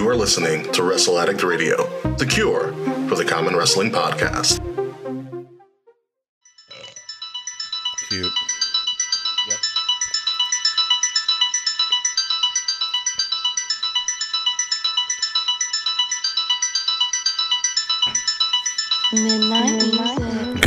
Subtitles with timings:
[0.00, 2.72] You are listening to Wrestle Addict Radio, the cure
[3.06, 4.59] for the common wrestling podcast.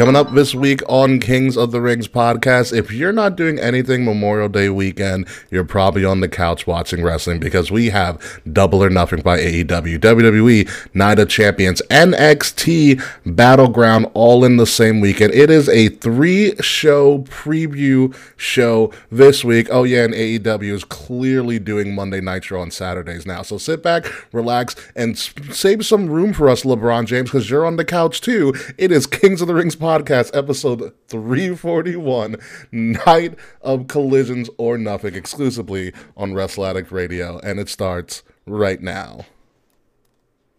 [0.04, 4.04] Coming up this week on Kings of the Rings podcast, if you're not doing anything
[4.04, 8.90] Memorial Day weekend, you're probably on the couch watching wrestling because we have Double or
[8.90, 15.34] Nothing by AEW, WWE, Night of Champions, NXT, Battleground all in the same weekend.
[15.34, 19.70] It is a three show preview show this week.
[19.72, 23.42] Oh, yeah, and AEW is clearly doing Monday Nitro on Saturdays now.
[23.42, 27.78] So sit back, relax, and save some room for us, LeBron James, because you're on
[27.78, 28.54] the couch too.
[28.78, 29.93] It is Kings of the Rings podcast,
[30.34, 32.38] episode 341,
[32.72, 39.26] Night of Collisions or Nothing, exclusively on Wrestle Addict Radio, and it starts right now.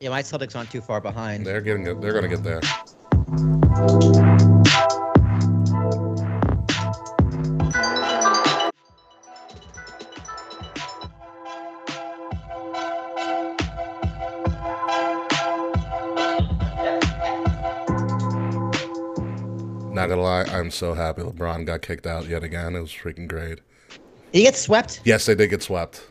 [0.00, 1.46] Yeah, my Celtics aren't too far behind.
[1.46, 2.00] They're getting it.
[2.00, 2.60] They're gonna get there.
[20.04, 22.76] Not gonna lie, I'm so happy LeBron got kicked out yet again.
[22.76, 23.60] It was freaking great.
[24.34, 25.00] He gets swept.
[25.04, 26.02] Yes, they did get swept.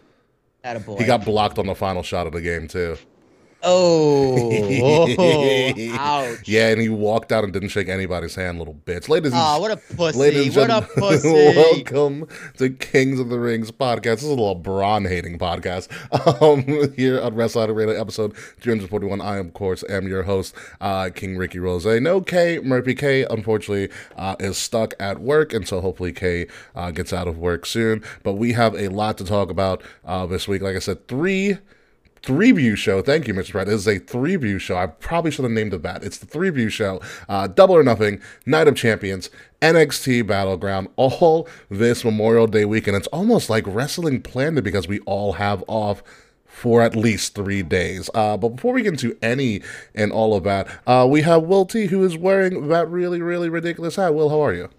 [0.65, 0.97] Attaboy.
[0.97, 2.97] He got blocked on the final shot of the game too.
[3.65, 5.07] Oh,
[5.97, 6.47] ouch.
[6.47, 9.07] Yeah, and he walked out and didn't shake anybody's hand, little bitch.
[9.07, 10.17] Ladies and Oh, what a pussy.
[10.19, 11.29] Ladies what a pussy.
[11.31, 14.03] welcome to Kings of the Rings podcast.
[14.03, 15.87] This is a little Braun hating podcast.
[16.43, 19.21] Um, here on Wrestle Radio, episode 341.
[19.21, 21.85] I, of course, am your host, uh, King Ricky Rose.
[21.85, 26.91] No K, Murphy K, unfortunately, uh, is stuck at work, and so hopefully K uh,
[26.91, 28.03] gets out of work soon.
[28.23, 30.61] But we have a lot to talk about uh, this week.
[30.61, 31.57] Like I said, three
[32.23, 33.01] three view show.
[33.01, 33.51] Thank you, Mr.
[33.51, 33.67] Brett.
[33.67, 34.77] It is a three view show.
[34.77, 36.03] I probably should have named it that.
[36.03, 37.01] It's the three view show.
[37.29, 39.29] Uh, Double or Nothing, Night of Champions,
[39.61, 42.97] NXT Battleground, all this Memorial Day weekend.
[42.97, 46.01] It's almost like wrestling planned it because we all have off
[46.45, 48.09] for at least three days.
[48.13, 49.61] Uh, but before we get into any
[49.93, 53.49] and all of that, uh, we have Will T, who is wearing that really, really
[53.49, 54.13] ridiculous hat.
[54.13, 54.69] Will, how are you?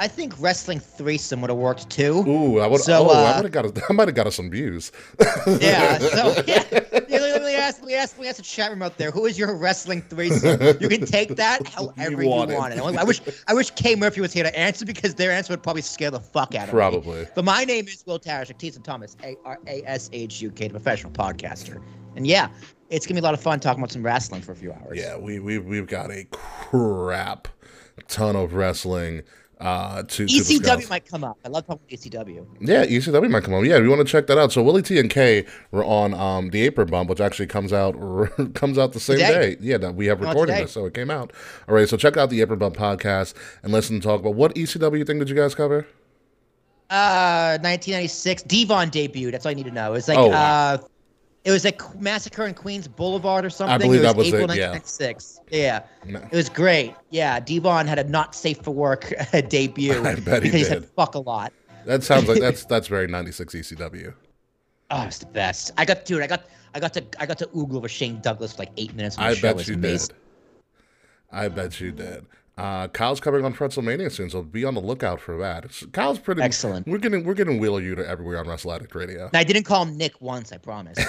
[0.00, 2.24] I think wrestling threesome would have worked too.
[2.28, 2.80] Ooh, I would.
[2.80, 3.66] So, oh, I uh, would have got.
[3.66, 4.92] A, I might have got us some views.
[5.60, 5.98] Yeah.
[5.98, 6.62] So yeah.
[7.08, 7.80] yeah let, me ask.
[7.80, 8.16] Let me ask.
[8.16, 9.10] Let me ask the chat room out there.
[9.10, 10.60] Who is your wrestling threesome?
[10.80, 12.78] You can take that however you want want, it.
[12.78, 12.96] it.
[12.96, 13.20] I wish.
[13.48, 16.20] I wish Kay Murphy was here to answer because their answer would probably scare the
[16.20, 16.78] fuck out of me.
[16.78, 17.26] Probably.
[17.34, 18.70] But my name is Will Tarash, T.
[18.70, 21.82] Thomas, A R A S H U K, the professional podcaster.
[22.14, 22.48] And yeah,
[22.90, 24.98] it's gonna be a lot of fun talking about some wrestling for a few hours.
[24.98, 27.48] Yeah, we we we've got a crap
[28.06, 29.22] ton of wrestling
[29.60, 31.36] uh to, ECW might come up.
[31.44, 32.46] I love talking about ECW.
[32.60, 33.64] Yeah, ECW might come up.
[33.64, 34.52] Yeah, we want to check that out.
[34.52, 37.92] So Willie T and K were on um the Apron Bump, which actually comes out
[38.54, 39.54] comes out the same Today.
[39.54, 39.56] day.
[39.60, 40.64] Yeah, that we have No, recording today.
[40.64, 41.32] this, so it came out.
[41.68, 44.54] All right, so check out the Apron Bump podcast and listen to talk about what
[44.54, 45.86] ECW thing did you guys cover?
[46.90, 49.32] Uh, 1996, Devon debuted.
[49.32, 49.92] That's all I need to know.
[49.92, 50.74] It's like Oh, wow.
[50.74, 50.78] uh,
[51.48, 53.72] it was a massacre in Queens Boulevard or something.
[53.72, 54.70] I believe it was that was April it, yeah.
[54.70, 55.40] 1996.
[55.50, 55.82] Yeah.
[56.04, 56.18] No.
[56.30, 56.94] it was great.
[57.08, 60.04] Yeah, Devon had a not safe for work uh, debut.
[60.04, 60.66] I bet he did.
[60.66, 61.54] said fuck a lot.
[61.86, 64.12] That sounds like that's that's very ninety six ECW.
[64.90, 65.70] Oh, it's the best.
[65.78, 66.20] I got dude.
[66.20, 66.44] I got
[66.74, 69.16] I got to I got to oogle over Shane Douglas for like eight minutes.
[69.16, 70.08] I bet you amazing.
[70.08, 70.16] did.
[71.32, 72.26] I bet you did.
[72.58, 75.70] Uh, Kyle's coming on Pretzelmania soon, so be on the lookout for that.
[75.92, 76.88] Kyle's pretty Excellent.
[76.88, 79.30] We're getting we're getting Wheeler Yuta everywhere on Wrestle Addict Radio.
[79.32, 80.50] I didn't call him Nick once.
[80.50, 80.98] I promise.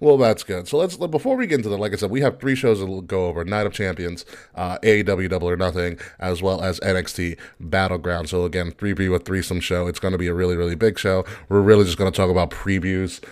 [0.00, 0.66] well, that's good.
[0.66, 3.02] So let's before we get into that, like I said, we have three shows to
[3.02, 8.30] go over: Night of Champions, uh, AEW Double or Nothing, as well as NXT Battleground.
[8.30, 9.86] So again, three view a threesome show.
[9.86, 11.26] It's going to be a really really big show.
[11.50, 13.22] We're really just going to talk about previews.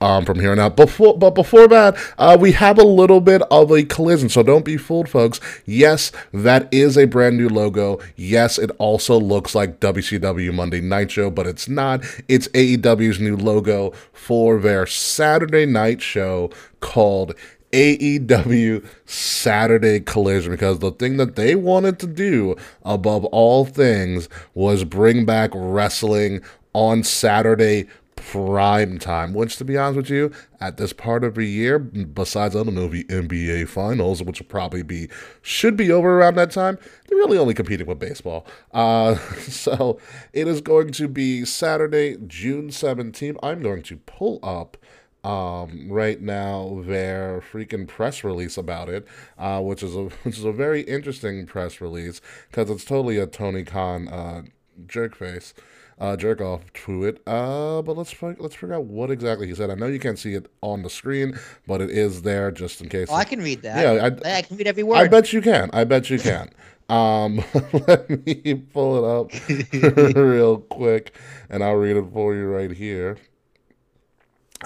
[0.00, 0.76] Um, from here on out.
[0.76, 4.64] Before, but before that, uh, we have a little bit of a collision, so don't
[4.64, 5.40] be fooled, folks.
[5.64, 8.00] Yes, that is a brand new logo.
[8.16, 12.04] Yes, it also looks like WCW Monday Night Show, but it's not.
[12.28, 16.50] It's AEW's new logo for their Saturday night show
[16.80, 17.34] called
[17.72, 24.84] AEW Saturday Collision because the thing that they wanted to do above all things was
[24.84, 27.86] bring back wrestling on Saturday
[28.20, 30.30] prime time, which to be honest with you,
[30.60, 34.46] at this part of the year, besides I don't know the NBA finals, which will
[34.46, 35.08] probably be
[35.42, 38.46] should be over around that time, they're really only competing with baseball.
[38.72, 39.98] Uh, so
[40.32, 43.36] it is going to be Saturday, June 17th.
[43.42, 44.76] I'm going to pull up
[45.24, 49.06] um, right now their freaking press release about it,
[49.38, 52.20] uh, which is a which is a very interesting press release
[52.50, 54.42] because it's totally a Tony Khan uh,
[54.86, 55.54] jerk face,
[56.00, 57.22] uh, jerk off to it.
[57.26, 59.70] Uh, but let's let's figure out what exactly he said.
[59.70, 62.88] I know you can't see it on the screen, but it is there just in
[62.88, 63.08] case.
[63.10, 63.82] Oh, I can read that.
[63.82, 64.96] Yeah, I, I can read every word.
[64.96, 65.70] I bet you can.
[65.72, 66.50] I bet you can.
[66.88, 67.44] Um,
[67.86, 71.14] let me pull it up real quick,
[71.48, 73.18] and I'll read it for you right here.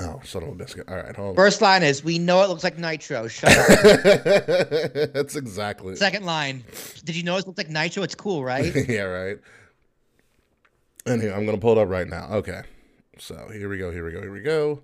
[0.00, 0.88] Oh, son of a biscuit!
[0.88, 1.34] All right, hold on.
[1.36, 3.66] First line is, "We know it looks like Nitro." Shut up.
[5.12, 5.94] That's exactly.
[5.94, 6.64] Second line,
[7.04, 8.02] did you know it looks like Nitro?
[8.02, 8.74] It's cool, right?
[8.88, 9.38] yeah, right.
[11.06, 12.28] Here, I'm going to pull it up right now.
[12.30, 12.62] Okay.
[13.18, 14.82] So here we go, here we go, here we go.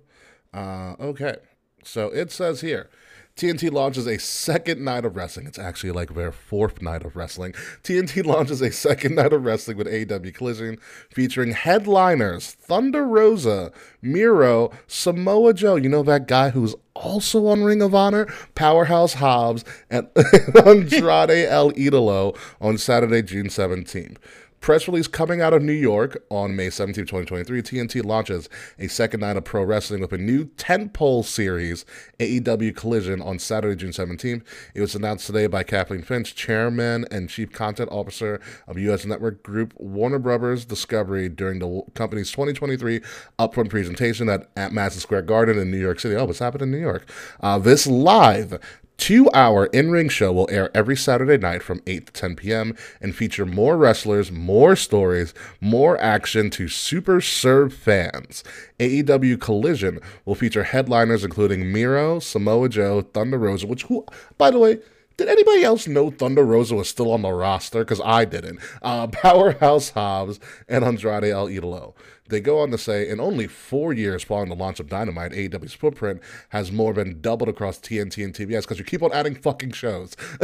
[0.53, 1.37] Uh, okay.
[1.83, 2.89] So it says here
[3.35, 5.47] TNT launches a second night of wrestling.
[5.47, 7.53] It's actually like their fourth night of wrestling.
[7.83, 10.77] TNT launches a second night of wrestling with AW Collision
[11.09, 13.71] featuring headliners Thunder Rosa,
[14.01, 15.75] Miro, Samoa Joe.
[15.75, 20.07] You know that guy who's also on Ring of Honor, Powerhouse Hobbs, and
[20.65, 24.17] Andrade El Idolo on Saturday, June 17th.
[24.61, 27.63] Press release coming out of New York on May 17, 2023.
[27.63, 28.47] TNT launches
[28.77, 31.83] a second night of pro wrestling with a new tentpole series,
[32.19, 34.43] AEW Collision, on Saturday, June 17th.
[34.75, 39.03] It was announced today by Kathleen Finch, Chairman and Chief Content Officer of U.S.
[39.03, 42.99] Network Group Warner Brothers Discovery, during the company's 2023
[43.39, 46.15] upfront presentation at, at Madison Square Garden in New York City.
[46.15, 47.09] Oh, what's happened in New York?
[47.39, 48.59] Uh, this live
[49.01, 52.77] two hour in ring show will air every Saturday night from 8 to 10 p.m.
[53.01, 58.43] and feature more wrestlers, more stories, more action to super serve fans.
[58.79, 64.05] AEW Collision will feature headliners including Miro, Samoa Joe, Thunder Rosa, which, who,
[64.37, 64.77] by the way,
[65.17, 67.79] did anybody else know Thunder Rosa was still on the roster?
[67.79, 68.59] Because I didn't.
[68.83, 70.39] Uh, Powerhouse Hobbs
[70.69, 71.95] and Andrade El Idolo.
[72.31, 75.73] They go on to say, in only four years following the launch of Dynamite, AEW's
[75.73, 79.73] footprint has more than doubled across TNT and TBS because you keep on adding fucking
[79.73, 80.15] shows.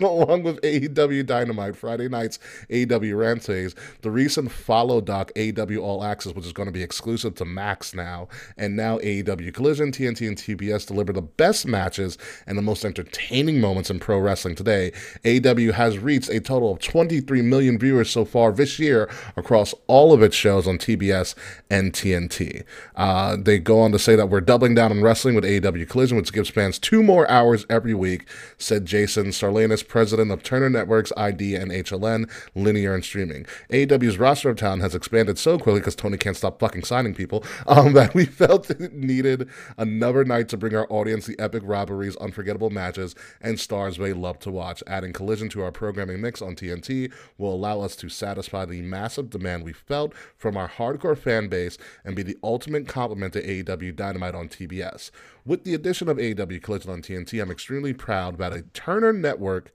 [0.00, 2.38] Along with AEW Dynamite, Friday nights,
[2.70, 7.34] AEW Rampage, the recent follow doc, AEW All Access, which is going to be exclusive
[7.34, 12.56] to Max now, and now AEW Collision, TNT and TBS deliver the best matches and
[12.56, 14.90] the most entertaining moments in pro wrestling today.
[15.24, 20.14] AEW has reached a total of 23 million viewers so far this year across all
[20.14, 21.09] of its shows on TBS
[21.70, 22.64] and TNT.
[22.96, 26.16] Uh, they go on to say that we're doubling down on wrestling with AEW Collision,
[26.16, 28.28] which gives fans two more hours every week,
[28.58, 33.46] said Jason Sarlanis, president of Turner Networks, ID, and HLN, Linear and Streaming.
[33.70, 37.44] AEW's roster of talent has expanded so quickly because Tony can't stop fucking signing people
[37.66, 42.16] um, that we felt it needed another night to bring our audience the epic robberies,
[42.16, 44.82] unforgettable matches, and stars they love to watch.
[44.86, 49.30] Adding Collision to our programming mix on TNT will allow us to satisfy the massive
[49.30, 53.94] demand we felt from our hardcore fan base and be the ultimate complement to AEW
[53.94, 55.10] Dynamite on TBS.
[55.44, 59.72] With the addition of AEW Collision on TNT, I'm extremely proud that a Turner Network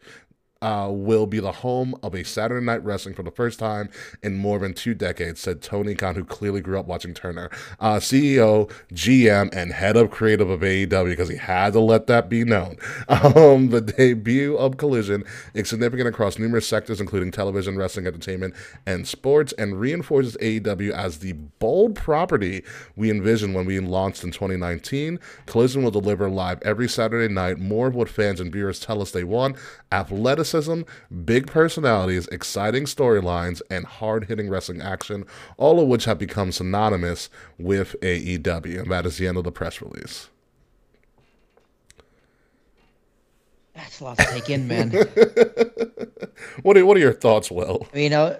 [0.61, 3.89] uh, will be the home of a Saturday Night Wrestling for the first time
[4.23, 7.49] in more than two decades, said Tony Khan, who clearly grew up watching Turner.
[7.79, 12.29] Uh, CEO, GM, and head of creative of AEW, because he had to let that
[12.29, 12.77] be known.
[13.35, 15.23] Um, the debut of Collision
[15.53, 18.53] is significant across numerous sectors, including television, wrestling, entertainment,
[18.85, 22.63] and sports, and reinforces AEW as the bold property
[22.95, 25.19] we envisioned when we launched in 2019.
[25.47, 29.11] Collision will deliver live every Saturday night more of what fans and viewers tell us
[29.11, 29.57] they want
[29.91, 30.44] athleticism,
[31.25, 35.25] big personalities, exciting storylines, and hard hitting wrestling action,
[35.57, 38.81] all of which have become synonymous with AEW.
[38.81, 40.29] And that is the end of the press release.
[43.73, 44.91] That's a lot to take in, man.
[46.63, 47.87] What are, what are your thoughts, Will?
[47.93, 48.39] you uh, know,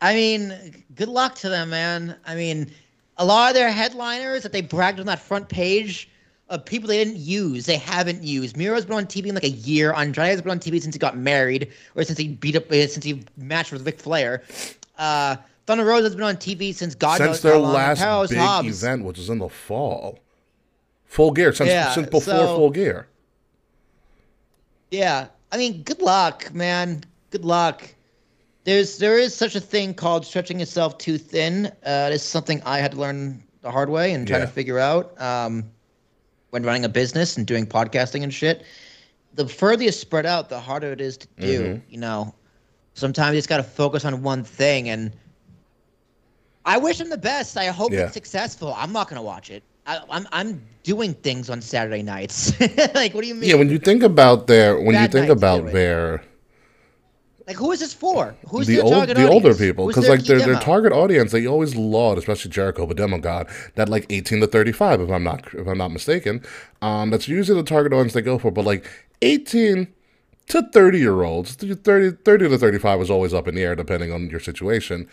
[0.00, 2.16] I mean, good luck to them, man.
[2.26, 2.72] I mean,
[3.16, 6.08] a lot of their headliners that they bragged on that front page
[6.50, 8.56] of people they didn't use, they haven't used.
[8.56, 9.92] Miro's been on TV in like a year.
[9.94, 13.04] Andrade's been on TV since he got married, or since he beat up, uh, since
[13.04, 14.42] he matched with Ric Flair.
[14.98, 17.72] Uh, Thunder Rosa's been on TV since God Since knows their how long.
[17.74, 18.82] last Powerhouse big Hobbs.
[18.82, 20.18] event, which was in the fall.
[21.06, 23.06] Full gear, since, Yeah, since before so- full gear.
[24.90, 27.04] Yeah, I mean, good luck, man.
[27.30, 27.88] Good luck.
[28.64, 31.66] There's there is such a thing called stretching yourself too thin.
[31.84, 34.46] Uh, is something I had to learn the hard way and trying Yeah.
[34.46, 35.64] to figure out um,
[36.50, 38.64] when running a business and doing podcasting and shit.
[39.34, 41.60] The further you spread out, the harder it is to do.
[41.62, 41.92] Mm-hmm.
[41.92, 42.34] You know,
[42.94, 44.88] sometimes you just got to focus on one thing.
[44.88, 45.12] And
[46.64, 47.56] I wish him the best.
[47.56, 48.04] I hope Yeah.
[48.04, 48.74] it's successful.
[48.76, 49.62] I'm not gonna watch it.
[49.86, 52.58] I, I'm I'm doing things on Saturday nights.
[52.94, 53.48] like, what do you mean?
[53.50, 56.22] Yeah, when you think about their, when you think about their,
[57.50, 58.36] Like, who is this for?
[58.48, 62.16] Who's the old, the older people, because like their their target audience, they always laud,
[62.16, 65.66] especially Jericho, but demo god, that like eighteen to thirty five, if I'm not if
[65.66, 66.44] I'm not mistaken,
[66.80, 68.52] um, that's usually the target audience they go for.
[68.52, 68.86] But like
[69.20, 69.88] eighteen
[70.46, 74.12] to 30 year olds, 30, 30 to 35 was always up in the air depending
[74.12, 75.08] on your situation.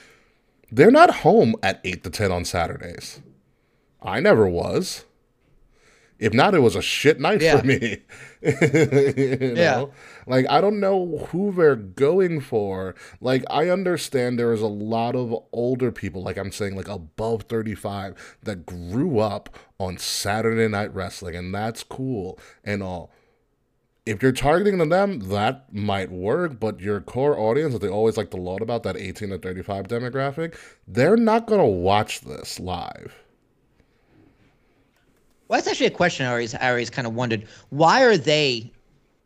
[0.71, 3.19] They're not home at 8 to 10 on Saturdays.
[4.03, 5.05] I never was.
[6.19, 7.59] If not, it was a shit night Yeah.
[7.61, 8.03] for me.
[8.41, 9.91] you know?
[10.25, 12.95] Like, I don't know who they're going for.
[13.21, 17.43] Like, I understand there is a lot of older people, like I'm saying, like above
[17.43, 23.11] 35, that grew up on Saturday Night Wrestling, and that's cool and all.
[24.05, 28.31] If you're targeting them, that might work, but your core audience that they always like
[28.31, 33.26] to laud about, that 18 to 35 demographic, they're not going to watch this live.
[35.47, 37.45] Well, that's actually a question I always, I always kind of wondered.
[37.69, 38.71] Why are they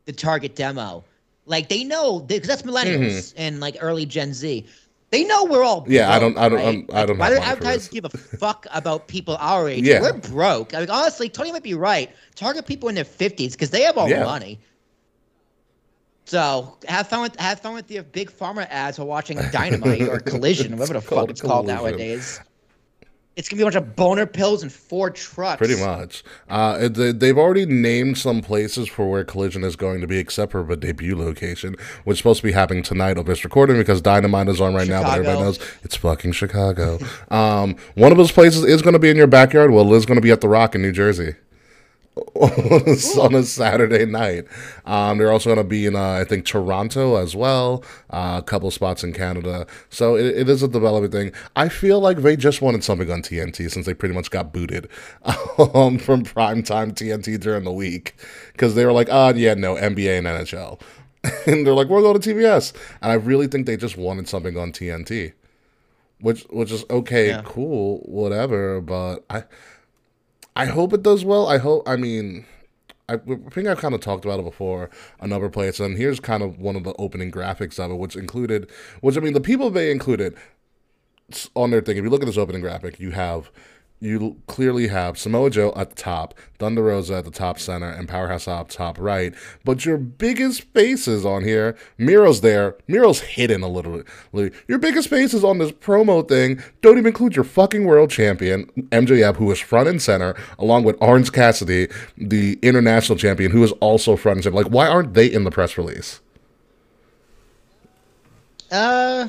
[0.05, 1.03] the target demo?
[1.45, 4.65] Like they know because that's millennials and like early Gen Z.
[5.09, 5.91] They know we're all Mm-hmm.
[5.91, 6.65] Yeah, I don't- I don't- right?
[6.67, 9.83] I'm- I don't Why have do advertisers give a fuck about people our age?
[9.83, 10.01] Yeah.
[10.01, 10.73] we're broke.
[10.73, 12.09] I mean, honestly, Tony might be right.
[12.35, 14.19] Target people in their fifties because they have all Yeah.
[14.19, 14.59] the money.
[16.25, 20.19] So have fun with have fun with your big pharma ads while watching Dynamite or
[20.19, 21.83] Collision, whatever the fuck it's called Collision.
[21.91, 22.39] nowadays.
[23.38, 25.57] It's gonna be a bunch of boner pills and four trucks.
[25.57, 26.23] Pretty much.
[26.50, 30.51] Uh, they, they've already named some places for where Collision is going to be, except
[30.51, 34.01] for the debut location, which is supposed to be happening tonight of this recording because
[34.01, 37.00] Dynamite is on right now, but everybody knows it's fucking Chicago.
[37.31, 39.71] um, one of those places is going to be in your backyard.
[39.71, 41.35] Well, Liz is going to be at the Rock in New Jersey.
[42.36, 44.46] on a- Saturday night.
[44.86, 48.46] Um, they're also going to be in, uh, I think, Toronto as well, uh, a
[48.46, 49.65] couple spots in Canada.
[49.89, 51.32] So it, it is a development thing.
[51.56, 54.89] I feel like they just wanted something on TNT since they pretty much got booted
[55.25, 58.15] um, from primetime TNT during the week
[58.51, 60.82] because they were like, oh, yeah, no, NBA and NHL.
[61.48, 62.74] and they're like, we're going to TBS.
[63.01, 65.34] And I really think they just wanted something on TNT.
[66.20, 67.41] Which, which is okay, Yeah.
[67.46, 68.80] cool, whatever.
[68.82, 69.44] But I,
[70.55, 71.48] I hope it does well.
[71.48, 71.88] I hope.
[71.88, 72.46] I mean,
[73.08, 74.89] I, I think I've kind of talked about it before
[75.20, 78.70] another place, and here's kind of one of the opening graphics of it, which included,
[79.01, 80.36] which I mean, the people they included
[81.55, 81.98] on their thing.
[81.98, 83.51] If you look at this opening graphic, you have.
[84.03, 88.10] You clearly have Samoa Joe at the top, Thunder Rosa at the top center, and
[88.10, 89.31] Powerhouse up top right.
[89.63, 92.77] But your biggest faces on here, Miro's there.
[92.88, 94.03] Miro's hidden a little
[94.34, 94.53] bit.
[94.67, 99.36] Your biggest faces on this promo thing don't even include your fucking world champion, MJF,
[99.36, 104.15] who is front and center, along with Orange Cassidy, the international champion, who is also
[104.15, 104.55] front and center.
[104.55, 106.22] Like, why aren't they in the press release?
[108.72, 109.27] Uh,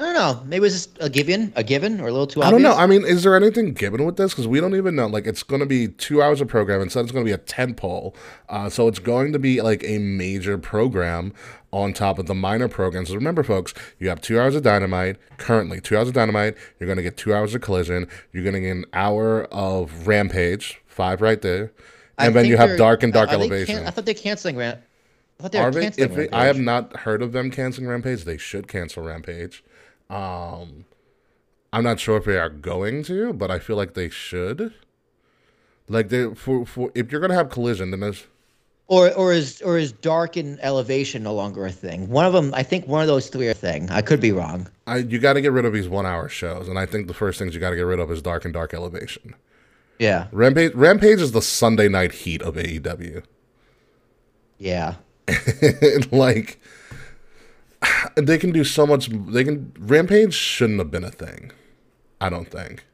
[0.00, 0.42] I don't know.
[0.46, 2.48] Maybe it was just a given, a given, or a little too Obvious?
[2.48, 2.82] I don't know.
[2.82, 4.32] I mean, is there anything given with this?
[4.32, 5.06] Because we don't even know.
[5.06, 6.80] Like, it's going to be two hours of program.
[6.80, 8.14] Instead, it's going to be a tentpole.
[8.48, 11.34] Uh, so it's going to be like a major program
[11.70, 13.10] on top of the minor programs.
[13.10, 15.18] So remember, folks, you have two hours of dynamite.
[15.36, 16.56] Currently, two hours of dynamite.
[16.78, 18.08] You're going to get two hours of collision.
[18.32, 21.72] You're going to get an hour of rampage, five right there.
[22.16, 23.86] I And then you have dark and dark are they can- elevation.
[23.86, 24.80] I thought they're canceling Ramp.
[25.38, 25.80] I thought they they?
[25.82, 26.38] canceling If they, Rampage.
[26.38, 28.24] I have not heard of them canceling Rampage.
[28.24, 29.62] They should cancel Rampage.
[30.10, 30.86] Um,
[31.72, 34.74] I'm not sure if they are going to, but I feel like they should.
[35.88, 38.26] Like they for for if you're gonna have collision, then there's
[38.88, 42.08] Or or is or is dark and elevation no longer a thing?
[42.08, 43.90] One of them, I think, one of those three are a thing.
[43.90, 44.68] I could be wrong.
[44.86, 47.14] I you got to get rid of these one hour shows, and I think the
[47.14, 49.34] first things you got to get rid of is dark and dark elevation.
[49.98, 53.22] Yeah, Rampage Rampage is the Sunday night heat of AEW.
[54.58, 54.96] yeah.
[56.10, 56.60] like
[58.16, 59.08] they can do so much.
[59.08, 61.52] They can Rampage shouldn't have been a thing.
[62.20, 62.84] I don't think.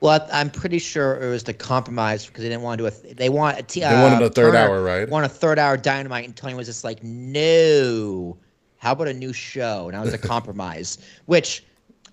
[0.00, 3.14] Well, I'm pretty sure it was the compromise because they didn't want to do a.
[3.14, 3.62] They want a.
[3.62, 5.08] T- They wanted uh, a third Turner hour, right?
[5.08, 8.36] Want a third hour dynamite, and Tony was just like, "No,
[8.76, 11.64] how about a new show?" And that was a compromise, which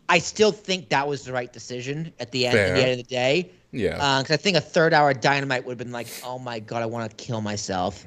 [0.09, 2.57] I still think that was the right decision at the end.
[2.57, 4.21] At the end of the day, Yeah.
[4.21, 6.85] because I think a third hour dynamite would have been like, "Oh my god, I
[6.85, 8.05] want to kill myself."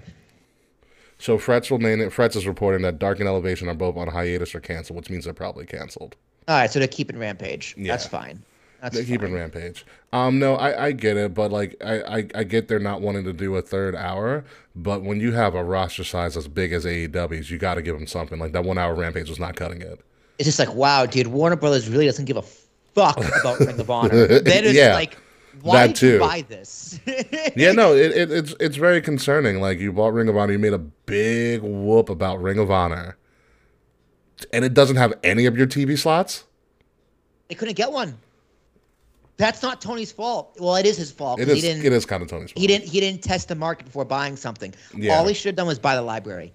[1.18, 2.12] So Frets will name it.
[2.12, 5.24] Frets is reporting that Dark and Elevation are both on hiatus or canceled, which means
[5.24, 6.16] they're probably canceled.
[6.48, 7.74] All right, so they're keeping Rampage.
[7.78, 8.42] That's fine.
[8.82, 9.32] That's They're keeping.
[9.32, 9.86] Rampage.
[10.12, 13.24] Um, no, I, I get it, but like I, I, I get they're not wanting
[13.24, 14.44] to do a third hour,
[14.76, 17.96] but when you have a roster size as big as AEW's, you got to give
[17.96, 18.38] them something.
[18.38, 20.00] Like that one hour Rampage was not cutting it.
[20.38, 23.88] It's just like, wow, dude, Warner Brothers really doesn't give a fuck about Ring of
[23.90, 24.26] Honor.
[24.26, 25.16] They're just Yeah, like,
[25.62, 26.18] why that did you too.
[26.20, 26.98] buy this?
[27.56, 29.60] Yeah, no, it, it, it's it's very concerning.
[29.60, 33.16] Like you bought Ring of Honor, you made a big whoop about Ring of Honor,
[34.52, 36.44] and it doesn't have any of your TV slots.
[37.48, 38.18] they couldn't get one.
[39.36, 40.56] That's not Tony's fault.
[40.60, 41.40] Well, it is his fault.
[41.40, 41.84] It is He didn't.
[41.84, 42.60] it is kind of Tony's fault.
[42.60, 42.86] He didn't.
[42.88, 44.72] He didn't test the market before buying something.
[44.96, 45.16] Yeah.
[45.16, 46.52] All he should have done was buy the library.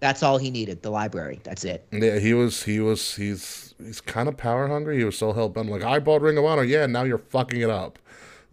[0.00, 0.82] That's all he needed.
[0.82, 1.40] The library.
[1.44, 1.86] That's it.
[1.92, 4.98] Yeah, he was he was he's he's kind of power hungry.
[4.98, 6.64] He was so hell bent like I bought Ring of Honor.
[6.64, 7.98] Yeah, now you're fucking it up.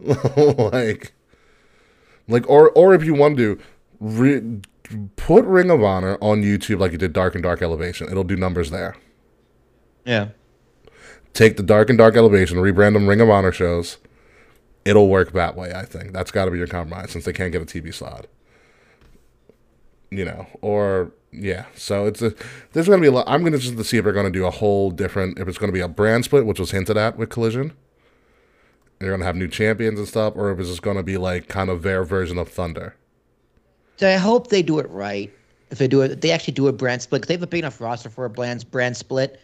[0.00, 1.12] like
[2.28, 3.58] like or or if you want to
[4.00, 4.60] re-
[5.16, 8.08] put Ring of Honor on YouTube like you did Dark and Dark Elevation.
[8.08, 8.96] It'll do numbers there.
[10.04, 10.28] Yeah.
[11.32, 13.98] Take the Dark and Dark Elevation, rebrand them Ring of Honor shows.
[14.84, 16.12] It'll work that way, I think.
[16.12, 18.26] That's got to be your compromise since they can't get a TV slot.
[20.10, 21.64] You know, or yeah.
[21.74, 22.34] So it's a
[22.72, 23.24] there's going to be a lot.
[23.26, 25.38] I'm going to just see if they're going to do a whole different.
[25.38, 27.72] If it's going to be a brand split, which was hinted at with Collision.
[28.98, 31.16] They're going to have new champions and stuff, or if it's just going to be
[31.18, 32.96] like kind of their version of Thunder.
[33.96, 35.32] So I hope they do it right.
[35.70, 37.22] If they do it, they actually do a brand split.
[37.22, 39.40] Cause they have a big enough roster for a brand brand split.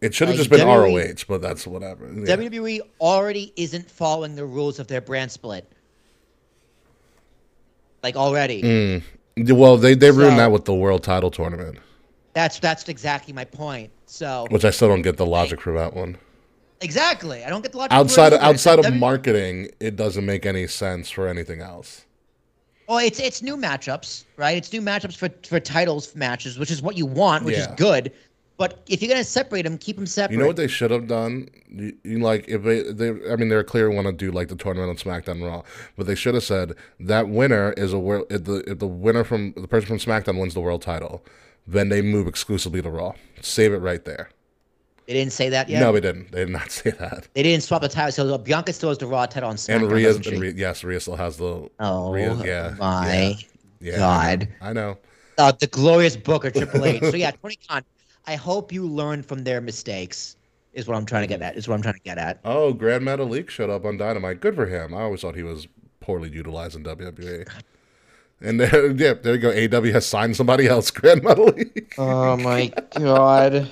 [0.00, 2.06] It should have Like, just been WWE ROH, but that's whatever.
[2.12, 2.36] Yeah.
[2.36, 5.70] WWE already isn't following the rules of their brand split.
[8.02, 8.62] Like already.
[8.62, 9.02] Mm.
[9.56, 11.78] Well, they they ruined So- that with the world title tournament,
[12.34, 13.90] That's that's exactly my point.
[14.06, 16.16] So which I still don't get the logic for that one.
[16.82, 17.92] Exactly, I don't get the logic.
[17.92, 22.04] Outside of, outside of W- marketing, it doesn't make any sense for anything else.
[22.88, 24.56] Well, it's it's new matchups, right?
[24.56, 27.62] It's new matchups for for titles matches, which is what you want, which Yeah.
[27.70, 28.12] is good.
[28.58, 30.34] But if you're gonna separate them, keep them separate.
[30.34, 31.48] You know what they should have done?
[31.68, 34.56] You, you like if they, they I mean they're clear want to do like the
[34.56, 35.62] tournament on SmackDown Raw,
[35.96, 39.24] but they should have said that winner is a world if the if the winner
[39.24, 41.24] from the person from SmackDown wins the world title,
[41.66, 43.14] then they move exclusively to Raw.
[43.40, 44.28] Save it right there.
[45.06, 45.80] They didn't say that yet.
[45.80, 46.30] No, they didn't.
[46.32, 47.28] They did not say that.
[47.34, 48.12] they didn't swap the title.
[48.12, 49.74] So Bianca still has the Raw title on SmackDown.
[49.76, 51.68] And Rhea, and Rhea, yes, Rhea still has the.
[51.80, 53.36] Oh Rhea, yeah, my
[53.80, 54.48] yeah, God.
[54.60, 54.98] I know.
[55.38, 57.02] uh, the glorious book of Triple H.
[57.02, 57.84] so yeah, Tony Khan.
[58.26, 60.36] I hope you learn from their mistakes.
[60.72, 61.56] Is what I'm trying to get at.
[61.56, 62.40] Is what I'm trying to get at.
[62.46, 64.40] Oh, Grand Metalik showed up on Dynamite.
[64.40, 64.94] Good for him.
[64.94, 65.66] I always thought he was
[66.00, 67.46] poorly utilized in WWE.
[68.40, 69.78] And there, yeah, there you go.
[69.78, 71.92] AW has signed somebody else, Grand Metalik.
[71.98, 73.70] Oh my God.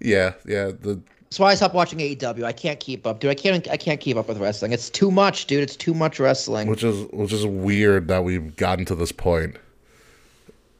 [0.00, 0.66] Yeah, yeah.
[0.66, 2.44] The That's why I stopped watching AEW.
[2.44, 3.30] I can't keep up, dude.
[3.30, 3.68] I can't.
[3.68, 4.72] I can't keep up with wrestling.
[4.72, 5.62] It's too much, dude.
[5.62, 6.68] It's too much wrestling.
[6.68, 9.56] which is which is weird that we've gotten to this point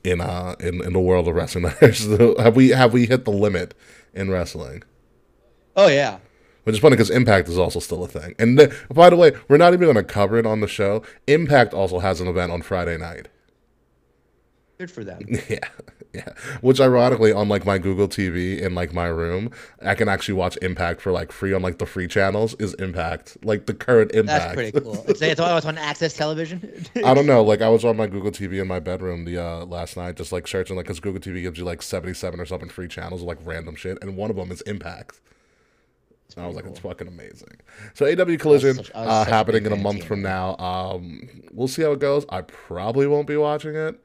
[0.04, 1.64] in uh in, in the world of wrestling.
[2.38, 3.74] Have we have we hit the limit
[4.14, 4.82] in wrestling?
[5.76, 6.18] Oh yeah.
[6.64, 8.34] Which is funny because Impact is also still a thing.
[8.38, 11.02] And the, by the way, we're not even going to cover it on the show.
[11.26, 13.28] Impact also has an event on Friday night.
[14.78, 15.20] Good for them.
[15.48, 15.60] Yeah,
[16.14, 16.28] yeah.
[16.60, 19.50] Which ironically, on like my Google TV in like my room,
[19.82, 22.54] I can actually watch Impact for like free on like the free channels.
[22.58, 24.40] Is Impact like the current Impact?
[24.42, 24.94] That's pretty cool.
[25.08, 26.86] It's, it's, it's on Access Television.
[27.04, 27.42] I don't know.
[27.42, 30.32] Like I was on my Google TV in my bedroom the uh, last night, just
[30.32, 33.22] like searching, like because Google TV gives you like seventy seven or something free channels,
[33.22, 35.20] of like random shit, and one of them is Impact.
[36.36, 37.56] And I was like, it's fucking amazing.
[37.94, 40.06] So AW Collision such- uh, such a happening in a month too.
[40.06, 40.56] from now.
[40.58, 42.26] Um, we'll see how it goes.
[42.28, 43.98] I probably won't be watching it.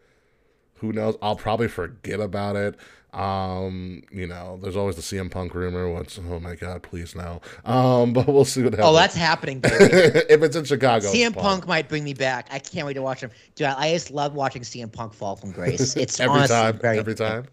[0.83, 1.15] Who knows?
[1.21, 2.75] I'll probably forget about it.
[3.13, 5.89] Um, you know, there's always the CM Punk rumor.
[5.89, 7.39] What's oh my god, please no.
[7.63, 8.89] Um, but we'll see what happens.
[8.89, 11.07] oh, that's happening, if it's in Chicago.
[11.07, 11.41] CM fine.
[11.41, 12.49] Punk might bring me back.
[12.51, 13.31] I can't wait to watch him.
[13.55, 15.95] Dude, I just love watching CM Punk fall from grace.
[16.03, 16.79] It's every honestly time.
[16.79, 17.45] very Every time.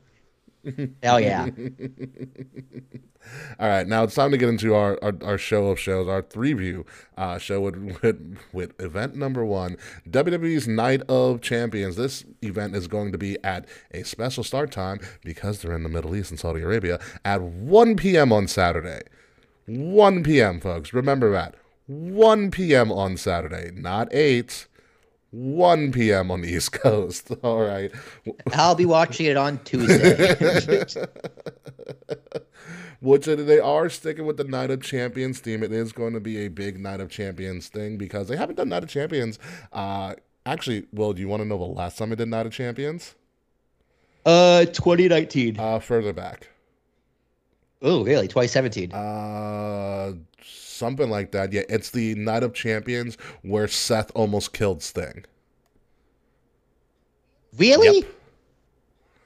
[1.02, 1.48] Hell yeah.
[3.58, 6.22] All right, now it's time to get into our, our, our show of shows, our
[6.22, 9.76] three view uh, show with, with with event number one,
[10.08, 11.96] WWE's Night of Champions.
[11.96, 15.88] This event is going to be at a special start time because they're in the
[15.88, 18.32] Middle East and Saudi Arabia at 1 p.m.
[18.32, 19.02] on Saturday.
[19.66, 20.92] 1 p.m., folks.
[20.92, 21.54] Remember that.
[21.86, 22.90] 1 p.m.
[22.92, 24.66] on Saturday, not 8.
[25.32, 26.30] 1 p.m.
[26.30, 27.30] on the East Coast.
[27.42, 27.90] All right.
[28.52, 30.84] I'll be watching it on Tuesday.
[33.00, 35.62] Which uh, they are sticking with the Night of Champions theme.
[35.62, 38.68] It is going to be a big Night of Champions thing because they haven't done
[38.68, 39.38] Night of Champions.
[39.72, 42.52] Uh, actually, Will, do you want to know the last time they did Night of
[42.52, 43.14] Champions?
[44.26, 45.58] uh, 2019.
[45.58, 46.48] Uh, further back.
[47.80, 48.28] oh, really?
[48.28, 48.92] 2017.
[48.92, 50.12] Uh,
[50.80, 51.52] something like that.
[51.52, 55.24] Yeah, it's the Night of Champions where Seth almost killed Sting.
[57.56, 57.98] really?
[58.00, 58.14] yep.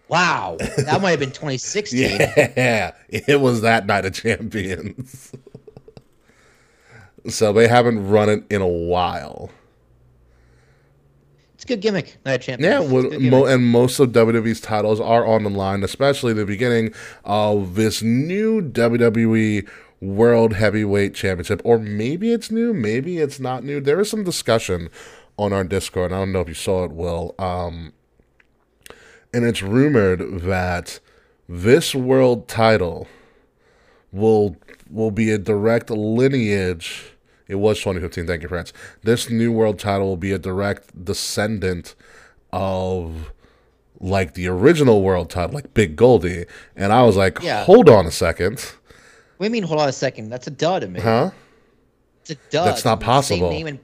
[0.09, 0.59] Wow.
[0.59, 2.19] That might have been 2016.
[2.21, 5.33] Yeah, it was that Night of Champions.
[7.29, 9.51] so they haven't run it in a while.
[11.55, 12.19] It's a good gimmick.
[12.27, 12.71] Night of Champions.
[12.71, 16.93] Yeah, well, mo- and most of WWE's titles are on the line, especially the beginning
[17.25, 19.67] of this new WWE
[20.05, 21.61] World Heavyweight Championship.
[21.65, 23.81] Or maybe it's new, maybe it's not new.
[23.81, 24.91] There is some discussion
[25.39, 26.13] on our Discord.
[26.13, 27.35] I don't know if you saw it, Will.
[27.39, 27.93] Um,
[29.33, 31.01] and it's rumored that
[31.49, 33.09] this world title
[34.13, 34.57] will
[34.91, 37.13] will be a direct lineage.
[37.49, 38.27] It was 2015.
[38.27, 38.73] Thank you, France.
[39.03, 41.95] This new world title will be a direct descendant
[42.53, 43.33] of
[44.01, 46.45] like the original world title, like Big Goldie.
[46.77, 47.65] And I was like, Yeah.
[47.65, 48.73] hold on a second,
[49.37, 49.63] What do you mean?
[49.65, 50.29] Hold on a second.
[50.31, 51.01] That's a duh to me.
[51.01, 51.31] huh?
[52.23, 52.65] It's a duh.
[52.65, 53.51] That's It's not the possible.
[53.51, 53.79] Same name and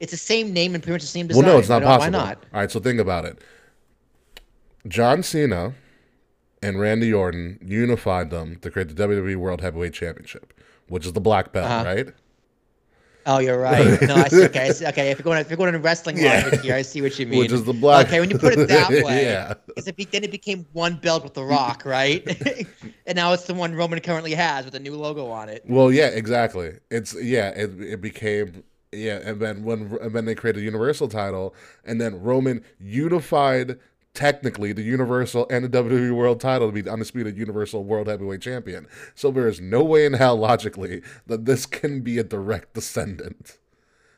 [0.00, 1.44] It's the same name and pretty much the same design.
[1.44, 2.10] Well, no, it's not Why possible.
[2.12, 2.38] not?
[2.52, 3.38] All right, so think about it.
[4.88, 5.74] John Cena
[6.62, 10.52] and Randy Orton unified them to create the WWE World Heavyweight Championship,
[10.88, 11.84] which is the black belt, Uh-huh.
[11.84, 12.08] right?
[13.26, 14.00] Oh, you're right.
[14.02, 14.44] No, I see.
[14.44, 15.10] Okay, I see, okay.
[15.10, 16.42] If you're going, if you're going to wrestling Yeah.
[16.44, 17.38] logic here, I see what you mean.
[17.40, 19.54] Which is the black- Okay, when you put it that way, Yeah.
[19.66, 22.26] because it be, then it became one belt with the Rock, right?
[23.06, 25.62] and now it's the one Roman currently has with a new logo on it.
[25.68, 26.72] Well, yeah, exactly.
[26.90, 31.08] It's yeah, it it became yeah, and then when and then they created a Universal
[31.08, 31.54] title,
[31.84, 33.78] and then Roman unified
[34.14, 38.40] technically the Universal and the WWE World title to be the undisputed Universal World Heavyweight
[38.42, 38.86] Champion.
[39.14, 43.58] So there is no way in hell logically that this can be a direct descendant.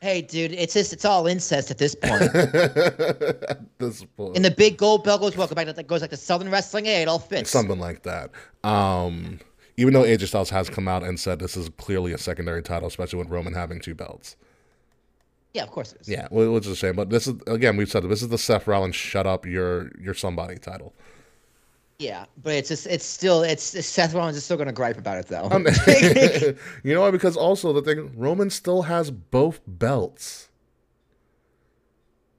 [0.01, 2.21] Hey, dude, it's just it's all incest at this point.
[2.35, 4.35] At this point.
[4.35, 5.65] and the big gold belt goes welcome back.
[5.73, 6.85] That goes like the Southern Wrestling.
[6.85, 7.49] Hey, it all fits.
[7.49, 8.29] something like that.
[8.63, 9.39] Um,
[9.77, 12.87] even though AJ Styles has come out and said this is clearly a secondary title,
[12.87, 14.35] especially with Roman having two belts.
[15.55, 16.09] Yeah, of course it is.
[16.09, 16.97] Yeah, wh- which is a shame.
[16.97, 19.89] But this is again, we've said it, this is the Seth Rollins "shut up, you're
[20.01, 20.93] you're somebody" title.
[21.97, 25.27] Yeah, but it's just it's still it's Seth Rollins is still gonna gripe about it
[25.27, 25.47] though.
[25.49, 25.65] Um,
[26.83, 27.11] you know why?
[27.11, 30.49] Because also the thing, Roman still has both belts.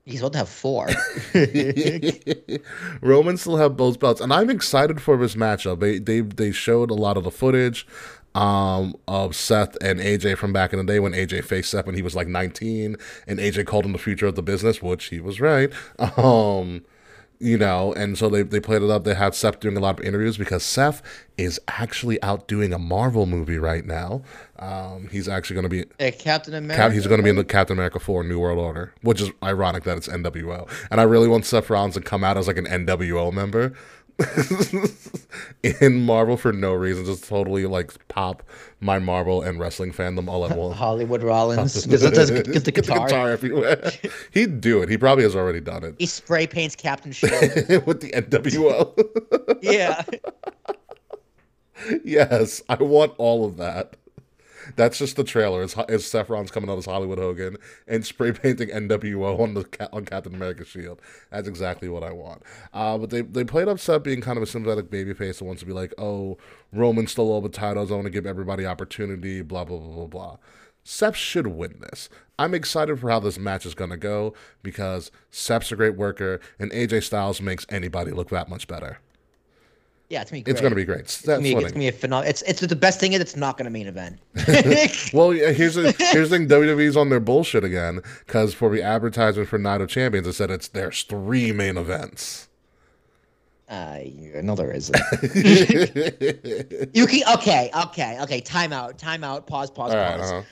[0.04, 0.88] He's about to have four.
[3.00, 5.80] Roman still have both belts, and I'm excited for this matchup.
[5.80, 7.86] They they they showed a lot of the footage
[8.36, 11.94] um, of Seth and AJ from back in the day when AJ faced Seth when
[11.94, 12.96] he was like 19,
[13.26, 15.72] and AJ called him the future of the business, which he was right.
[16.16, 16.82] Um,
[17.38, 19.04] you know, and so they they played it up.
[19.04, 21.02] They had Seth doing a lot of interviews because Seth
[21.36, 24.22] is actually out doing a Marvel movie right now.
[24.58, 26.82] Um, he's actually going to be Hey, Captain America.
[26.82, 29.30] Cap, he's going to be in the Captain America 4 New World Order, which is
[29.42, 30.68] ironic that it's NWO.
[30.90, 33.74] And I really want Seth Rollins to come out as like an NWO member
[35.80, 38.42] in Marvel for no reason, just totally like pop
[38.80, 40.76] my Marvel and wrestling fandom all at once.
[40.76, 43.30] Hollywood Rollins because it does get the Get guitar.
[43.30, 43.92] everywhere.
[44.32, 44.88] He'd do it.
[44.88, 47.32] He probably has already done it He spray paints Captain Shield.
[47.86, 49.58] with the NWO.
[49.62, 50.02] yeah.
[52.04, 53.96] yes, I want all of that.
[54.74, 55.62] That's just the trailer.
[55.62, 59.88] Is is Seth Rollins coming out as Hollywood Hogan and spray painting NWO on the
[59.92, 61.00] on Captain America's shield?
[61.30, 62.42] That's exactly what I want.
[62.72, 65.60] Uh, but they they played up Seth being kind of a sympathetic babyface that wants
[65.60, 66.38] to be like, oh,
[66.72, 67.90] Roman stole all the titles.
[67.90, 69.42] I want to give everybody opportunity.
[69.42, 70.36] Blah blah blah blah blah.
[70.88, 72.08] Seth should win this.
[72.38, 76.38] I'm excited for how this match is going to go because Seth's a great worker
[76.60, 79.00] and AJ Styles makes anybody look that much better.
[80.08, 80.52] Yeah, it's gonna be great.
[80.52, 81.00] It's going to be great.
[81.00, 82.30] It's Seth's gonna be, it's gonna be a phenomenal.
[82.30, 84.18] It's it's the best thing is it's not gonna main event.
[85.12, 86.48] Well, yeah, here's the here's the thing.
[86.48, 90.50] WWE's on their bullshit again because for the advertisement for Night of Champions, it said
[90.50, 92.48] it's there's three main events.
[93.68, 93.98] uh,
[94.42, 94.96] no, there isn't.
[96.94, 98.40] you can okay, okay, okay.
[98.40, 99.46] Time out, time out.
[99.48, 100.30] Pause, pause, All right, pause.
[100.30, 100.42] uh-huh.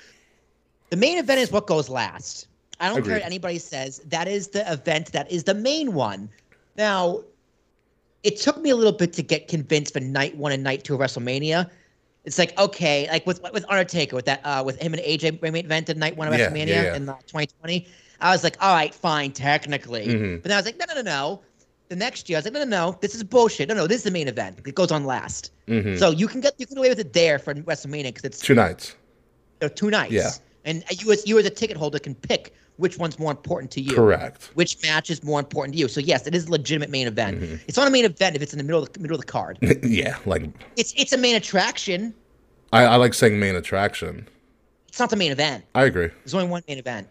[0.91, 2.49] The main event is what goes last.
[2.81, 3.15] I don't care Agreed.
[3.15, 4.01] what anybody says.
[4.07, 6.29] That is the event that is the main one.
[6.77, 7.23] Now,
[8.25, 10.95] it took me a little bit to get convinced for night one and night two
[10.95, 11.71] of WrestleMania.
[12.25, 15.55] It's like okay, like with with Undertaker, with that uh, with him and AJ main
[15.57, 16.97] event at night one of Yeah, WrestleMania yeah, yeah.
[16.97, 17.87] in uh, 2020.
[18.21, 20.07] I was like, all right, fine, technically.
[20.07, 20.37] Mhm.
[20.43, 21.43] But then I was like, no, no, no, no.
[21.91, 23.69] The next year, I was like, no, no, no, this is bullshit.
[23.69, 24.59] No, no, this is the main event.
[24.67, 25.51] It goes on last.
[25.69, 25.99] Mhm.
[25.99, 28.41] So you can get you can get away with it there for WrestleMania because it's
[28.41, 28.95] Two nights.
[29.59, 30.13] there are two nights.
[30.13, 30.31] Yeah.
[30.65, 33.81] And you as you as a ticket holder can pick which one's more important to
[33.81, 33.95] you.
[33.95, 34.51] Correct.
[34.55, 35.89] Which match is more important to you.
[35.89, 37.41] So yes, it is a legitimate main event.
[37.41, 37.57] Mm-hmm.
[37.69, 39.31] It's not a main event if it's in the middle of the middle of the
[39.31, 39.59] card.
[39.83, 42.15] yeah, like it's it's a main attraction.
[42.73, 44.29] I, I like saying main attraction.
[44.89, 45.65] It's not the main event.
[45.75, 46.09] I agree.
[46.09, 47.09] There's only one main event.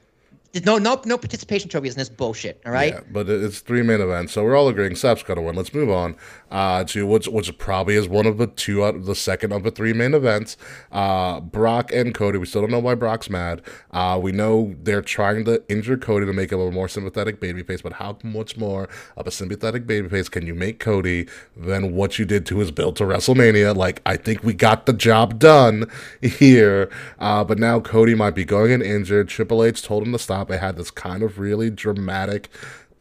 [0.65, 2.61] No no no participation trophies in this bullshit.
[2.63, 2.93] All right.
[2.93, 5.55] Yeah, but it's three main events, so we're all agreeing Seth's gonna win.
[5.55, 6.15] Let's move on
[6.51, 9.63] uh, to which which probably is one of the two out of the second of
[9.63, 10.55] the three main events.
[10.91, 12.37] Uh, Brock and Cody.
[12.37, 13.63] We still don't know why Brock's mad.
[13.89, 17.81] Uh, we know they're trying to injure Cody to make him a more sympathetic babyface,
[17.81, 18.87] but how much more
[19.17, 22.95] of a sympathetic babyface can you make Cody than what you did to his build
[22.97, 23.75] to WrestleMania?
[23.75, 25.89] Like I think we got the job done
[26.21, 29.29] here, uh, but now Cody might be going in injured.
[29.29, 30.42] Triple H told him to stop.
[30.47, 32.49] They had this kind of really dramatic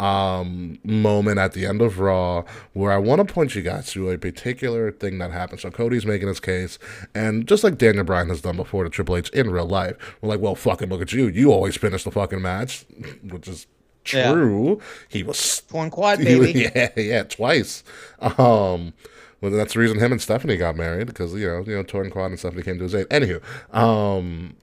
[0.01, 4.11] um moment at the end of Raw where I want to point you guys to
[4.11, 5.61] a particular thing that happened.
[5.61, 6.79] So Cody's making his case,
[7.15, 10.31] and just like Daniel Bryan has done before to Triple H in real life, we're
[10.31, 11.29] like, well, fucking look at you.
[11.29, 12.85] You always finish the fucking match,
[13.23, 13.67] which is
[14.13, 14.33] Yeah.
[14.33, 14.81] true.
[15.09, 16.71] He was Torn quad, he baby.
[16.75, 17.85] yeah, yeah, twice.
[18.21, 18.95] Um,
[19.41, 22.11] well, that's the reason him and Stephanie got married because you know, you know, Torn
[22.11, 23.09] Quad and Stephanie came to his aid.
[23.09, 23.41] Anywho,
[23.77, 24.57] um,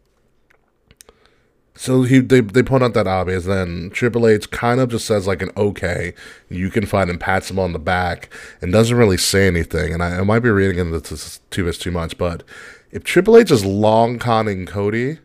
[1.80, 3.46] so he they they point out that obvious.
[3.46, 6.14] Then Triple H kind of just says like an okay,
[6.50, 8.30] you can find him, pats him on the back,
[8.62, 9.94] and doesn't really say anything.
[9.94, 12.44] And I, I might be reading into this too this too much, but
[12.92, 15.20] if Triple H is long conning Cody,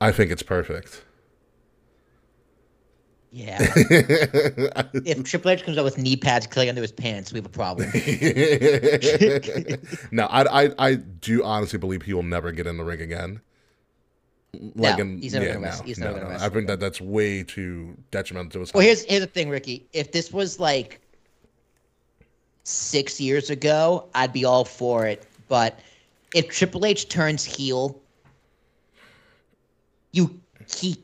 [0.00, 1.04] I think it's perfect.
[3.30, 3.58] Yeah.
[3.60, 7.50] if Triple H comes out with knee pads clearly under his pants, we have a
[7.50, 7.90] problem.
[10.12, 13.42] no, I, I I do honestly believe he will never get in the ring again.
[14.74, 16.80] Like no, in, he's never yeah, gonna no, He's never no, gonna I think that
[16.80, 18.74] that's way too detrimental to his.
[18.74, 19.86] Well, here's here's the thing, Ricky.
[19.92, 21.00] If this was like
[22.64, 25.26] six years ago, I'd be all for it.
[25.48, 25.78] But
[26.34, 28.00] if Triple H turns heel,
[30.12, 30.40] you
[30.76, 30.96] he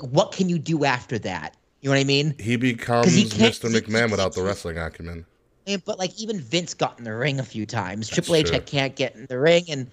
[0.00, 1.56] what can you do after that?
[1.80, 2.34] You know what I mean?
[2.38, 3.70] He becomes he Mr.
[3.70, 5.24] McMahon he, without the wrestling acumen.
[5.84, 8.08] But like even Vince got in the ring a few times.
[8.08, 9.90] That's Triple H can't get in the ring, and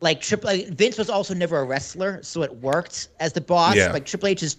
[0.00, 3.76] like Triple like, Vince was also never a wrestler, so it worked as the boss.
[3.76, 3.92] Yeah.
[3.92, 4.56] Like Triple H is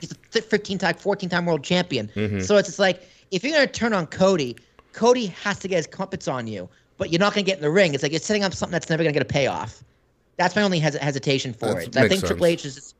[0.00, 2.08] he's a 15 time, 14 time world champion.
[2.14, 2.40] Mm-hmm.
[2.40, 4.56] So it's just like if you're gonna turn on Cody,
[4.92, 7.70] Cody has to get his compass on you, but you're not gonna get in the
[7.70, 7.94] ring.
[7.94, 9.82] It's like you're setting up something that's never gonna get a payoff.
[10.36, 11.96] That's my only hes- hesitation for that's, it.
[11.96, 12.28] I think sense.
[12.28, 12.96] Triple H is just,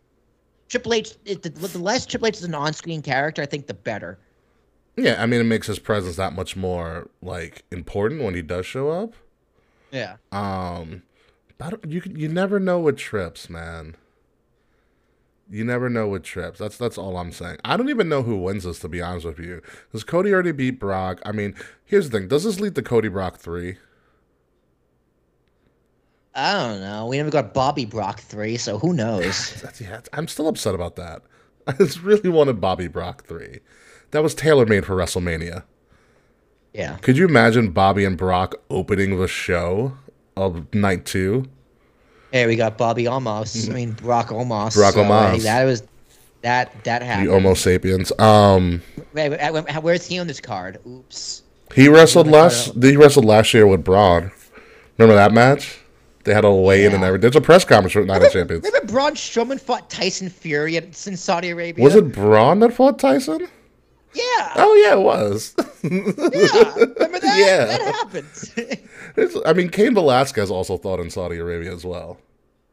[0.69, 1.15] Triple H.
[1.25, 4.19] It, the, the less Triple H is an on-screen character, I think the better.
[4.97, 8.67] Yeah, I mean, it makes his presence that much more like important when he does
[8.67, 9.15] show up.
[9.91, 10.17] Yeah.
[10.31, 11.03] Um,
[11.87, 13.97] you you never know with trips, man.
[15.51, 16.59] You never know with trips.
[16.59, 17.59] That's that's all I'm saying.
[17.65, 19.61] I don't even know who wins this, to be honest with you.
[19.93, 21.21] Does Cody already beat Brock?
[21.25, 22.29] I mean, here's the thing.
[22.29, 23.77] Does this lead to Cody Brock three?
[26.35, 27.07] I don't know.
[27.07, 29.65] We never got Bobby Brock three, so who knows?
[29.81, 31.23] yeah, I'm still upset about that.
[31.67, 33.61] I just really wanted Bobby Brock three.
[34.13, 35.65] That was tailor made for WrestleMania.
[36.73, 36.97] Yeah.
[36.99, 39.97] Could you imagine Bobby and Brock opening the show
[40.37, 41.47] of night two?
[42.33, 43.69] Hey, we got Bobby Omos.
[43.69, 44.75] I mean Brock Omos.
[44.75, 45.83] Brock so, that was
[46.43, 47.29] that that happened.
[47.29, 48.13] The Homo sapiens.
[48.19, 48.83] Um.
[49.13, 49.31] Wait,
[49.83, 50.79] where's he on this card?
[50.87, 51.43] Oops.
[51.75, 52.75] He wrestled last.
[52.83, 54.31] He wrestled last year with Braun.
[54.99, 55.79] Remember that match?
[56.25, 56.97] They had a weigh in yeah.
[56.97, 57.23] and everything.
[57.23, 58.65] There's a press conference for Night remember, of Champions.
[58.65, 61.83] Remember Braun Strowman fought Tyson Fury in Saudi Arabia?
[61.83, 63.49] Was it Braun that fought Tyson?
[64.13, 64.53] Yeah.
[64.57, 65.55] Oh yeah, it was.
[65.83, 66.75] yeah.
[66.75, 67.31] Remember that?
[67.41, 67.65] Yeah.
[67.67, 69.43] That happened.
[69.47, 72.19] I mean, Cain Velasquez also fought in Saudi Arabia as well.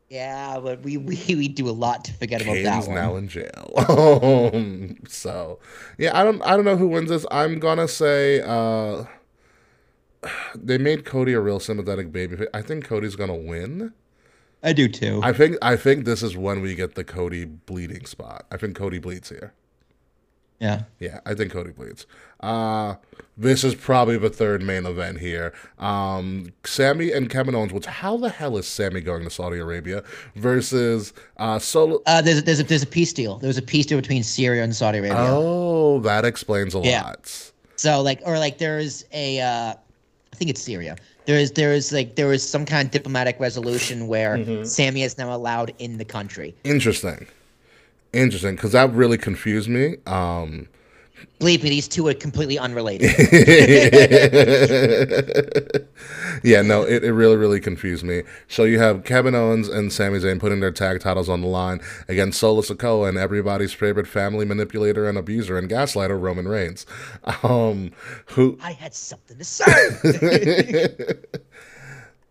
[0.09, 2.95] Yeah, but we we, we do a lot to forget Cain's about that one.
[2.95, 3.73] now in jail.
[4.53, 5.59] um, so
[5.97, 7.25] yeah, I don't I don't know who wins this.
[7.29, 9.05] I'm gonna say uh
[10.55, 12.47] they made Cody a real sympathetic baby.
[12.53, 13.93] I think Cody's gonna win.
[14.63, 15.19] I do too.
[15.23, 18.45] I think I think this is when we get the Cody bleeding spot.
[18.51, 19.53] I think Cody bleeds here.
[20.59, 20.83] Yeah.
[20.99, 22.05] Yeah, I think Cody bleeds.
[22.39, 22.95] Uh
[23.39, 25.53] this is probably the third main event here.
[25.79, 30.03] Um Sami and Kevin Owens, which how the hell is Sami going to Saudi Arabia
[30.35, 33.37] versus uh Solo uh there's a, there's a there's a peace deal.
[33.37, 35.17] There's a peace deal between Syria and Saudi Arabia.
[35.19, 37.03] Oh, that explains a yeah.
[37.03, 37.51] lot.
[37.75, 39.73] So like or like there's a uh
[40.33, 40.97] I think it's Syria.
[41.25, 44.63] There is there is like there is some kind of diplomatic resolution where mm-hmm.
[44.63, 46.55] Sami is now allowed in the country.
[46.63, 47.27] Interesting,
[48.13, 49.97] interesting, because that really confused me.
[50.05, 50.67] Um,
[51.39, 53.11] Believe me, these two are completely unrelated.
[56.43, 58.23] yeah, no, it, it really, really confused me.
[58.47, 61.79] So you have Kevin Owens and Sami Zayn putting their tag titles on the line
[62.07, 66.87] against Solo Sikoa and everybody's favorite family manipulator and abuser and gaslighter, Roman Reigns.
[67.43, 67.91] Um,
[68.27, 70.87] who I had something to say.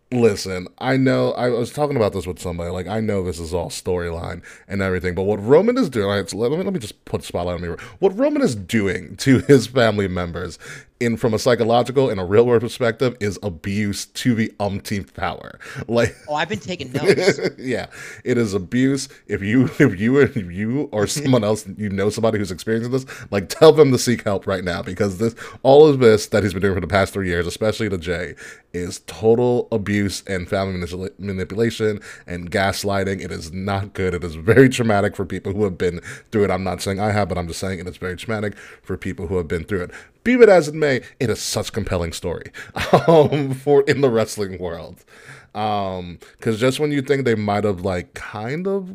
[0.09, 2.71] Listen, I know I was talking about this with somebody.
[2.71, 6.33] Like, I know this is all storyline and everything, but what Roman is doing, let
[6.33, 7.75] me, let me just put spotlight on me.
[7.99, 10.59] What Roman is doing to his family members
[10.99, 15.59] in from a psychological and a real world perspective is abuse to the umpteenth power.
[15.87, 17.39] Like Oh, I've been taking notes.
[17.57, 17.87] yeah.
[18.23, 19.07] It is abuse.
[19.27, 23.05] If you if you if you or someone else you know somebody who's experiencing this,
[23.31, 26.53] like tell them to seek help right now because this all of this that he's
[26.53, 28.35] been doing for the past three years, especially to Jey,
[28.73, 30.85] is total abuse and family
[31.17, 33.21] manipulation and gaslighting.
[33.21, 34.13] It is not good.
[34.13, 36.51] It is very traumatic for people who have been through it.
[36.51, 39.27] I'm not saying I have, but I'm just saying it is very traumatic for people
[39.27, 39.91] who have been through it.
[40.27, 42.51] Be it as it may, it is such compelling story
[43.07, 45.05] um, for in the wrestling world.
[45.53, 46.19] Because um,
[46.57, 48.93] just when you think they might have like kind of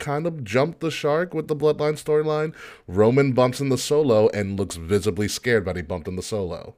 [0.00, 2.52] kind of jumped the shark with the bloodline storyline,
[2.88, 6.74] Roman bumps in the solo and looks visibly scared that he bumped in the solo.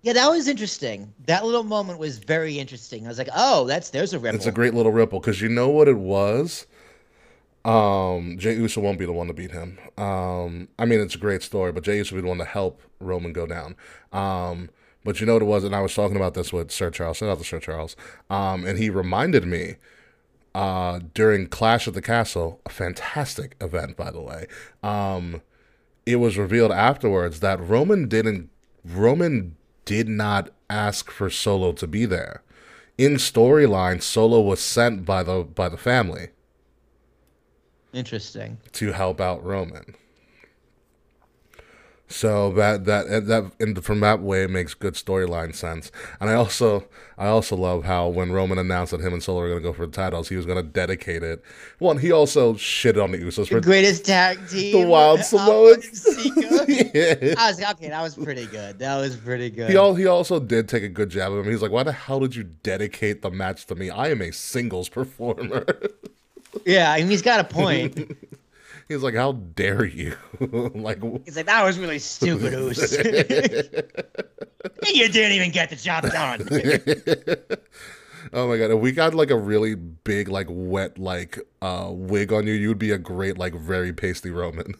[0.00, 1.12] Yeah, that was interesting.
[1.26, 3.04] That little moment was very interesting.
[3.04, 5.50] I was like, "Oh, that's there's a ripple." It's a great little ripple because you
[5.50, 6.66] know what it was.
[7.66, 9.78] Um, Jey Uso won't be the one to beat him.
[9.98, 12.80] Um, I mean, it's a great story, but Jey Uso be the one to help
[13.00, 13.74] Roman go down.
[14.12, 14.70] Um,
[15.04, 17.16] but you know what it was, and I was talking about this with Sir Charles,
[17.16, 17.96] shout out to Sir Charles,
[18.30, 19.76] um, and he reminded me
[20.54, 24.46] uh, during Clash at the Castle, a fantastic event, by the way.
[24.82, 25.42] Um,
[26.06, 28.48] it was revealed afterwards that Roman didn't,
[28.84, 32.42] Roman did not ask for Solo to be there.
[32.96, 36.28] In storyline, Solo was sent by the by the family.
[37.92, 38.58] Interesting.
[38.72, 39.94] to help out Roman.
[42.08, 45.90] So that that that and from that way it makes good storyline sense.
[46.20, 46.84] And I also
[47.18, 49.72] I also love how when Roman announced that him and Solo were going to go
[49.72, 51.42] for the titles, he was going to dedicate it.
[51.80, 54.82] One, he also shitted on the Usos The for greatest tag team.
[54.82, 56.06] the Wild Samoans.
[56.68, 57.34] Yeah.
[57.38, 57.88] I was okay.
[57.88, 58.78] That was pretty good.
[58.78, 59.70] That was pretty good.
[59.70, 61.44] He, al- he also did take a good jab at him.
[61.50, 63.90] He's like, "Why the hell did you dedicate the match to me?
[63.90, 65.66] I am a singles performer."
[66.64, 68.16] yeah, I mean, he's got a point.
[68.88, 72.92] He's like, "How dare you?" like, He's like, that was really stupid, Oos.
[72.96, 73.02] you
[75.08, 76.46] didn't even get the job done.
[78.32, 82.32] oh my god, if we got like a really big, like wet, like uh wig
[82.32, 84.74] on you, you'd be a great, like very pasty Roman.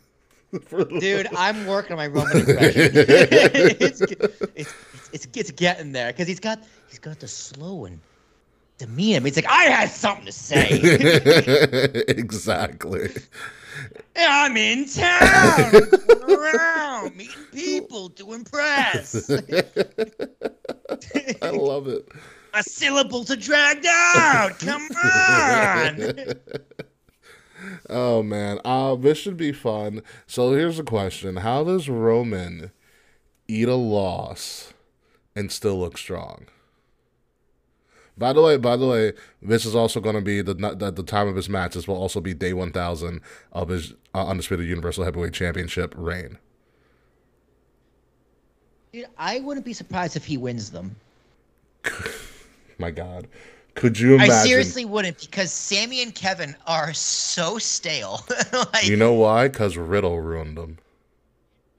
[1.01, 2.93] Dude, I'm working on my Roman impression.
[2.95, 4.01] it's,
[4.55, 4.75] it's,
[5.13, 7.99] it's, it's getting there because he's got he's got the slow and
[8.79, 9.25] demeanor.
[9.25, 10.69] He's like, I had something to say.
[12.09, 13.11] exactly.
[14.17, 15.75] I'm in town,
[16.29, 19.31] around meeting people to impress.
[21.43, 22.09] I love it.
[22.55, 24.59] A syllable to drag out.
[24.59, 26.15] Come on.
[27.89, 30.03] Oh man, uh, this should be fun.
[30.27, 32.71] So here's the question: How does Roman
[33.49, 34.75] eat a loss
[35.35, 36.47] and still look strong?
[38.19, 41.03] By the way, by the way, this is also going to be the the, the
[41.03, 41.75] time of his match.
[41.75, 43.21] This will also be day one thousand
[43.53, 46.39] of his uh, undisputed Universal Heavyweight Championship reign.
[48.93, 50.97] Dude, I wouldn't be surprised if he wins them.
[52.79, 53.27] My God,
[53.75, 54.33] could you imagine?
[54.33, 58.25] I seriously wouldn't because Sami and Kevin are so stale.
[58.73, 59.49] like, You know why?
[59.49, 60.79] Because Riddle ruined them.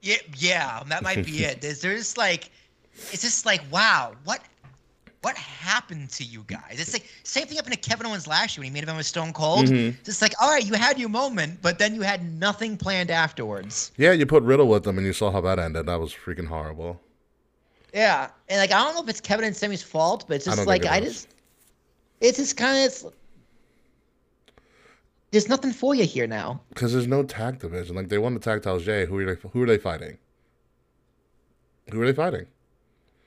[0.02, 1.60] yeah, yeah, that might be it.
[1.60, 2.50] There's, there's like,
[3.12, 4.40] it's just like, wow, what,
[5.22, 6.76] what happened to you guys?
[6.78, 9.06] It's like same thing happened to Kevin Owens last year when he made him with
[9.06, 9.66] Stone Cold.
[9.66, 10.02] Mhm.
[10.04, 13.90] Just like, all right, you had your moment, but then you had nothing planned afterwards.
[13.96, 15.86] Yeah, you put Riddle with them, and you saw how that ended.
[15.86, 17.00] That was freaking horrible.
[17.92, 20.58] Yeah, and like I don't know if it's Kevin and Sami's fault, but it's just
[20.58, 21.04] don't like it I is.
[21.04, 21.28] just,
[22.20, 23.12] it's just kind of.
[25.30, 26.62] There's nothing for you here now.
[26.70, 27.94] Because there's no tag division.
[27.96, 28.84] Like they won the tag titles.
[28.84, 29.48] Jay, who are they?
[29.52, 30.16] Who are they fighting?
[31.90, 32.46] Who are they fighting?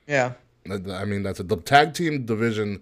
[0.06, 0.32] Yeah.
[0.70, 1.48] I mean, that's it.
[1.48, 2.80] The tag team division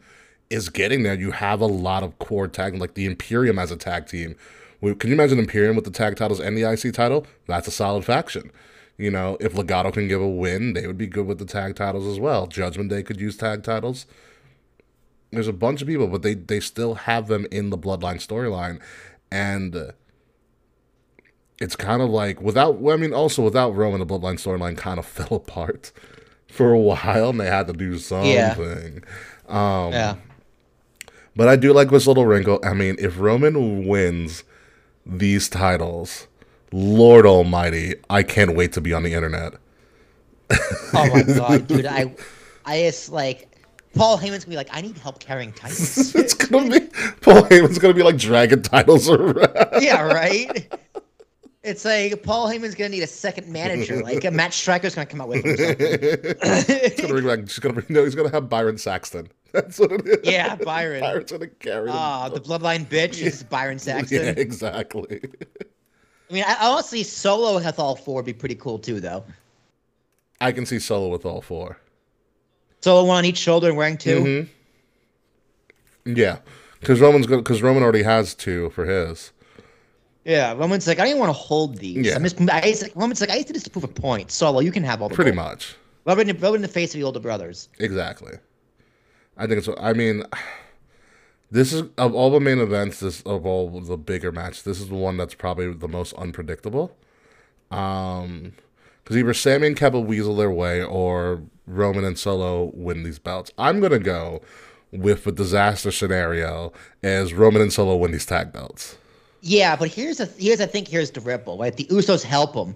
[0.50, 1.14] is getting there.
[1.14, 4.36] You have a lot of core tag, like the Imperium as a tag team.
[4.82, 7.26] Can you imagine Imperium with the tag titles and the IC title?
[7.46, 8.50] That's a solid faction.
[8.96, 11.76] You know, if Legato can give a win, they would be good with the tag
[11.76, 12.46] titles as well.
[12.46, 14.06] Judgment Day could use tag titles.
[15.30, 18.80] There's a bunch of people, but they they still have them in the Bloodline storyline,
[19.30, 19.92] and uh,
[21.60, 22.76] it's kind of like without.
[22.86, 25.92] I mean, also without Roman, the Bloodline storyline kind of fell apart
[26.50, 28.32] for a while, and they had to do something.
[28.32, 28.54] Yeah.
[29.48, 30.16] Um, Yeah.
[31.36, 32.58] But I do like this little wrinkle.
[32.64, 34.42] I mean, if Roman wins
[35.06, 36.26] these titles,
[36.72, 39.54] Lord Almighty, I can't wait to be on the internet.
[40.92, 41.86] Oh my god, dude!
[41.86, 42.14] I,
[42.66, 43.48] I just like
[43.94, 46.14] Paul Heyman's gonna be like, I need help carrying titles.
[46.20, 46.86] It's gonna be
[47.20, 49.48] Paul Heyman's gonna be like dragging titles around.
[49.80, 50.72] yeah, right.
[51.62, 54.02] It's like Paul Heyman's gonna need a second manager.
[54.02, 55.56] Like a Matt Striker's gonna come out with him.
[56.80, 57.40] He's gonna bring back.
[57.40, 57.86] He's gonna bring.
[57.90, 59.28] No, he's gonna have Byron Saxton.
[59.52, 60.18] That's what it is.
[60.22, 61.00] yeah, Byron.
[61.00, 61.90] Byron's gonna carry.
[61.90, 64.24] Ah, the bloodline bitch is Byron Saxton.
[64.24, 65.20] yeah, exactly.
[66.30, 69.22] I mean, I, honestly, Solo with all four would be pretty cool too, though.
[70.40, 71.76] I can see Solo with all four.
[72.80, 74.46] Solo one on each shoulder and wearing 2
[76.06, 76.14] Mm-hmm.
[76.16, 76.38] Yeah,
[76.80, 77.26] because Roman's.
[77.26, 79.32] Because Roman already has two for his.
[80.24, 82.06] Yeah, Roman's like, I don't even want to hold these.
[82.06, 82.14] Yeah.
[82.14, 84.30] I'm just, I like, Roman's like, I used to just to prove a point.
[84.30, 85.46] Solo, you can have all the Pretty gold.
[85.48, 85.76] much.
[86.04, 87.68] Rub in, rub in the face of the older brothers.
[87.78, 88.32] Exactly.
[89.36, 89.68] I think it's.
[89.80, 90.24] I mean,
[91.50, 93.00] this is of all the main events.
[93.00, 94.62] This of all the bigger matches.
[94.62, 96.94] This is the one that's probably the most unpredictable.
[97.70, 98.52] Um,
[99.02, 103.50] because either Sami and Kevin weasel their way, or Roman and Solo win these belts.
[103.56, 104.42] I'm gonna go
[104.92, 108.96] with a disaster scenario as Roman and Solo win these tag belts.
[109.42, 111.56] Yeah, but here's a here's I think here's the ripple.
[111.58, 112.74] Right, the Usos help him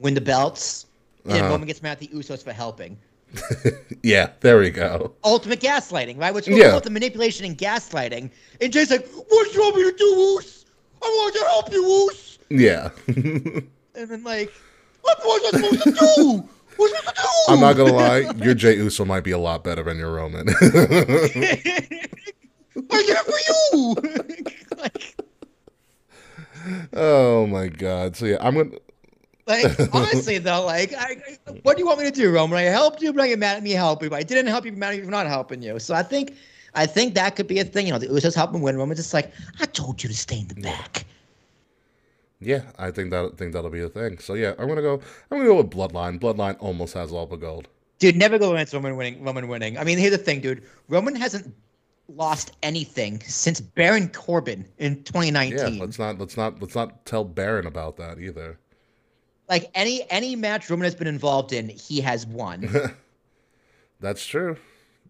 [0.00, 0.86] win the belts,
[1.24, 1.48] and Uh-huh.
[1.50, 2.96] Roman gets mad at the Usos for helping.
[4.02, 5.14] Yeah, there we go.
[5.24, 6.34] Ultimate gaslighting, right?
[6.34, 6.78] Which Yeah.
[6.78, 8.30] the manipulation and gaslighting.
[8.60, 10.66] And Jey's like, "What do you want me to do, Oos?
[11.02, 12.90] I want to help you, Oos." Yeah.
[13.96, 14.52] And then like,
[15.02, 16.48] what was I supposed to do?
[16.76, 17.52] What's I supposed to do?
[17.54, 20.48] I'm not gonna lie, your Jey Uso might be a lot better than your Roman.
[20.48, 20.54] I
[22.90, 24.76] did it for you.
[24.78, 25.14] like,
[26.92, 28.16] oh my god.
[28.16, 28.70] So yeah, I'm gonna
[29.46, 32.58] like honestly though, like, I, I- what do you want me to do, Roman?
[32.58, 34.08] I helped you, but I get mad at me helping.
[34.08, 35.78] But I didn't help you, but mad at me for not helping you.
[35.78, 36.34] So I think,
[36.74, 37.86] I think that could be a thing.
[37.86, 38.76] You know, the Usos help him win.
[38.76, 41.04] Roman's just like, I told you to stay in the back.
[42.40, 44.18] Yeah, I think that think that'll be a thing.
[44.18, 45.00] So yeah, I'm gonna go.
[45.30, 46.18] I'm gonna go with Bloodline.
[46.20, 47.68] Bloodline almost has all the gold.
[47.98, 49.22] Dude, never go against Roman winning.
[49.24, 49.78] Roman winning.
[49.78, 50.62] I mean, here's the thing, dude.
[50.88, 51.54] Roman hasn't
[52.08, 55.58] lost anything since Baron Corbin in 2019.
[55.58, 58.58] Yeah, let's not let's not let's not tell Baron about that either.
[59.48, 62.68] Like any any match Roman has been involved in, he has won.
[64.00, 64.56] That's true.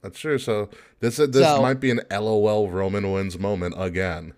[0.02, 0.38] That's true.
[0.38, 0.68] So
[1.00, 4.34] this this So- might be an LOL Roman wins moment again.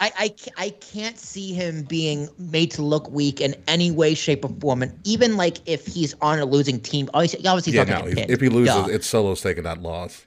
[0.00, 0.34] I, I,
[0.66, 4.84] I can't see him being made to look weak in any way, shape, or form.
[4.84, 8.10] And even like if he's on a losing team, obviously, obviously he's Yeah, not no.
[8.12, 8.86] If, if he loses, Duh.
[8.90, 10.24] it's Solo's taking that loss.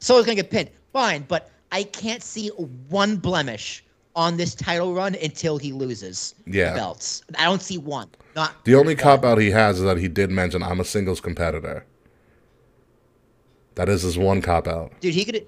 [0.00, 0.70] Solo's going to get pinned.
[0.92, 2.48] Fine, but I can't see
[2.88, 3.84] one blemish
[4.14, 6.70] on this title run until he loses Yeah.
[6.70, 7.22] the belts.
[7.38, 8.08] I don't see one.
[8.36, 11.20] Not The only cop out he has is that he did mention I'm a singles
[11.20, 11.84] competitor.
[13.74, 14.92] That is his one cop out.
[15.00, 15.14] dude.
[15.14, 15.46] He could.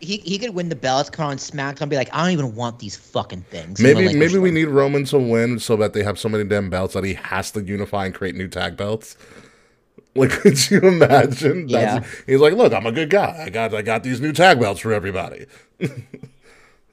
[0.00, 2.54] He, he could win the belts, come on SmackDown, and be like, I don't even
[2.54, 3.80] want these fucking things.
[3.80, 6.70] Maybe relinquish maybe we need Roman to win so that they have so many damn
[6.70, 9.16] belts that he has to unify and create new tag belts.
[10.14, 11.68] Like, could you imagine?
[11.68, 12.04] Yeah.
[12.26, 13.44] he's like, look, I'm a good guy.
[13.46, 15.46] I got I got these new tag belts for everybody.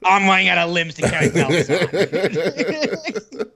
[0.04, 1.68] I'm running out of limbs to carry belts.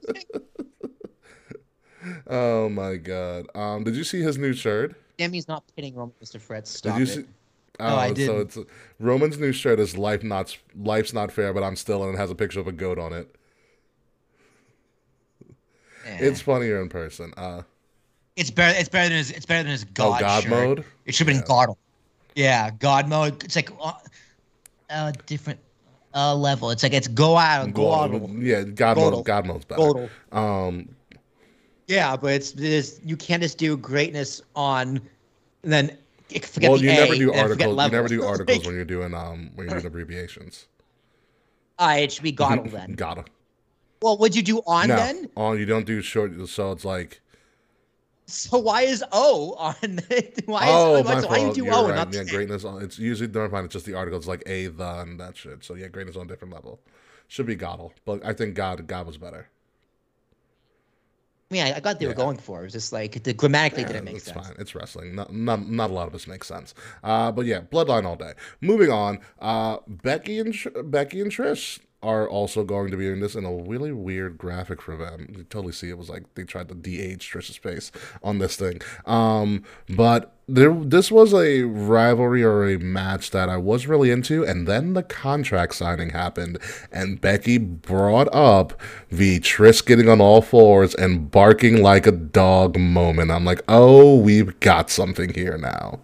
[2.26, 3.46] Oh my god.
[3.54, 4.94] Um, did you see his new shirt?
[5.18, 6.40] Demi's not pinning Roman, Mr.
[6.40, 6.70] Fritz.
[6.70, 7.16] Stop Did you it.
[7.26, 7.30] see?
[7.78, 8.40] No, I Oh, So didn't.
[8.40, 8.58] it's
[8.98, 12.30] Roman's new shirt is life not life's not fair, but I'm still and it has
[12.30, 13.34] a picture of a goat on it.
[16.06, 16.16] Eh.
[16.20, 17.32] It's funnier in person.
[17.36, 17.62] Uh,
[18.36, 18.78] It's better.
[18.78, 19.30] It's better than his.
[19.30, 20.50] It's better than his God, oh, God shirt.
[20.50, 20.84] mode.
[21.04, 21.76] It should have been God.
[22.34, 23.42] Yeah, God mode.
[23.44, 23.92] It's like uh,
[24.88, 25.60] a different
[26.14, 26.70] uh, level.
[26.70, 28.10] It's like it's go out, go out.
[28.30, 29.12] Yeah, God Godel.
[29.12, 29.24] mode.
[29.24, 29.80] God mode's better.
[29.82, 30.08] Godel.
[30.32, 30.88] Um,
[31.86, 35.00] Yeah, but it's, it's you can't just do greatness on,
[35.62, 35.98] and then
[36.42, 37.84] forget well, the you A, never do and forget articles.
[37.84, 40.66] You never do articles when you're doing um when you're doing abbreviations.
[41.78, 42.92] ah, it should be Godel then.
[42.92, 43.24] Gotta.
[44.02, 45.28] Well, what'd you do on No, then?
[45.36, 46.32] on you don't do short.
[46.48, 47.20] So it's like
[48.30, 49.74] So why is O on?
[50.46, 51.54] why is oh why, my so why you fault.
[51.56, 51.96] do You're O and right.
[51.96, 52.64] not Yeah, greatness.
[52.64, 53.66] On, it's usually never mind.
[53.66, 54.18] It's just the article.
[54.18, 55.64] It's like a the and that shit.
[55.64, 56.80] So yeah, greatness on a different level.
[57.28, 59.48] Should be Goddle, but I think God God was better.
[61.50, 62.60] I mean, I, I got they were going for.
[62.60, 64.46] It was just like the grammatically didn't make it's sense.
[64.46, 64.56] fine.
[64.58, 65.16] It's wrestling.
[65.16, 66.74] Not, not not a lot of this makes sense.
[67.02, 68.34] Uh, but yeah, Bloodline all day.
[68.60, 69.18] Moving on.
[69.40, 70.54] Uh, Becky and
[70.84, 74.80] Becky and Trish are also going to be in this in a really weird graphic
[74.80, 75.26] for them.
[75.36, 77.92] You totally see it was like they tried to de-age Trish's face
[78.22, 78.80] on this thing.
[79.04, 84.44] Um, but there this was a rivalry or a match that I was really into,
[84.44, 86.58] and then the contract signing happened,
[86.90, 88.80] and Becky brought up
[89.10, 93.30] the Trish getting on all fours and barking like a dog moment.
[93.30, 96.00] I'm like, oh, we've got something here now.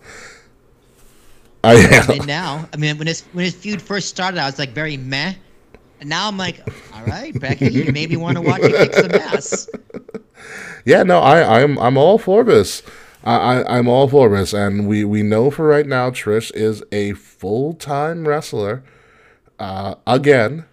[1.65, 4.71] I mean, now, I mean, when his when his feud first started, I was like
[4.71, 5.35] very meh,
[6.01, 6.61] and now I'm like,
[6.95, 9.69] all right, Becky, you maybe want to watch you kick some ass.
[10.85, 12.83] Yeah, no, I, I'm I'm all for this.
[13.25, 16.85] I, I I'm all for this, and we we know for right now Trish is
[16.93, 18.85] a full time wrestler.
[19.59, 20.65] Uh, again,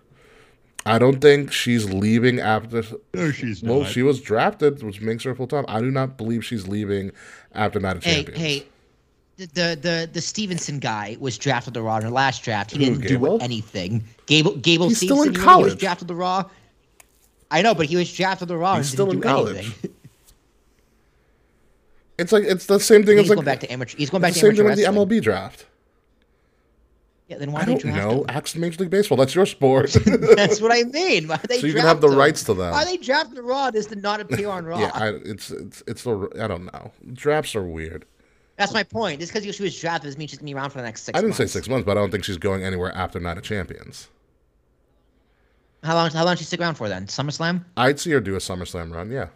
[0.86, 2.84] I don't think she's leaving after.
[3.16, 3.90] No, she's Well, not.
[3.90, 5.66] she was drafted, which makes her full time.
[5.68, 7.12] I do not believe she's leaving
[7.56, 8.40] after Night of Hey, Champions.
[8.40, 8.66] hey,
[9.38, 12.72] the, the the the Stevenson guy was drafted to Raw in the last draft.
[12.72, 14.04] He didn't do anything.
[14.28, 16.44] Gable Gable He's still Stevenson, in you know, he was drafted to Raw.
[17.52, 19.58] I know, but he was drafted to Raw He's still in college.
[19.58, 19.92] anything.
[22.18, 23.98] It's like it's the same thing He's as like going back to amateur.
[23.98, 25.18] He's going back to the same amateur thing with the.
[25.18, 25.66] MLB draft.
[27.28, 28.20] Yeah, then why I don't draft know.
[28.22, 28.26] him?
[28.30, 29.18] Ask Major League Baseball.
[29.18, 29.92] That's your sport.
[30.36, 31.28] That's what I mean.
[31.28, 32.18] Why they so you can have the him?
[32.18, 32.72] rights to that.
[32.72, 34.80] Why they drafted the Raw just to not appear on Raw?
[34.80, 36.92] yeah, I, it's it's it's the I don't know.
[37.14, 38.06] Drafts are weird.
[38.58, 39.20] That's my point.
[39.20, 41.18] Just because she was drafted doesn't mean she's gonna be around for the next six.
[41.18, 43.44] I didn't say six months, but I don't think she's going anywhere after Night of
[43.44, 44.10] Champions.
[45.84, 46.12] How long?
[46.12, 47.08] How long she stick around for then?
[47.08, 47.66] SummerSlam.
[47.76, 49.12] I'd see her do a SummerSlam run.
[49.12, 49.28] Yeah.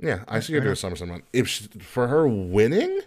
[0.00, 1.22] Yeah, I see her do a SummerSlam run.
[1.32, 3.00] If she, for her winning,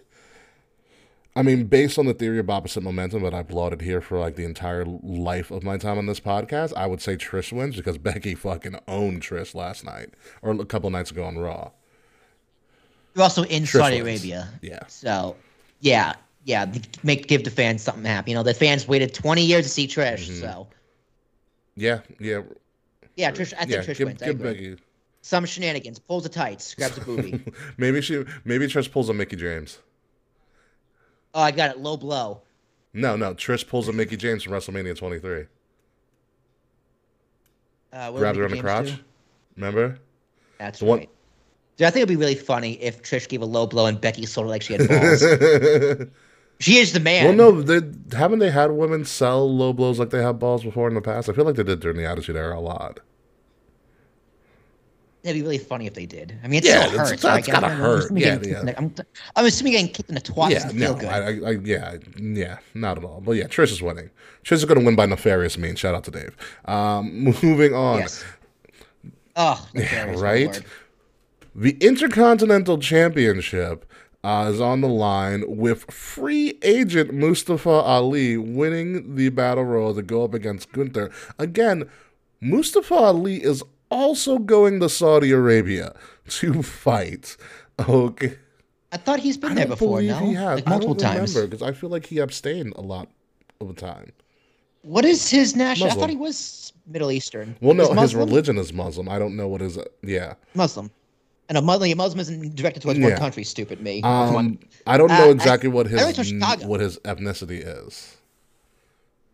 [1.34, 4.36] I mean, based on the theory of opposite momentum that I've lauded here for like
[4.36, 7.98] the entire life of my time on this podcast, I would say Trish wins because
[7.98, 10.10] Becky fucking owned Trish last night
[10.42, 11.70] or a couple nights ago on Raw.
[13.14, 13.98] You're also in Trish Saudi.
[13.98, 14.48] Arabia.
[14.62, 14.86] Yeah.
[14.88, 15.36] So,
[15.80, 18.30] yeah, yeah, make give the fans something happy.
[18.30, 20.28] You know, the fans waited 20 years to see Trish.
[20.28, 20.40] Mm-hmm.
[20.40, 20.66] So,
[21.76, 22.42] Yeah, yeah,
[23.16, 23.52] yeah, Trish.
[23.54, 23.78] I think yeah.
[23.82, 24.22] Trish give, wins.
[24.22, 24.70] I give agree.
[24.70, 24.82] Becky.
[25.24, 27.40] Some shenanigans, pulls the tights, grabs a booty.
[27.76, 29.78] Maybe she, maybe Trish pulls a Mickie James.
[31.34, 31.78] oh, I got it.
[31.78, 32.40] Low blow.
[32.92, 35.44] No, no, Trish pulls a Mickie James from WrestleMania 23.
[37.92, 38.86] Uh, did her Mickey the crotch.
[38.86, 38.94] do?
[39.56, 39.98] Remember?
[40.58, 41.10] That's The one- right.
[41.76, 44.26] Dude, I think it'd be really funny if Trish gave a low blow and Becky
[44.26, 45.20] sold it like she had balls.
[46.60, 47.24] she is the man.
[47.36, 47.80] Well, no, they,
[48.16, 51.28] haven't they had women sell low blows like they have balls before in the past?
[51.28, 53.00] I feel like they did during the Attitude Era a lot.
[55.22, 56.36] That'd be really funny if they did.
[56.42, 57.24] I mean, it Yeah, still it's- hurts.
[57.24, 58.10] like, gotta I'm, hurt.
[58.10, 58.62] I'm Yeah, getting yeah.
[58.64, 58.92] the- I'm,
[59.36, 61.08] I'm assuming getting kicked in the twat Yeah, doesn't feel good.
[61.08, 63.20] I, I, I, yeah, yeah, not at all.
[63.20, 64.10] But yeah, Trish is winning.
[64.44, 65.78] Trish is going to win by nefarious means.
[65.78, 66.36] Shout out to Dave.
[66.64, 67.12] Um,
[67.42, 68.00] moving on.
[68.00, 68.24] yes.
[69.36, 70.60] Oh, Yeah, yeah, right?
[71.54, 73.84] The Intercontinental Championship
[74.24, 80.02] uh, is on the line with free agent Mustafa Ali winning the Battle Royal to
[80.02, 81.10] go up against Gunther.
[81.38, 81.90] Again,
[82.40, 85.94] Mustafa Ali is also going to Saudi Arabia
[86.28, 87.36] to fight.
[87.86, 88.38] Okay.
[88.90, 90.18] I thought he's been there before, no?
[90.18, 90.56] he has.
[90.56, 91.34] Like multiple I don't times.
[91.34, 93.08] remember because I feel like he abstained a lot
[93.60, 94.12] of the time.
[94.82, 95.90] What is his national?
[95.90, 97.56] I thought he was Middle Eastern.
[97.60, 99.08] Well, no, his religion is Muslim.
[99.08, 99.78] I don't know what his.
[100.02, 100.34] Yeah.
[100.54, 100.90] Muslim.
[101.48, 103.44] And a Muslim, a Muslim isn't directed towards one country.
[103.44, 104.00] Stupid me.
[104.02, 107.62] Um, I don't Uh, know I- exactly what I went to his what his ethnicity
[107.86, 108.16] is.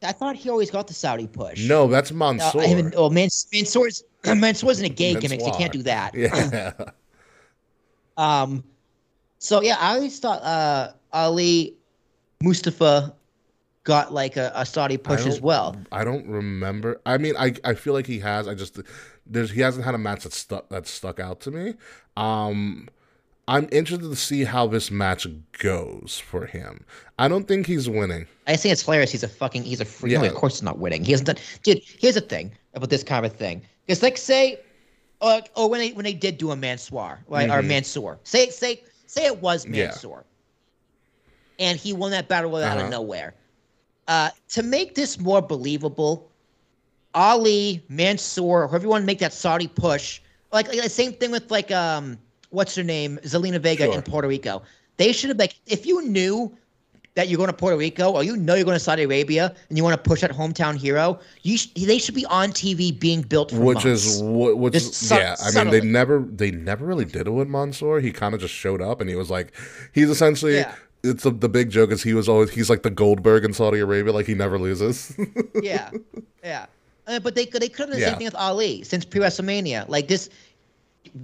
[0.03, 1.67] I thought he always got the Saudi push.
[1.69, 2.63] No, that's Uh, Mansoor.
[2.63, 6.15] I haven't- oh, Mans- Mansoor's Mansoor's in a gay gimmick, so you can't do that.
[6.15, 6.73] Yeah.
[8.17, 8.65] Um,
[9.39, 11.77] so yeah, I always thought uh, Ali
[12.43, 13.15] Mustafa
[13.85, 15.77] got like a, a Saudi push as well.
[15.93, 17.01] I don't remember.
[17.07, 18.49] I mean, I I feel like he has.
[18.49, 18.81] I just
[19.29, 21.75] there's he hasn't had a match that stuck that stuck out to me.
[22.17, 22.89] Um,
[23.47, 25.27] I'm interested to see how this match
[25.59, 26.85] goes for him.
[27.19, 28.27] I don't think he's winning.
[28.47, 29.11] I think it's hilarious.
[29.11, 30.13] He's a fucking he's a freak.
[30.13, 30.23] Yeah.
[30.25, 31.05] of course, he's not winning.
[31.05, 31.37] He hasn't done.
[31.63, 33.63] Dude, here's the thing about this kind of thing.
[33.87, 34.61] Because like say,
[35.23, 38.19] uh, or when they when they did do a Mansoor, right, or Mansoor.
[38.25, 39.75] Say say say it was Mm-hmm.
[39.75, 39.85] Yeah.
[39.87, 40.25] Mansoor,
[41.59, 42.85] and he won that battle out Uh-huh.
[42.85, 43.35] of nowhere.
[44.07, 46.28] Uh, to make this more believable,
[47.19, 50.21] Ali Mansoor, whoever you want to make that Saudi push,
[50.53, 52.17] like, like the same thing with like um,
[52.51, 53.95] what's her name, Zelina Vega Sure.
[53.95, 54.63] in Puerto Rico.
[54.99, 56.57] They should have like if you knew
[57.15, 59.77] that you're going to Puerto Rico or you know you're going to Saudi Arabia and
[59.77, 63.23] you want to push that hometown hero, you sh- they should be on TV being
[63.23, 64.07] built for which months.
[64.07, 67.49] is what which su- yeah i mean they never they never really did it with
[67.49, 69.53] mansoor he kind of just showed up and he was like
[69.93, 70.75] he's essentially Yeah.
[71.03, 73.81] it's a, the big joke is he was always he's like the goldberg in saudi
[73.81, 75.17] arabia like he never loses
[75.63, 75.91] yeah,
[76.45, 76.67] yeah.
[77.09, 78.11] Uh, but they could they could have done the Yeah.
[78.11, 79.89] same thing with Ali since pre WrestleMania.
[79.89, 80.29] Like this,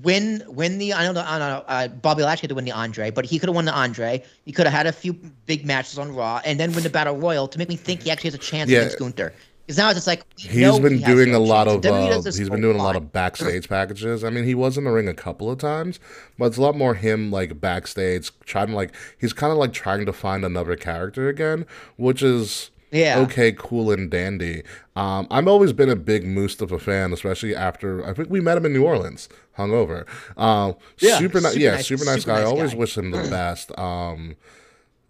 [0.03, 2.65] win win the I don't know I don't know uh, Bobby Lashley had to win
[2.65, 4.23] the Andre, but he could have won the Andre.
[4.45, 5.13] He could have had a few
[5.47, 8.11] big matches on Raw and then win the Battle Royal to make me think he
[8.11, 8.79] actually has a chance Yeah.
[8.79, 9.33] against Gunther.
[9.67, 11.87] Because now it's just like he's been he doing no a lot chance.
[11.87, 14.85] of uh, he's been doing a lot of backstage packages i mean he was in
[14.85, 15.99] the ring a couple of times
[16.39, 19.73] but it's a lot more him like backstage trying to like he's kind of like
[19.73, 21.65] trying to find another character again
[21.97, 23.19] which is Yeah.
[23.21, 24.63] okay, cool and dandy.
[24.97, 28.65] Um, I've always been a big Mustafa fan, especially after I think we met him
[28.67, 29.29] in New Orleans,
[29.59, 30.07] hungover.
[30.39, 32.41] Um, Yeah, super, ni- super yeah, nice- super nice super guy.
[32.43, 32.79] I always guy.
[32.79, 33.77] wish him the best.
[33.79, 34.37] Um,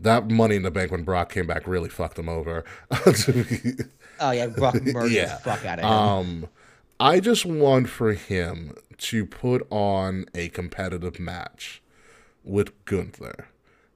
[0.01, 2.65] that Money in the Bank when Brock came back really fucked him over.
[4.21, 5.35] Oh yeah, Brock murdered Yeah.
[5.37, 5.91] the fuck out of him.
[5.93, 6.49] um,
[7.01, 11.83] I just want for him to put on a competitive match
[12.45, 13.49] with Gunther.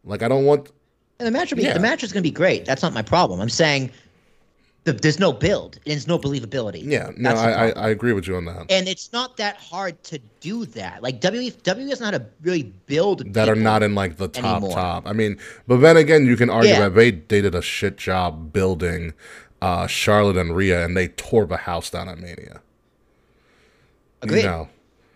[0.04, 0.72] Like I don't want
[1.18, 1.74] And the match will be Yeah.
[1.74, 2.64] the match is going to be great.
[2.64, 3.40] That's not my problem.
[3.40, 3.90] I'm saying
[4.84, 5.74] the, there's no build.
[5.76, 6.82] and There's no believability.
[6.84, 7.70] yeah, no, I, I.
[7.70, 8.70] I agree with you on that.
[8.70, 11.02] and it's not that hard to do that.
[11.02, 14.28] Like WWE, WWE doesn't know how to really build that are not in like the
[14.28, 14.74] top anymore.
[14.76, 15.06] top.
[15.06, 16.80] I mean, but then again, you can argue Yeah.
[16.88, 19.12] that they they did a shit job building
[19.60, 22.60] uh, Charlotte and Rhea, and they tore the house down at Mania.
[24.22, 24.38] Agreed.
[24.42, 24.68] You know,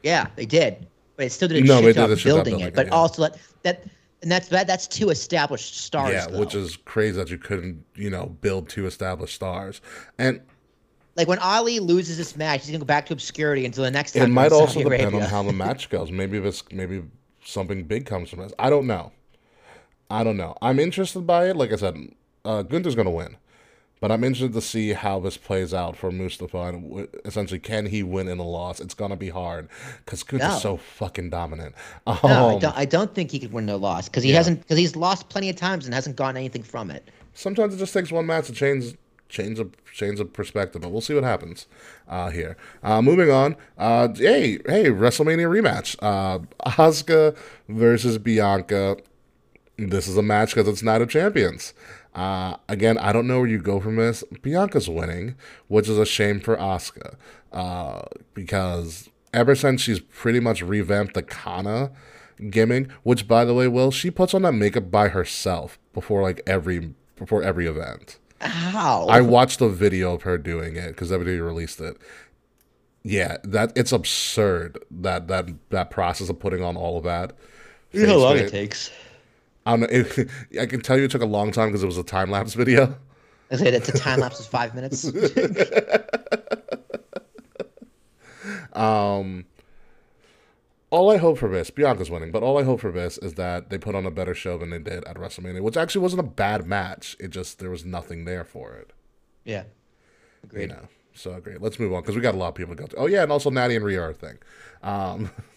[0.02, 0.86] Yeah, they did,
[1.16, 2.68] but it still did a No, shit job a shit job building building it.
[2.70, 2.92] it, But yeah.
[2.92, 3.84] also that that
[4.22, 6.12] and that's that that's two established stars.
[6.12, 9.80] yeah, which is crazy that you couldn't you know build two established stars,
[10.18, 10.40] and
[11.16, 14.12] like when Ali loses this match, he's gonna go back to obscurity until the next
[14.12, 14.22] time.
[14.22, 15.24] it might also Saudi depend Arabia.
[15.24, 16.10] on how the match goes.
[16.10, 17.02] Maybe this maybe
[17.44, 18.52] something big comes from this.
[18.58, 19.12] I don't know.
[20.10, 20.56] I don't know.
[20.62, 21.56] I'm interested by it.
[21.56, 21.96] Like I said,
[22.44, 23.36] uh, Gunther's gonna win.
[24.02, 27.86] But I'm interested to see how this plays out for Mustafa and w- essentially can
[27.86, 28.80] he win in a loss?
[28.80, 29.68] It's gonna be hard
[30.04, 30.58] because Gunther's No.
[30.58, 31.76] so fucking dominant.
[32.04, 32.76] Um, No, I don't.
[32.78, 35.48] I don't think he could win no loss because he hasn't because he's lost plenty
[35.50, 37.08] of times and hasn't gotten anything from it.
[37.32, 38.94] sometimes it just takes one match to change
[39.28, 41.66] change a change of perspective, but we'll see what happens
[42.08, 42.56] uh, here.
[42.82, 47.36] Uh, moving on, uh, hey hey WrestleMania rematch, uh, Asuka
[47.68, 48.96] versus Bianca.
[49.78, 51.72] This is a match because it's Night of Champions.
[52.14, 54.22] Uh, again, I don't know where you go from this.
[54.42, 55.34] Bianca's winning,
[55.68, 57.14] which is a shame for Asuka,
[57.52, 58.02] uh,
[58.34, 61.90] because ever since she's pretty much revamped the Kana
[62.50, 66.40] gimmick, which by the way, Will she puts on that makeup by herself before like
[66.46, 68.18] every before every event.
[68.40, 69.06] How?
[69.06, 71.96] I watched a video of her doing it because WWE released it.
[73.04, 77.32] Yeah, that it's absurd that that that process of putting on all of that.
[77.92, 78.90] you know how long face it takes.
[79.66, 79.86] I don't know.
[79.90, 80.28] It,
[80.60, 82.54] I can tell you it took a long time because it was a time lapse
[82.54, 82.96] video.
[83.50, 85.04] I said it's a time lapse of five minutes.
[88.72, 89.44] um,
[90.88, 93.68] all I hope for this, Bianca's winning, but all I hope for this is that
[93.70, 96.24] they put on a better show than they did at WrestleMania, which actually wasn't a
[96.24, 97.16] bad match.
[97.20, 98.92] It just there was nothing there for it.
[99.44, 99.64] Yeah.
[100.44, 100.62] Agreed.
[100.62, 100.88] You know.
[101.14, 101.60] So great.
[101.60, 102.96] Let's move on because we got a lot of people to go to.
[102.96, 104.38] Oh yeah, and also Natty and Rhea are a thing.
[104.82, 105.30] Um,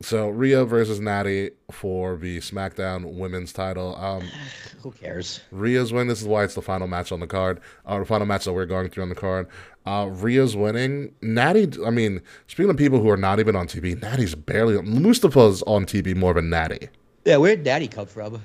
[0.00, 3.96] so Rhea versus Natty for the SmackDown Women's Title.
[3.96, 4.28] Um,
[4.82, 5.40] Who cares?
[5.50, 6.06] Rhea's win.
[6.06, 8.52] This is why it's the final match on the card, or the final match that
[8.52, 9.48] we're going through on the card.
[9.86, 11.12] Uh, Rhea's winning.
[11.20, 11.68] Natty.
[11.84, 14.80] I mean, speaking of people who are not even on TV, Natty's barely.
[14.82, 16.88] Mustafa's on TV more than Natty.
[17.24, 18.42] Yeah, where'd Natty come from?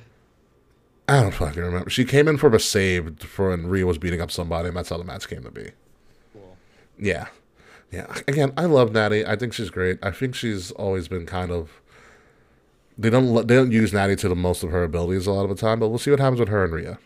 [1.07, 1.89] I don't fucking remember.
[1.89, 4.89] She came in for a save for when Rhea was beating up somebody, and that's
[4.89, 5.69] how the match came to be.
[6.33, 6.57] Cool.
[6.97, 7.27] Yeah.
[7.93, 8.11] Yeah.
[8.27, 9.23] Again, I love Natty.
[9.23, 9.99] I think she's great.
[10.01, 11.79] I think she's always been kind of.
[12.97, 15.49] They don't they don't use Natty to the most of her abilities a lot of
[15.49, 16.97] the time, but we'll see what happens with her and Rhea.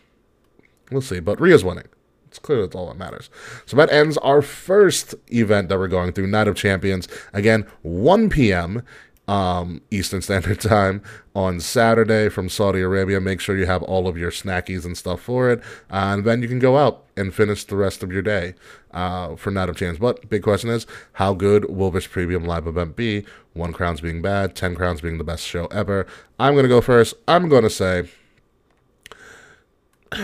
[0.90, 1.20] We'll see.
[1.20, 1.88] But Rhea's winning.
[2.26, 3.28] It's clear that's all that matters.
[3.66, 7.08] So that ends our first event that we're going through, Night of Champions.
[7.32, 8.82] Again, 1 p.m.
[9.28, 11.02] Um, Eastern Standard Time
[11.34, 13.20] on Saturday from Saudi Arabia.
[13.20, 16.48] Make sure you have all of your snackies and stuff for it, and then you
[16.48, 18.54] can go out and finish the rest of your day
[18.92, 19.98] uh, for Night of Champions.
[19.98, 23.26] But big question is, how good will this premium live event be?
[23.52, 26.06] One crowns being bad, ten crowns being the best show ever.
[26.40, 27.14] I'm gonna go first.
[27.26, 28.08] I'm gonna say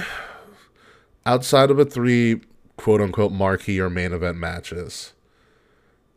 [1.26, 2.40] outside of the three
[2.76, 5.12] quote unquote marquee or main event matches,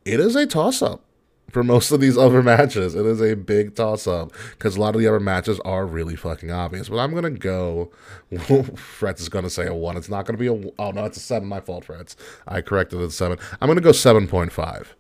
[0.06, 1.04] it is a toss up
[1.50, 2.96] for most of these other matches.
[2.96, 6.16] It is a big toss up because a lot of the other matches are really
[6.16, 6.90] fucking obvious.
[6.90, 7.92] But I'm gonna go.
[8.32, 9.98] Fretz is gonna say a one.
[9.98, 10.54] It's not gonna be a.
[10.80, 11.48] Oh no, it's a seven.
[11.48, 12.16] My fault, Fretz.
[12.48, 13.38] I corrected it to seven.
[13.62, 14.96] I'm gonna go seven point five.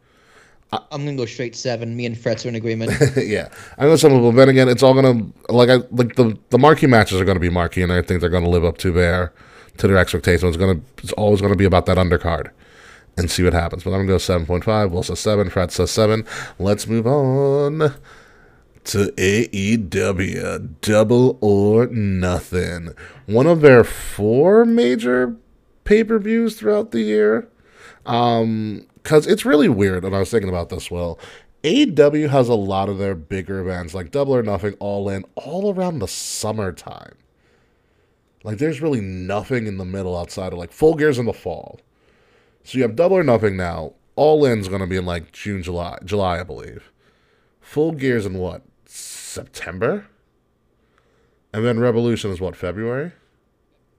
[0.71, 1.95] I'm gonna go straight seven.
[1.95, 2.91] Me and Fretz are in agreement.
[3.17, 4.33] yeah, I know some of people.
[4.33, 7.49] Then again, it's all gonna like I like the the marquee matches are gonna be
[7.49, 9.33] marquee, and I think they're gonna live up to their
[9.77, 10.55] to their expectations.
[10.55, 12.51] It's gonna it's always gonna be about that undercard
[13.17, 13.83] and see what happens.
[13.83, 14.91] But I'm gonna go seven point five.
[14.91, 15.49] Will says seven.
[15.49, 16.25] Fred says seven.
[16.59, 17.93] Let's move on
[18.85, 22.89] to AEW Double or Nothing.
[23.25, 25.35] One of their four major
[25.83, 27.49] pay per views throughout the year.
[28.05, 30.03] Um, because it's really weird.
[30.03, 30.91] And I was thinking about this.
[30.91, 31.17] Well,
[31.63, 35.73] AEW has a lot of their bigger events, like Double or Nothing, All In, all
[35.73, 37.15] around the summertime.
[38.43, 41.79] Like, there's really nothing in the middle outside of like Full Gear's in the fall.
[42.67, 43.93] So you have Double or Nothing now.
[44.17, 46.91] All In's going to be in like June, July, July, I believe.
[47.61, 48.61] Full Gear's in what?
[48.85, 50.05] September?
[51.53, 53.13] And then Revolution is what, February?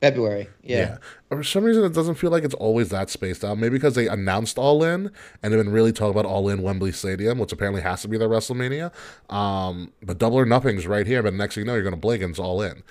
[0.03, 0.51] February.
[0.63, 0.77] Yeah.
[0.77, 0.99] yeah.
[1.31, 3.57] For some reason, it doesn't feel like it's always that spaced out.
[3.57, 5.11] Maybe because they announced All In
[5.43, 8.19] and they've been really talking about All In Wembley Stadium, which apparently has to be
[8.19, 8.93] their WrestleMania.
[9.33, 11.23] Um, but Double or Nothing's right here.
[11.23, 12.83] But next thing you know, you're going to blink and it's All In.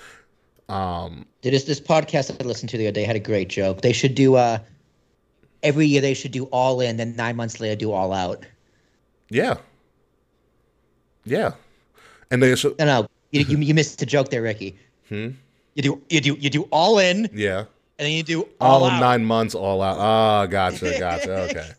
[0.69, 3.81] Um, this this podcast I listened to the other day had a great joke.
[3.81, 4.57] They should do uh
[5.63, 8.45] every year they should do All In, then nine months later do All Out.
[9.29, 9.55] Yeah.
[11.25, 11.51] Yeah.
[12.31, 12.77] And they should.
[12.79, 14.77] No, no, you you, you missed the joke there, Ricky.
[15.09, 15.29] Hmm.
[15.75, 17.29] You do you do you do all in.
[17.33, 17.65] Yeah.
[17.99, 18.99] And then you do all out.
[18.99, 19.97] nine months all out.
[19.99, 21.49] Ah, oh, gotcha, gotcha.
[21.49, 21.71] Okay.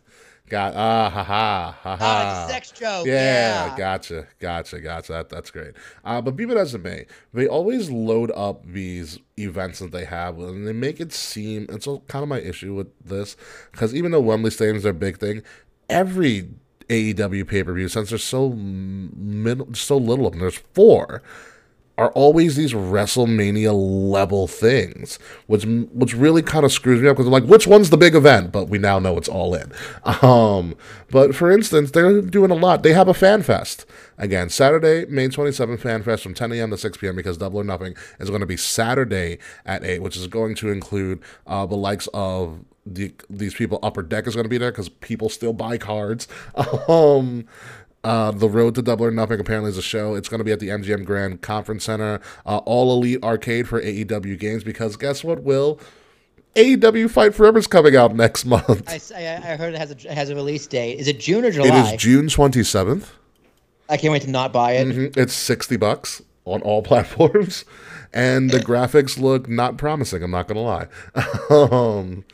[0.48, 2.44] Got ah ha ha ha ha.
[2.46, 3.06] Oh, sex joke.
[3.06, 5.12] Yeah, yeah, gotcha, gotcha, gotcha.
[5.12, 5.74] That, that's great.
[6.04, 10.04] Uh, but be it as it may, they always load up these events that they
[10.04, 11.66] have, and they make it seem.
[11.68, 13.36] It's kind of my issue with this
[13.72, 15.42] because even though Wembley Stadium is their big thing,
[15.88, 16.48] every
[16.88, 21.22] AEW pay per view, since there's so min- so little of them, there's four
[21.98, 27.26] are always these WrestleMania level things, which which really kind of screws me up because
[27.26, 28.52] I'm like, which one's the big event?
[28.52, 29.72] But we now know it's all in.
[30.28, 30.76] Um,
[31.10, 32.82] but for instance, they're doing a lot.
[32.82, 33.86] They have a fan fest
[34.16, 36.70] again Saturday, May 27th, fan fest from 10 a.m.
[36.70, 37.16] to 6 p.m.
[37.16, 40.70] because Double or Nothing is going to be Saturday at eight, which is going to
[40.70, 43.78] include uh, the likes of the, these people.
[43.82, 46.28] Upper Deck is going to be there because people still buy cards.
[46.88, 47.46] Um,
[48.04, 50.14] uh, the Road to Double or Nothing apparently is a show.
[50.14, 52.20] It's going to be at the MGM Grand Conference Center.
[52.46, 55.80] Uh, All Elite Arcade for AEW games because guess what, Will?
[56.54, 58.88] AEW Fight Forever is coming out next month.
[58.88, 60.98] I, I heard it has a has a release date.
[60.98, 61.68] Is it June or July?
[61.68, 63.12] It is June twenty seventh.
[63.88, 64.88] I can't wait to not buy it.
[64.88, 65.20] Mm-hmm.
[65.20, 67.64] It's sixty bucks on all platforms,
[68.12, 70.22] and the graphics look not promising.
[70.22, 70.88] I'm not gonna lie.
[71.50, 72.24] um,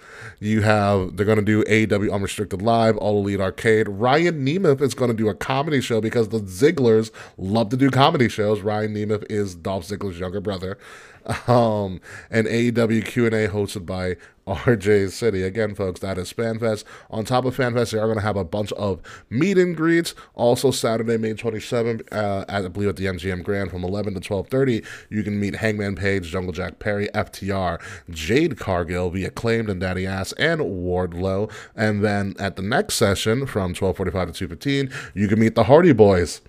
[0.44, 3.88] you have they're going to do AEW Unrestricted Live, All Elite Arcade.
[3.88, 7.90] Ryan Nemeth is going to do a comedy show because the Zigglers love to do
[7.90, 8.60] comedy shows.
[8.60, 10.78] Ryan Nemeth is Dolph Ziggler's younger brother.
[11.48, 12.00] Um,
[12.30, 14.16] and AEW Q&A hosted by
[14.46, 15.42] RJ City.
[15.42, 16.84] Again, folks, that is FanFest.
[17.10, 19.00] On top of FanFest, they are going to have a bunch of
[19.30, 20.14] meet and greets.
[20.34, 24.20] Also, Saturday, May 27th, uh, at, I believe at the MGM Grand from 11 to
[24.20, 29.80] 12.30, you can meet Hangman Page, Jungle Jack Perry, FTR, Jade Cargill, there'll Acclaimed and
[29.80, 31.50] Daddy Ass and Wardlow.
[31.74, 35.92] And then at the next session from 1245 to 215, you can meet the Hardy
[35.92, 36.42] Boys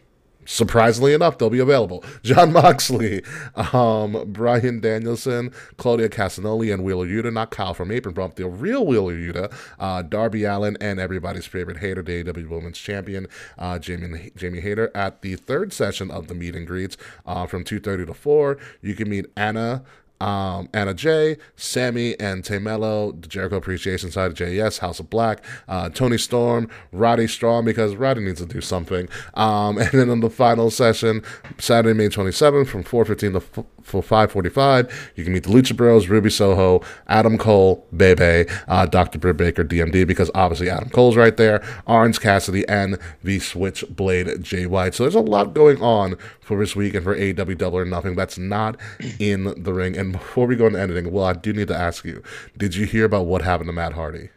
[0.45, 2.03] surprisingly enough, they'll be available.
[2.23, 3.23] Jon Moxley,
[3.55, 8.85] um, Bryan Danielson, Claudia Castagnoli, and Wheeler Yuta, not Kyle from Apron Bump, the real
[8.85, 13.27] Wheeler Yuta, uh, Darby Allin, and everybody's favorite hater, the AEW Women's Champion,
[13.57, 17.63] uh, Jamie, Jamie Hayter, at the third session of the meet and greets uh, from
[17.63, 18.57] 2.30 to 4.
[18.81, 19.83] You can meet Anna,
[20.21, 25.09] um, Anna Jay, Sammy, and Tay Melo, the Jericho Appreciation side of JES, House of
[25.09, 29.09] Black, uh, Toni Storm, Roddy Strong, because Roddy needs to do something.
[29.33, 31.23] Um, and then on the final session,
[31.57, 36.29] Saturday, May 27th, from 4.15 to for 545 you can meet the lucha bros ruby
[36.29, 41.63] soho adam cole bebe uh, dr britt baker dmd because obviously adam cole's right there
[41.87, 44.93] orange cassidy and the switchblade jay white.
[44.93, 48.15] So there's a lot going on for this week and for aw double or nothing
[48.15, 48.77] that's not
[49.19, 49.97] in the ring.
[49.97, 52.21] And before we go into editing well i do need to ask you
[52.57, 54.29] did you hear about what happened to matt hardy?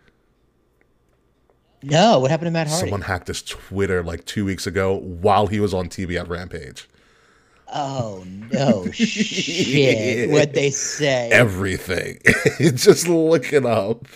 [1.82, 2.80] No what happened to matt hardy?
[2.80, 6.88] Someone hacked his twitter like two weeks ago while he was on tv at rampage
[7.74, 10.30] Oh no shit!
[10.38, 11.28] What they say?
[11.30, 12.18] Everything.
[12.58, 14.06] just look it up.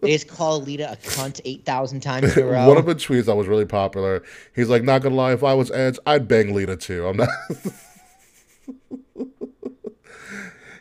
[0.00, 2.66] they just call Lita a cunt eight thousand times in a row.
[2.68, 4.22] One of the tweets that was really popular.
[4.54, 7.28] He's like, "Not gonna lie, if I was Edge, I'd bang Lita too." I'm not.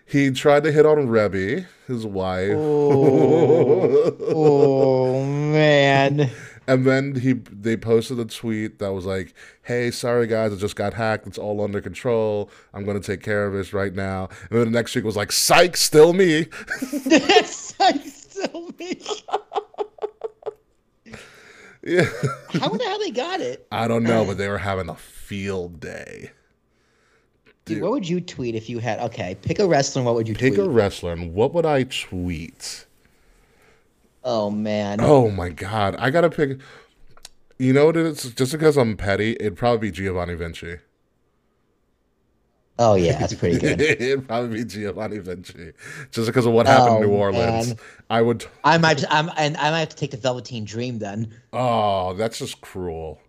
[0.07, 2.53] he tried to hit on Reby, his wife.
[2.55, 6.32] Oh, oh man.
[6.68, 10.76] And then he they posted a tweet that was like, "Hey, sorry guys, I just
[10.76, 11.28] got hacked.
[11.28, 12.49] It's all under control.
[12.74, 15.32] I'm gonna take care of this right now." And then the next week was like,
[15.32, 16.47] "Psych, still me."
[17.45, 18.99] Psych, still me.
[21.84, 22.05] yeah.
[22.53, 23.68] How the hell they got it?
[23.72, 24.36] I don't know, but uh.
[24.36, 26.32] they were having a field day.
[27.66, 28.99] Dude, what would you tweet if you had?
[28.99, 30.03] Okay, pick a wrestler.
[30.03, 30.68] What would you pick tweet?
[30.68, 31.13] a wrestler?
[31.13, 32.86] And what would I tweet?
[34.26, 34.99] Oh man.
[35.01, 36.59] Oh my god, I gotta pick.
[37.59, 38.34] You know what it is?
[38.34, 40.78] Just because I'm petty, it'd probably be Giovanni Vinci.
[42.78, 43.80] Oh yeah, that's pretty good.
[44.01, 45.71] it'd probably be Giovanni Vinci,
[46.11, 47.67] just because of what happened Oh, in New oh, Orleans.
[47.69, 47.78] man.
[48.09, 48.45] I would.
[48.65, 51.34] I might, just, I'm, and I might have to take the Velveteen Dream then.
[51.53, 53.21] Oh, that's just cruel.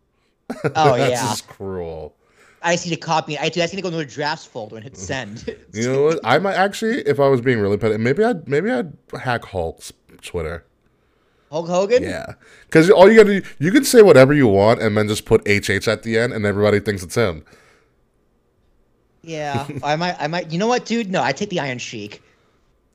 [0.50, 0.56] Oh
[0.96, 2.16] that's yeah, just cruel.
[2.62, 3.38] I just need to copy.
[3.38, 5.44] I, do- I just need to go into a drafts folder and hit send.
[5.72, 6.20] You know what?
[6.24, 9.92] I might actually, if I was being really petty, maybe I'd maybe I'd hack Hulk's
[10.22, 10.64] Twitter.
[11.50, 12.02] Hulk Hogan.
[12.02, 12.34] Yeah,
[12.66, 15.42] because all you gotta do, you can say whatever you want and then just put
[15.46, 17.44] HH at the end, and everybody thinks it's him.
[19.22, 20.16] Yeah, I might.
[20.18, 20.50] I might.
[20.50, 21.10] You know what, dude?
[21.10, 22.22] No, I take the Iron Sheik.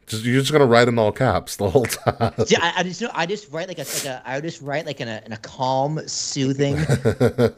[0.08, 2.34] Just you're just gonna write in all caps the whole time.
[2.48, 3.10] Yeah, I, I just know.
[3.14, 4.22] I just write like a, like a.
[4.26, 6.78] I just write like in a in a calm, soothing,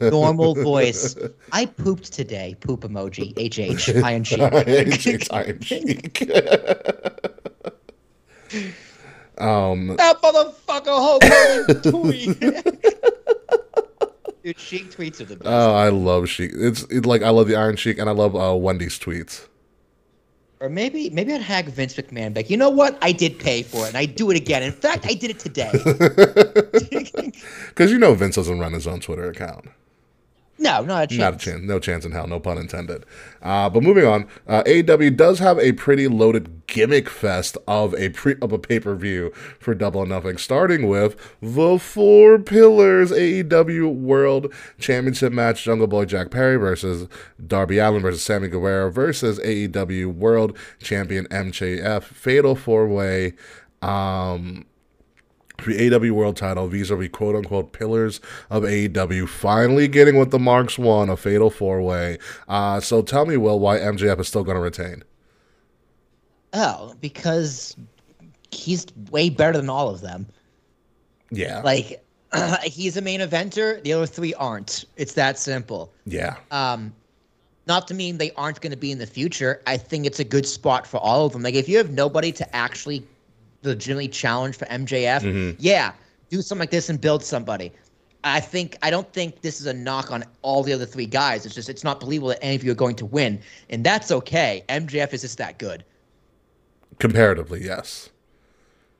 [0.00, 1.16] normal voice.
[1.50, 2.56] I pooped today.
[2.60, 3.32] Poop emoji.
[3.34, 3.96] HH.
[4.04, 4.40] Iron Sheik.
[4.40, 6.30] HH Iron Sheik.
[9.38, 12.40] Um, that motherfucker Hulk Hogan tweet.
[14.44, 15.46] Dude, Sheik tweets are the best.
[15.48, 16.50] oh, I love Sheik.
[16.54, 19.46] It's it, like I love the Iron Sheik, and I love uh, Wendy's tweets.
[20.60, 22.50] Or maybe maybe I'd hack Vince McMahon back.
[22.50, 22.96] You know what?
[23.02, 24.62] I did pay for it, and I do it again.
[24.62, 25.72] In fact, I did it today.
[27.68, 29.66] Because you know Vince doesn't run his own Twitter account.
[30.64, 31.20] No, not a chance.
[31.20, 31.62] Not a chance.
[31.62, 32.26] No chance in hell.
[32.26, 33.04] No pun intended.
[33.42, 38.08] Uh, but moving on, uh, AEW does have a pretty loaded gimmick fest of a
[38.08, 43.12] pre of a pay per view for Double or Nothing, starting with the Four Pillars
[43.12, 47.08] AEW World Championship match: Jungle Boy Jack Perry versus
[47.46, 53.34] Darby Allin versus Sammy Guevara versus AEW World Champion MJF Fatal Four Way.
[53.82, 54.64] Um,
[55.58, 56.68] for the AEW World Title.
[56.68, 61.16] These are the quote unquote pillars of AEW finally getting what the Marks won a
[61.16, 62.18] fatal four way.
[62.48, 65.04] Uh, so tell me, Will, why MJF is still going to retain?
[66.52, 67.76] Oh, because
[68.50, 70.26] he's way better than all of them.
[71.30, 71.60] Yeah.
[71.62, 72.04] Like
[72.62, 73.82] he's a main eventer.
[73.82, 74.84] The other three aren't.
[74.96, 75.92] It's that simple.
[76.06, 76.36] yeah.
[76.50, 76.92] Um,
[77.66, 79.62] not to mean they aren't going to be in the future.
[79.66, 81.42] I think it's a good spot for all of them.
[81.42, 83.06] Like if you have nobody to actually
[83.64, 85.56] legitimately challenge for MJF, mm-hmm.
[85.58, 85.92] yeah,
[86.30, 87.72] do something like this and build somebody.
[88.24, 91.44] I think I don't think this is a knock on all the other three guys.
[91.44, 94.10] It's just it's not believable that any of you are going to win, and that's
[94.10, 94.64] okay.
[94.68, 95.84] MJF is just that good.
[96.98, 98.08] Comparatively, yes.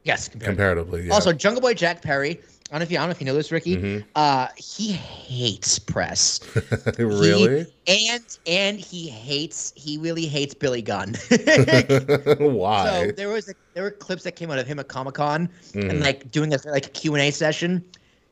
[0.04, 0.50] Yes, compared.
[0.50, 1.14] Comparatively, yeah.
[1.14, 2.40] Also, Jungle Boy Jack Perry.
[2.74, 4.04] I don't know if you, I don't know if you know this, Ricky.
[4.16, 6.40] Uh, he hates press.
[6.98, 7.66] really?
[7.86, 9.72] He- and and he hates.
[9.76, 11.10] He really hates Billy Gunn.
[12.40, 13.06] why?
[13.06, 15.48] So there was a, there were clips that came out of him at Comic Con
[15.72, 15.88] Mm-hmm.
[15.88, 17.84] and like doing a like Q and A session,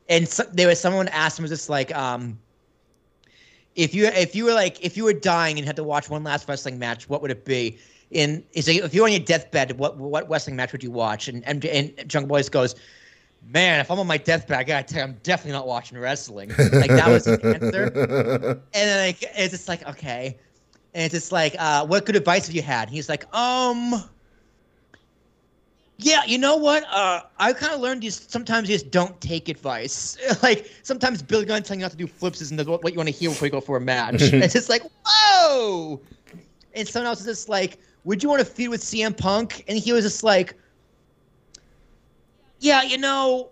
[0.09, 2.37] and so, there was someone asked him was just like um.
[3.75, 6.25] If you if you were like if you were dying and had to watch one
[6.25, 7.77] last wrestling match, what would it be?
[8.11, 11.29] in is if you're on your deathbed, what what wrestling match would you watch?
[11.29, 12.75] And and, and Jungle Boys goes,
[13.45, 16.49] man, if I'm on my deathbed, I gotta tell you, I'm definitely not watching wrestling.
[16.49, 17.91] Like that was his answer.
[18.73, 20.37] And then like it's just like okay,
[20.93, 22.89] and it's just like, uh, what good advice have you had?
[22.89, 24.03] He's like, um.
[25.97, 26.83] Yeah, you know what?
[26.91, 30.17] Uh, I kind of learned you sometimes you just don't take advice.
[30.43, 33.15] like sometimes Billy Gunn telling you not to do flips isn't what you want to
[33.15, 34.15] hear before you go for a match.
[34.19, 36.01] it's just like whoa.
[36.73, 39.63] And someone else is just like, would you want to feud with CM Punk?
[39.67, 40.55] And he was just like,
[42.63, 43.49] yeah, you know,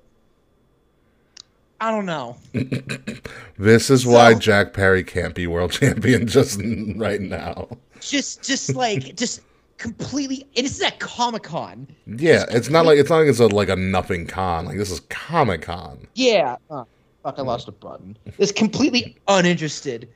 [1.81, 2.37] I don't know.
[3.57, 6.61] this is so, why Jack Perry can't be world champion just
[6.95, 7.67] right now.
[7.99, 9.41] Just, just like, just
[9.77, 10.47] completely.
[10.55, 11.87] And this is at Comic Con.
[12.07, 14.65] Yeah, it's not like it's not like it's a, like a nothing con.
[14.65, 16.07] Like this is Comic Con.
[16.15, 16.55] Yeah.
[16.69, 16.87] Oh,
[17.21, 17.37] fuck!
[17.37, 18.17] I lost a button.
[18.37, 20.07] It's completely uninterested.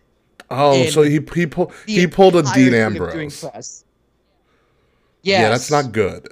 [0.49, 3.83] Oh, so he he pulled he pulled a Dean Ambrose.
[5.21, 6.31] Yeah, yeah, that's not good.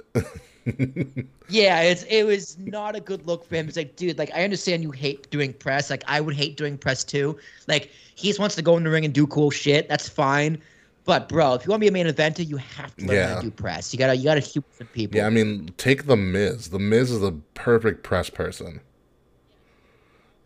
[1.48, 3.68] Yeah, it's it was not a good look for him.
[3.68, 5.90] It's like, dude, like I understand you hate doing press.
[5.90, 7.38] Like I would hate doing press too.
[7.68, 9.88] Like he just wants to go in the ring and do cool shit.
[9.88, 10.60] That's fine.
[11.04, 13.28] But bro, if you want to be a main eventer, you have to learn yeah.
[13.28, 13.92] how to do press.
[13.92, 15.18] You gotta you gotta shoot some people.
[15.18, 16.68] Yeah, I mean, take the Miz.
[16.68, 18.80] The Miz is the perfect press person.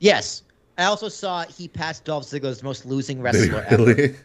[0.01, 0.43] Yes,
[0.79, 3.93] I also saw he passed Dolph Ziggler's most losing wrestler really?
[4.05, 4.17] ever.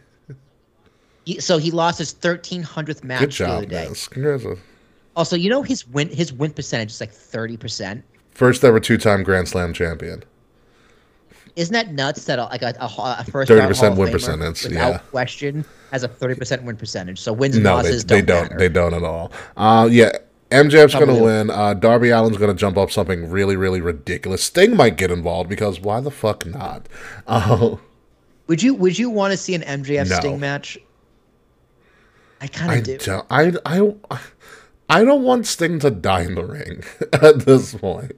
[1.24, 3.88] He, so he lost his thirteen hundredth match Good job, the other day.
[3.88, 4.08] Miz.
[4.08, 4.60] Congrats.
[5.16, 8.04] Also, you know his win his win percentage is like thirty percent.
[8.32, 10.24] First ever two time Grand Slam champion
[11.56, 14.98] isn't that nuts that like a, a, a first thirty percent win percentage, without yeah.
[14.98, 17.20] question, has a thirty percent win percentage.
[17.20, 18.42] So wins and no, losses they, they don't.
[18.44, 18.58] Matter.
[18.58, 19.32] They don't at all.
[19.56, 20.12] Uh, yeah.
[20.50, 21.50] MJF's going to win.
[21.50, 24.44] Uh, Darby Allin's going to jump up something really, really ridiculous.
[24.44, 26.86] Sting might get involved because why the fuck not?
[27.26, 27.76] Uh,
[28.46, 30.16] would you Would you want to see an MJF no.
[30.16, 30.78] Sting match?
[32.40, 32.98] I kind of do.
[32.98, 34.20] Don't, I I
[34.88, 38.12] I don't want Sting to die in the ring at this point.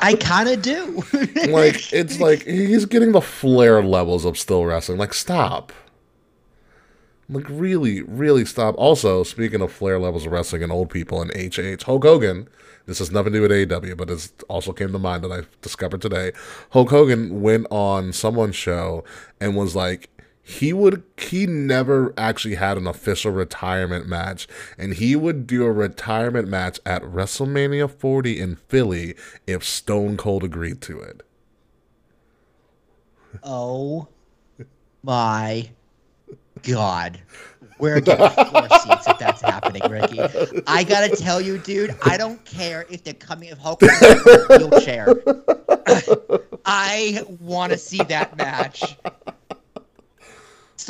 [0.00, 1.02] I kind of do.
[1.48, 4.98] like it's like he's getting the flair levels of still wrestling.
[4.98, 5.72] Like stop.
[7.28, 8.74] Like really, really stop.
[8.76, 12.48] Also, speaking of flair levels of wrestling and old people and HH, Hulk Hogan.
[12.86, 15.42] This has nothing to do with AEW, but it also came to mind that I
[15.62, 16.32] discovered today.
[16.70, 19.04] Hulk Hogan went on someone's show
[19.40, 20.10] and was like,
[20.50, 25.70] he would he never actually had an official retirement match and he would do a
[25.70, 29.14] retirement match at WrestleMania 40 in Philly
[29.46, 31.22] if Stone Cold agreed to it.
[33.44, 34.08] Oh
[35.04, 35.70] my
[36.64, 37.20] god.
[37.78, 40.20] We're getting floor seats if that's happening, Ricky.
[40.66, 44.18] I gotta tell you, dude, I don't care if they're coming if Hulk is in
[44.18, 45.14] a wheelchair.
[46.66, 48.96] I wanna see that match.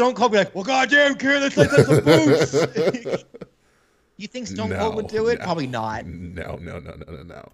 [0.00, 2.54] Stone Cold be like, well, goddamn, kid, let's let some boost.
[4.16, 5.40] you think Stone no, Cold would do it?
[5.40, 6.06] No, Probably not.
[6.06, 7.48] No, no, no, no, no, no.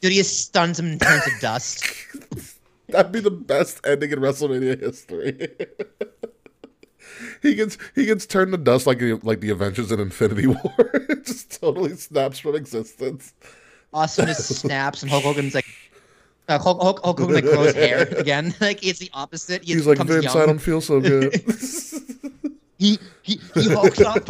[0.00, 1.84] Dude, he just stuns him and turns to dust.
[2.90, 5.48] That'd be the best ending in WrestleMania history.
[7.42, 10.60] he gets he gets turned to dust like like the Avengers in Infinity War.
[10.78, 13.34] it just totally snaps from existence.
[13.92, 15.66] Austin just snaps and Hulk Hogan's like,
[16.48, 18.54] uh, Hulk, Hulk, Hulk Hogan like grows hair again.
[18.60, 19.64] like it's the opposite.
[19.64, 20.36] He He's like Vince, young.
[20.36, 21.34] I don't feel so good.
[22.78, 24.28] he he he hulks up.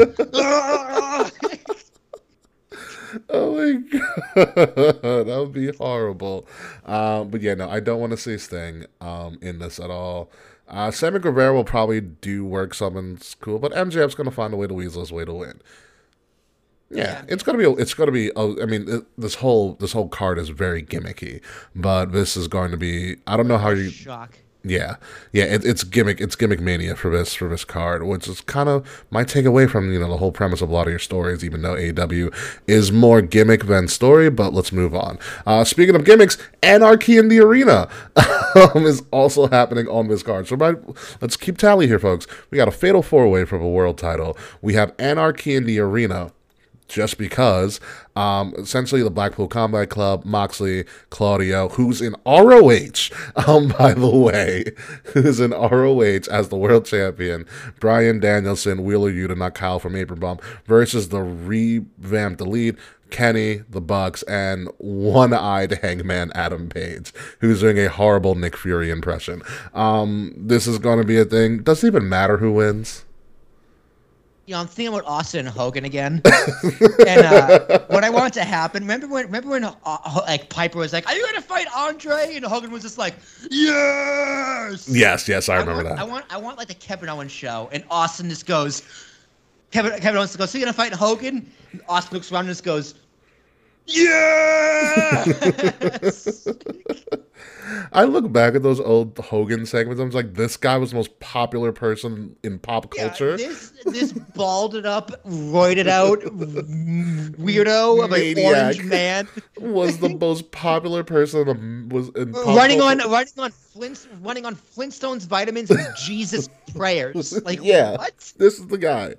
[3.30, 6.46] oh my god, that would be horrible.
[6.84, 10.30] Um, but yeah, no, I don't want to see Sting um, in this at all.
[10.68, 14.66] Uh, Sammy Guevara will probably do work something cool, but MJF's gonna find a way
[14.66, 15.60] to weasel his way to win.
[16.90, 17.64] Yeah, it's gonna be.
[17.64, 18.30] It's gonna be.
[18.36, 21.40] I mean, it, this whole this whole card is very gimmicky,
[21.74, 23.16] but this is going to be.
[23.26, 23.90] I don't know how you.
[23.90, 24.38] Shock.
[24.62, 24.96] Yeah,
[25.32, 26.20] yeah, it, it's gimmick.
[26.20, 29.66] It's gimmick mania for this for this card, which is kind of might take away
[29.68, 31.44] from you know the whole premise of a lot of your stories.
[31.44, 32.34] Even though AEW
[32.66, 35.18] is more gimmick than story, but let's move on.
[35.46, 37.88] Uh, speaking of gimmicks, Anarchy in the Arena
[38.74, 40.48] um, is also happening on this card.
[40.48, 40.76] So right,
[41.20, 42.26] let's keep tally here, folks.
[42.50, 44.36] We got a fatal four way for the world title.
[44.62, 46.32] We have Anarchy in the Arena
[46.88, 47.80] just because.
[48.14, 53.10] Um, essentially, the Blackpool Combat Club, Moxley, Claudio, who's in ROH,
[53.46, 54.64] um, by the way,
[55.12, 57.46] who's in ROH as the world champion,
[57.80, 62.76] Bryan Danielson, Wheeler Yuta, not Kyle from Apron Bomb, versus the revamped Elite,
[63.10, 69.42] Kenny, the Bucks, and one-eyed Hangman Adam Page, who's doing a horrible Nick Fury impression.
[69.74, 71.62] Um, this is going to be a thing.
[71.62, 73.05] Doesn't even matter who wins
[74.46, 76.22] you know, I'm thinking about Austin and Hogan again.
[77.06, 78.84] and uh, what I want to happen.
[78.84, 79.26] Remember when?
[79.26, 79.64] Remember when?
[79.64, 79.74] Uh,
[80.26, 83.14] like Piper was like, "Are you gonna fight Andre?" And Hogan was just like,
[83.50, 85.98] "Yes." Yes, yes, I remember I want, that.
[85.98, 88.82] I want, I want like the Kevin Owens show, and Austin just goes,
[89.72, 92.62] Kevin Kevin Owens goes, "So you're gonna fight Hogan?" And Austin looks around and just
[92.62, 92.94] goes,
[93.86, 95.24] "Yeah."
[97.92, 100.00] I look back at those old Hogan segments.
[100.00, 103.36] I'm just like, this guy was the most popular person in pop Yeah, culture.
[103.36, 106.20] this this balded up, roided out
[107.38, 111.48] weirdo of an orange man was the most popular person.
[111.48, 113.12] um, Was in pop running on culture.
[113.12, 117.42] running on Flint running on Flintstones vitamins and Jesus prayers.
[117.44, 117.96] Like Yeah.
[117.96, 118.32] what?
[118.38, 119.14] This is the guy.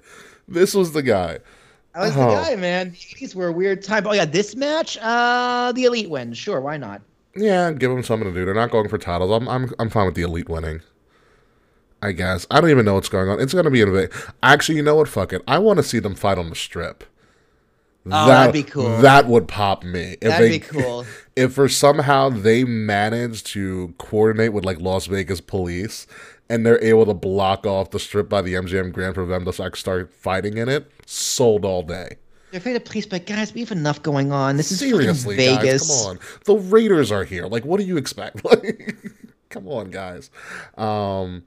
[0.48, 1.40] This was the guy.
[1.94, 2.20] That was Oh.
[2.30, 2.96] the guy, man.
[3.20, 4.06] These were a weird time.
[4.08, 6.38] Oh yeah, this match, uh, the elite wins.
[6.38, 7.02] Sure, why not?
[7.38, 8.46] Yeah, give them something to do.
[8.46, 9.32] They're not going for titles.
[9.32, 10.82] I'm I'm I'm fine with the elite winning.
[12.02, 12.46] I guess.
[12.52, 13.40] I don't even know what's going on.
[13.40, 14.10] It's gonna be in
[14.44, 15.08] Actually, you know what?
[15.08, 15.42] Fuck it.
[15.48, 17.04] I want to see them fight on the strip.
[18.12, 19.02] Oh, that'd be cool.
[19.02, 20.16] That would pop me.
[20.22, 21.06] If That'd they, be cool.
[21.36, 26.08] If for somehow they manage to coordinate with like Las Vegas police
[26.50, 29.62] and they're able to block off the strip by the MGM Grand for them to
[29.62, 32.18] like start fighting in it, sold all day.
[32.52, 34.56] They're afraid of police, but guys, we have enough going on.
[34.58, 35.88] This is Seriously, fucking guys, Vegas.
[36.04, 36.20] come on.
[36.46, 37.46] The Raiders are here.
[37.48, 38.42] Like, what do you expect?
[38.46, 38.96] Like,
[39.50, 40.30] come on, guys.
[40.78, 41.44] Um,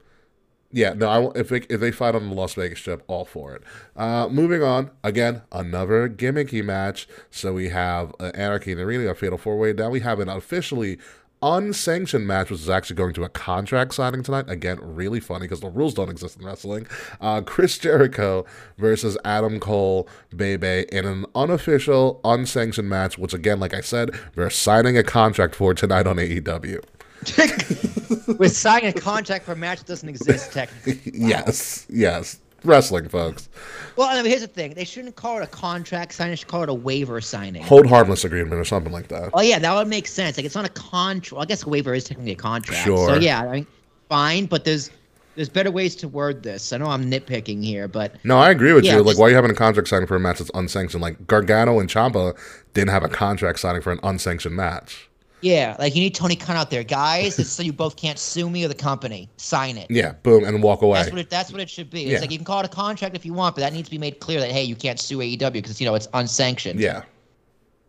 [0.71, 1.07] yeah, no.
[1.33, 3.63] I, if they, if they fight on the Las Vegas Strip, all for it.
[3.95, 4.91] Uh, moving on.
[5.03, 7.07] Again, another gimmicky match.
[7.31, 9.73] So we have uh, Anarchy in the Arena, a Fatal Four Way.
[9.73, 10.97] Now we have an officially
[11.41, 14.49] unsanctioned match, which is actually going to a contract signing tonight.
[14.49, 16.87] Again, really funny because the rules don't exist in wrestling.
[17.19, 18.45] Uh, Chris Jericho
[18.77, 24.49] versus Adam Cole, Bebe, in an unofficial, unsanctioned match, which again, like I said, they're
[24.49, 26.83] signing a contract for tonight on AEW.
[28.39, 31.11] We're signing a contract for a match that doesn't exist technically.
[31.13, 32.39] Yes, yes.
[32.63, 33.49] Wrestling, folks.
[33.95, 36.47] Well, I mean, here's the thing: they shouldn't call it a contract signing; they should
[36.47, 37.63] call it a waiver signing.
[37.63, 39.31] Hold harmless agreement or something like that.
[39.33, 40.37] Oh yeah, that would make sense.
[40.37, 41.31] Like it's not a contract.
[41.31, 42.83] Well, I guess a waiver is technically a contract.
[42.83, 43.09] Sure.
[43.09, 43.67] So yeah, I mean,
[44.09, 44.91] fine, but there's
[45.35, 46.73] there's better ways to word this.
[46.73, 49.03] I know I'm nitpicking here, but No, I agree with Yeah, you.
[49.03, 51.01] Like, why are you having a contract signing for a match that's unsanctioned?
[51.01, 52.37] Like, Gargano and Ciampa
[52.73, 55.09] didn't have a contract signing for an unsanctioned match.
[55.41, 57.37] Yeah, like you need Tony Khan out there, guys.
[57.39, 59.29] It's so you both can't sue me or the company.
[59.37, 59.87] Sign it.
[59.89, 60.99] Yeah, boom, and walk away.
[60.99, 61.29] That's what it.
[61.29, 62.03] That's what it should be.
[62.03, 62.19] It's Yeah.
[62.19, 63.97] like you can call it a contract if you want, but that needs to be
[63.97, 66.79] made clear that hey, you can't sue AEW because you know it's unsanctioned.
[66.79, 67.03] Yeah.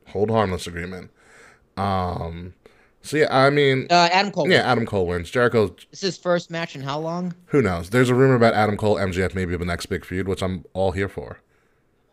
[0.08, 1.10] Hold harmless agreement.
[1.76, 2.54] Um
[3.04, 4.48] so yeah, I mean Uh, Adam Cole.
[4.48, 5.30] yeah, Adam Cole wins.
[5.30, 7.34] Jericho This is his first match in how long?
[7.46, 7.90] who knows?
[7.90, 10.92] There's a rumor about Adam Cole MJF maybe the next big feud, which I'm all
[10.92, 11.40] here for.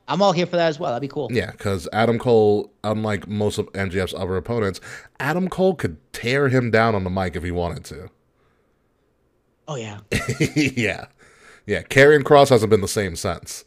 [0.10, 0.92] I'm all here for that as well.
[0.92, 1.30] That'd be cool.
[1.32, 4.82] Yeah, because Adam Cole, unlike most of MJF's other opponents,
[5.20, 8.10] Adam Cole could tear him down on the mic if he wanted to.
[9.68, 10.00] Oh yeah.
[10.56, 11.06] yeah.
[11.68, 11.84] Yeah.
[11.84, 13.64] Karrion Kross hasn't been the same since.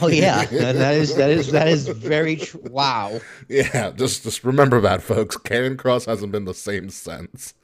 [0.00, 0.44] Oh yeah.
[0.50, 3.20] that is that is that is very tr- wow.
[3.48, 5.36] Yeah, just just remember that, folks.
[5.36, 7.54] Karrion Kross hasn't been the same since.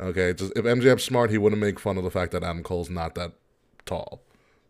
[0.00, 2.88] Okay, just if MJF's smart, he wouldn't make fun of the fact that Adam Cole's
[2.90, 3.32] not that
[3.84, 4.22] tall.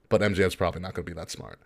[0.09, 1.59] But MJF's probably not going to be that smart.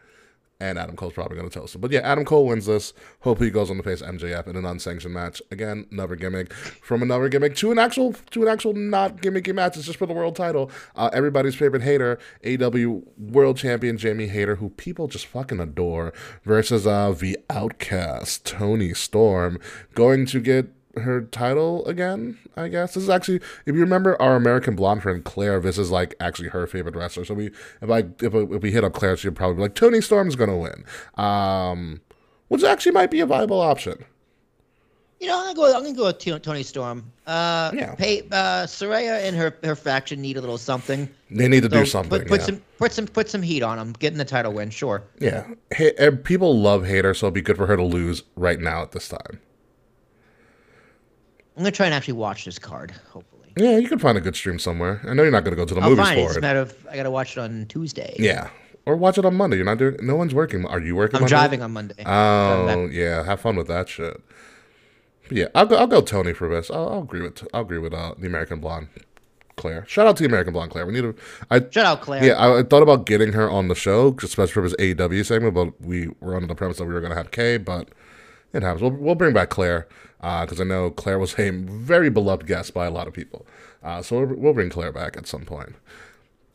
[0.58, 1.82] And Adam Cole's probably going to toast him.
[1.82, 2.94] But yeah, Adam Cole wins this.
[3.20, 5.42] Hope he goes on to face MJF in an unsanctioned match.
[5.50, 9.76] Again, another gimmick from another gimmick to an actual to an actual not gimmicky match.
[9.76, 10.70] It's just for the world title.
[10.94, 16.12] Uh, everybody's favorite hater, AW World Champion Jamie Hayter, who people just fucking adore,
[16.44, 19.58] versus uh, the Outcast Toni Storm,
[19.94, 22.94] going to get her title again, I guess.
[22.94, 26.48] This is actually, if you remember our American blonde friend Claire, this is like actually
[26.48, 27.24] her favorite wrestler.
[27.24, 27.46] So we,
[27.80, 30.56] if I, if, if we hit up Claire, she'd probably be like, Toni Storm's gonna
[30.56, 30.84] win,
[31.16, 32.00] um,
[32.48, 34.04] which actually might be a viable option.
[35.18, 35.76] You know, I'm gonna go.
[35.78, 37.10] I'm gonna go with T- Toni Storm.
[37.26, 37.94] Uh, Yeah.
[37.94, 41.08] Pay, uh, Saraya and her her faction need a little something.
[41.30, 42.18] They need to So do something.
[42.18, 42.46] Put, put yeah.
[42.46, 43.94] some put some put some heat on them.
[43.98, 45.04] Getting the title win, sure.
[45.18, 48.60] yeah, hey, eh, people love Hayter, so it'd be good for her to lose right
[48.60, 49.40] now at this time.
[51.56, 52.92] I'm gonna try and actually watch this card.
[53.10, 55.00] Hopefully, Yeah, you can find a good stream somewhere.
[55.08, 56.22] I know you're not gonna go to the I'll movies find it.
[56.24, 56.42] for It's a it.
[56.42, 58.14] matter of I gotta watch it on Tuesday.
[58.18, 58.50] Yeah,
[58.84, 59.56] or watch it on Monday.
[59.56, 59.96] You're not doing.
[60.02, 60.66] No one's working.
[60.66, 61.16] Are you working?
[61.16, 61.34] I'm Monday?
[61.34, 62.02] driving on Monday.
[62.04, 64.20] Oh yeah, have fun with that shit.
[65.28, 65.76] But yeah, I'll go.
[65.76, 66.70] I'll go Toni for this.
[66.70, 67.46] I'll, I'll agree with.
[67.54, 68.88] I'll agree with uh, the American Blonde,
[69.56, 69.84] Claire.
[69.88, 70.86] Shout out to the American Blonde Claire.
[70.86, 71.14] We need to.
[71.50, 72.24] I Shout out Claire.
[72.24, 75.54] yeah, I, I thought about getting her on the show, especially for his AEW segment,
[75.54, 77.88] but we were under the premise that we were gonna have Kay, but
[78.52, 78.82] it happens.
[78.82, 79.88] We'll, we'll bring back Claire
[80.20, 83.46] because I know Claire was a very beloved guest by a lot of people.
[83.82, 85.74] Uh, so we'll, we'll bring Claire back at some point.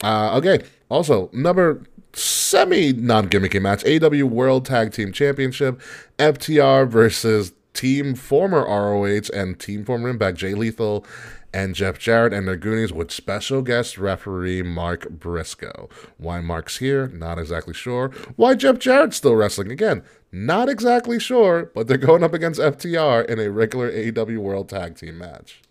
[0.03, 0.63] Uh, okay.
[0.89, 1.83] Also, number
[2.13, 5.79] semi non gimmicky match: AW World Tag Team Championship,
[6.17, 11.05] FTR versus Team former ROH and Team former Impact Jay Lethal
[11.53, 15.89] and Jeff Jarrett and their Goonies with special guest referee Mark Briscoe.
[16.17, 17.07] Why Mark's here?
[17.07, 18.09] Not exactly sure.
[18.35, 20.03] Why Jeff Jarrett's still wrestling again?
[20.31, 21.71] Not exactly sure.
[21.73, 25.61] But they're going up against FTR in a regular AW World Tag Team match.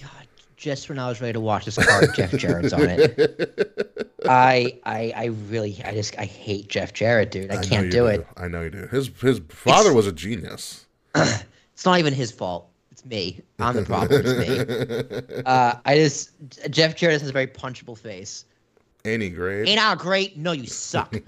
[0.00, 0.26] God,
[0.56, 4.12] just when I was ready to watch this card, Jeff Jarrett's on it.
[4.28, 7.50] I, I, I really, I just, I hate Jeff Jarrett, dude.
[7.50, 8.26] I, know can't you do it.
[8.36, 8.86] I know you do.
[8.88, 10.86] His his father was a genius.
[11.80, 12.68] It's not even his fault.
[12.92, 13.40] It's me.
[13.58, 14.22] I'm the problem.
[14.22, 15.42] It's me.
[15.46, 16.32] Uh, I just,
[16.68, 18.44] Jeff Jarrett has a very punchable face.
[19.04, 19.66] Any grade.
[19.66, 20.36] Ain't I great?
[20.36, 21.14] No, you suck.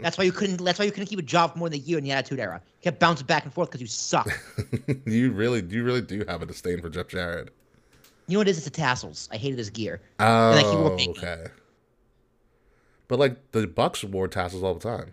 [0.00, 0.64] that's why you couldn't.
[0.64, 2.40] That's why you couldn't keep a job for more than a year in the Attitude
[2.40, 2.60] Era.
[2.64, 4.28] You kept bouncing back and forth because you suck.
[5.06, 7.50] you really, you really do have a disdain for Jeff Jarrett.
[8.28, 8.58] You know what it is?
[8.58, 9.28] It's the tassels.
[9.30, 10.00] I hated his gear.
[10.20, 11.46] Oh, like, he wore oh, okay.
[13.08, 15.12] But like the Bucks wore tassels all the time.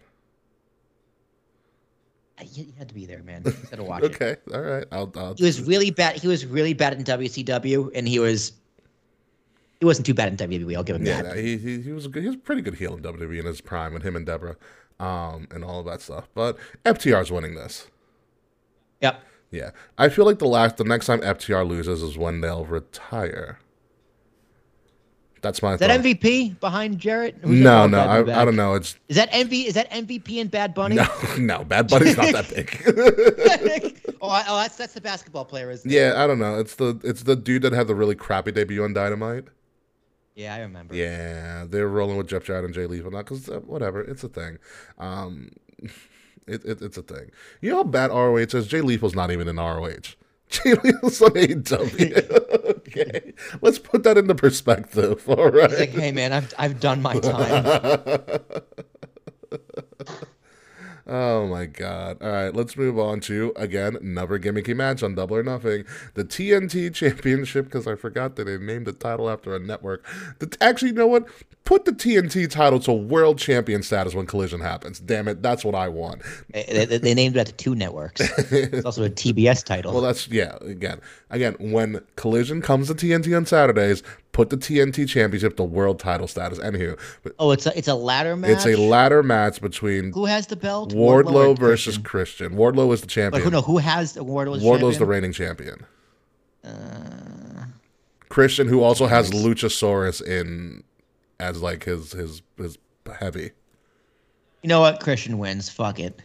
[2.39, 3.43] Uh, you you had to be there, man.
[3.45, 4.11] You had to watch it.
[4.15, 4.85] Okay, all right.
[4.91, 6.15] I'll, I'll He was really bad.
[6.15, 8.53] He was really bad in WCW, and he was.
[9.83, 10.77] He wasn't too bad in WWE.
[10.77, 11.35] I'll give him yeah, that.
[11.35, 13.59] he, he he was a good, he was pretty good heel in WWE in his
[13.59, 14.55] prime with him and Debra,
[14.97, 16.29] um, and all of that stuff.
[16.33, 17.87] But FTR's winning this.
[19.01, 19.21] Yep.
[19.51, 23.59] Yeah, I feel like the last, the next time FTR loses is when they'll retire.
[25.41, 26.01] That's my Is that.
[26.01, 27.35] MVP behind Jarrett?
[27.41, 28.75] Who's No, no, I, I don't know.
[28.75, 29.65] It's Is that MVP?
[29.65, 30.95] Is that MVP and Bad Bunny?
[30.95, 31.07] no,
[31.37, 31.65] no.
[31.65, 34.15] Bad Bunny's not that big.
[34.21, 35.93] oh, I, oh, that's that's the basketball player, isn't it?
[35.93, 36.57] yeah, I don't know.
[36.57, 39.49] It's the it's the dude that had the really crappy debut on Dynamite.
[40.35, 40.95] Yeah, I remember.
[40.95, 44.23] Yeah, they're rolling with Jeff Jarrett and Jay Lethal on that because uh, whatever, it's
[44.23, 44.57] a thing.
[44.97, 45.51] Um,
[46.47, 47.31] it, it, it's a thing.
[47.61, 48.67] You know how bad ROH is?
[48.67, 50.15] Jay was not even in ROH.
[50.49, 52.65] Jay Lethal was on AEW.
[52.77, 55.27] okay, let's put that into perspective.
[55.29, 55.89] All He's like, right.
[55.89, 58.21] hey man, I've I've done my time.
[61.05, 62.17] Oh my god.
[62.21, 65.83] All right, let's move on to again another gimmicky match on Double or Nothing,
[66.13, 70.05] the TNT Championship because I forgot that they named the title after a network.
[70.39, 71.27] The, actually, you know what?
[71.65, 74.99] Put the TNT title to World Champion status when Collision happens.
[74.99, 76.21] Damn it, that's what I want.
[76.53, 78.21] they, they, they named it after two networks.
[78.51, 79.93] It's also a TBS title.
[79.93, 80.57] Well, that's yeah.
[80.61, 80.99] Again,
[81.29, 86.27] again, when Collision comes to TNT on Saturdays, put the TNT Championship to World Title
[86.27, 86.59] status.
[86.59, 88.51] Anywho, but oh, it's a it's a ladder match.
[88.51, 90.91] it's a ladder match between Who has the belt?
[90.91, 92.49] Wardlow or versus Christian?
[92.49, 92.57] Christian.
[92.57, 93.41] Wardlow is the champion.
[93.41, 93.61] But who no?
[93.61, 94.61] Who has Wardlow's?
[94.61, 95.85] Wardlow's the reigning champion.
[96.63, 97.65] Uh,
[98.27, 100.83] Christian, who also has Luchasaurus in
[101.39, 102.77] as like his his his
[103.19, 103.51] heavy.
[104.61, 104.99] you know what?
[104.99, 105.69] Christian wins.
[105.69, 106.21] Fuck it.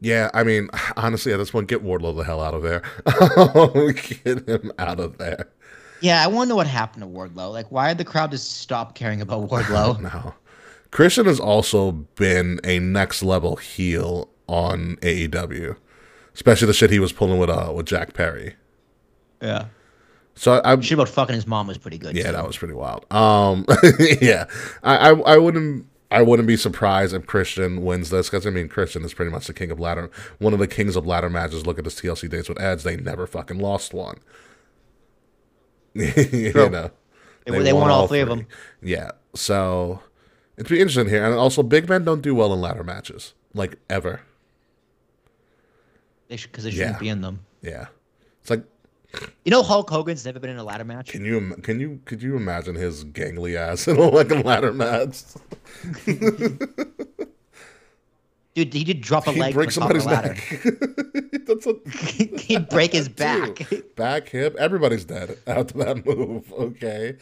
[0.00, 2.82] Yeah, I mean, honestly, at this point, get Wardlow the hell out of there.
[4.24, 5.48] get him out of there.
[6.02, 7.52] Yeah, I want to know what happened to Wardlow.
[7.52, 10.00] Like, why did the crowd just stop caring about Wardlow?
[10.00, 10.34] No,
[10.90, 15.76] Christian has also been a next level heel on AEW,
[16.34, 18.56] especially the shit he was pulling with uh with Jack Perry.
[19.40, 19.66] yeah.
[20.34, 22.16] So I, I Shit about fucking his mom was pretty good.
[22.16, 22.32] Yeah, too.
[22.32, 23.04] that was pretty wild.
[23.12, 23.66] Um,
[24.20, 24.46] yeah,
[24.82, 28.68] I, I, I wouldn't, I wouldn't be surprised if Christian wins this because I mean,
[28.68, 31.66] Christian is pretty much the king of ladder, one of the kings of ladder matches.
[31.66, 34.18] Look at his TLC dates with Edge; they never fucking lost one.
[36.32, 36.90] you know,
[37.46, 38.46] They- they won all three of them.
[38.82, 40.00] Yeah, so
[40.56, 43.78] it's be interesting here, and also big men don't do well in ladder matches, like
[43.90, 44.20] ever.
[46.28, 46.98] They should because they shouldn't Yeah.
[46.98, 47.40] be in them.
[47.60, 47.86] Yeah,
[48.40, 48.64] it's like
[49.44, 51.10] You know, Hulk Hogan's never been in a ladder match.
[51.10, 54.72] Can you can you could you imagine his gangly ass in a like a ladder
[54.72, 55.22] match?
[58.54, 60.34] Dude, he did drop a He leg breaks from somebody's ladder.
[60.34, 60.62] neck.
[61.46, 61.74] That's a
[62.38, 63.68] He'd break his back.
[63.68, 64.54] Dude, back hip.
[64.58, 66.52] Everybody's dead after that move.
[66.52, 67.16] Okay,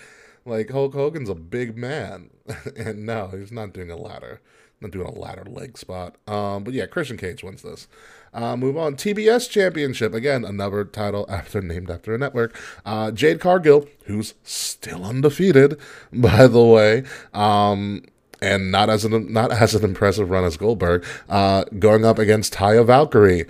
[0.44, 2.30] like Hulk Hogan's a big man,
[2.76, 4.40] and no, he's not doing a ladder.
[4.82, 6.16] Not doing a ladder leg spot.
[6.26, 7.86] Um, but yeah, Christian Cage wins this.
[8.32, 8.96] Uh, move on.
[8.96, 12.58] TBS Championship again, another title after named after a network.
[12.86, 15.78] Uh, Jade Cargill, who's still undefeated,
[16.14, 17.04] by the way.
[17.34, 18.04] Um,
[18.42, 22.54] and not as an not as an impressive run as Goldberg, uh, going up against
[22.54, 23.44] Taya Valkyrie.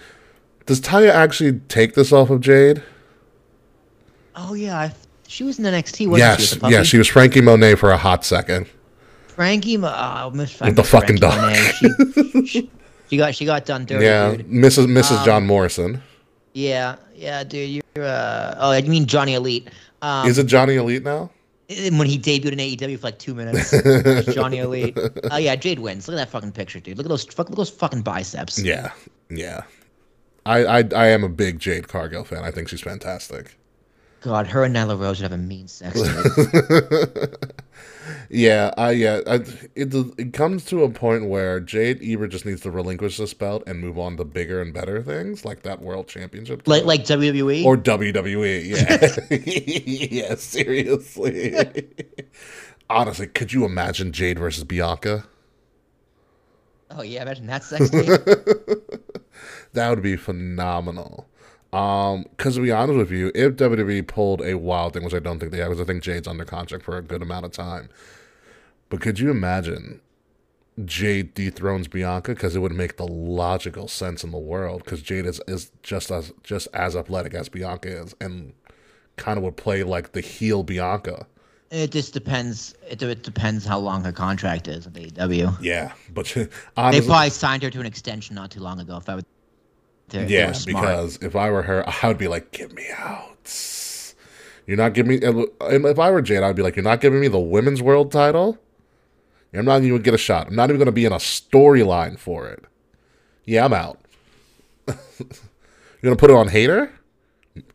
[0.67, 2.83] Does Taya actually take this off of Jade?
[4.37, 4.93] Oh yeah, I,
[5.27, 6.09] she was in the NXT.
[6.09, 8.67] Wasn't yes, she, yeah, she was Frankie Monet for a hot second.
[9.27, 9.77] Frankie.
[9.77, 11.75] Mo- Oh, Miss With the fucking Frankie dog.
[11.75, 12.71] She, she,
[13.09, 14.49] she got she got done dirty, yeah, dude.
[14.49, 14.87] Mrs.
[14.87, 15.19] Mrs.
[15.19, 16.03] Um, John Morrison.
[16.53, 17.83] Yeah, yeah, dude.
[17.97, 19.69] You're uh oh, you mean Johnny Elite?
[20.03, 21.31] Um, Is it Johnny Elite now?
[21.71, 23.71] Eh, when he debuted in AEW for like two minutes.
[24.35, 24.99] Johnny Elite.
[25.31, 26.09] Oh yeah, Jade wins.
[26.09, 26.99] Look at that fucking picture, dude.
[26.99, 28.59] Look at those fuck, look at those fucking biceps.
[28.59, 28.93] Yeah,
[29.31, 29.63] yeah.
[30.45, 32.43] I, I I am a big Jade Cargill fan.
[32.43, 33.57] I think she's fantastic.
[34.23, 35.99] God, her and Nyla Rose would have a mean sex.
[38.31, 39.35] Yeah, I yeah, I,
[39.75, 43.63] it it comes to a point where Jade either just needs to relinquish this belt
[43.67, 46.87] and move on to bigger and better things like that World Championship, like title.
[46.89, 47.65] like WWE.
[47.65, 48.67] or WWE.
[48.67, 51.89] Yeah, yeah, seriously.
[52.91, 55.25] Honestly, could you imagine Jade versus Bianca?
[56.91, 58.11] oh yeah, imagine that sex tape.
[59.73, 61.29] That would be phenomenal.
[61.73, 65.21] Um, because to be honest with you, if WWE pulled a wild thing, which I
[65.21, 67.53] don't think they have, because I think Jade's under contract for a good amount of
[67.53, 67.89] time.
[68.89, 70.01] But could you imagine
[70.85, 72.35] Jade dethrones Bianca?
[72.35, 74.85] Because it would make the logical sense in the world.
[74.85, 78.53] Because Jade is, is just as just as athletic as Bianca is, and
[79.17, 81.27] kind of would play like the heel Bianca.
[81.71, 82.75] It just depends.
[82.89, 85.57] It, it depends how long her contract is with AEW.
[85.61, 88.97] Yeah, but They honestly, probably signed her to an extension not too long ago.
[88.97, 89.27] If I would,
[90.11, 90.83] they're- Yeah, smart.
[90.87, 93.27] because if I were her, I would be like, "Get me out."
[94.67, 95.47] You're not giving me.
[95.63, 98.59] If I were Jade, I'd be like, "You're not giving me the women's world title.
[99.53, 100.47] I'm not even gonna get a shot.
[100.47, 102.65] I'm not even gonna be in a storyline for it.
[103.47, 103.99] Yeah, I'm out.
[104.87, 104.95] You're
[106.03, 106.93] gonna put it on Hayter.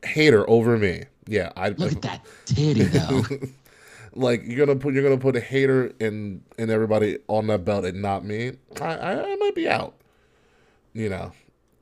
[0.04, 1.04] Hayter over me.
[1.28, 3.24] Yeah, I look at that titty though.
[4.14, 7.84] like you're gonna put you're gonna put a hater and and everybody on that belt
[7.84, 8.54] and not me.
[8.80, 9.96] I I, I might be out.
[10.94, 11.34] You know.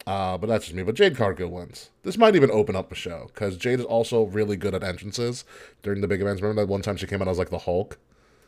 [0.05, 0.83] Uh, but that's just me.
[0.83, 1.89] But Jade Cargill wins.
[2.03, 5.45] This might even open up the show because Jade is also really good at entrances
[5.81, 6.41] during the big events.
[6.41, 7.97] Remember that one time she came out as like the Hulk?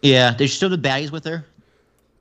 [0.01, 1.45] yeah, they still the baddies with her.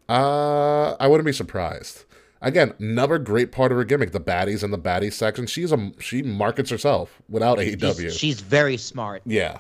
[0.09, 2.05] Uh, I wouldn't be surprised.
[2.40, 5.47] Again, another great part of her gimmick, the baddies and the baddies section.
[5.47, 8.02] She's a she markets herself without AEW.
[8.02, 9.23] She's, she's very smart.
[9.24, 9.59] Yeah.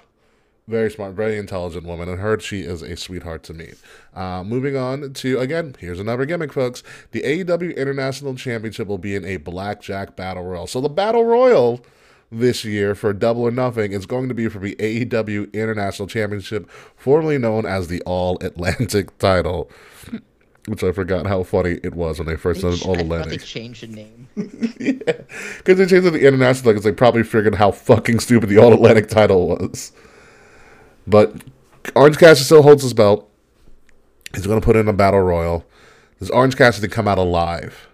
[0.66, 3.74] Very smart, very intelligent woman, and her she is a sweetheart to meet.
[4.14, 6.82] Uh, moving on to again, here's another gimmick, folks.
[7.10, 10.66] The AEW International Championship will be in a blackjack battle royal.
[10.66, 11.84] So the battle royal
[12.32, 16.70] this year for Double or Nothing is going to be for the AEW International Championship,
[16.96, 19.70] formerly known as the All Atlantic title.
[20.66, 23.36] Which I forgot how funny it was when they first said All I thought they
[23.36, 24.28] changed the name.
[24.80, 25.12] yeah,
[25.58, 28.56] Because they changed it to the international because they probably figured how fucking stupid the
[28.56, 29.92] All Atlantic title was.
[31.06, 31.34] But
[31.94, 33.28] Orange Cassidy still holds his belt.
[34.34, 35.64] He's going to put it in a battle royal.
[36.18, 37.88] Does Orange Cassidy come out alive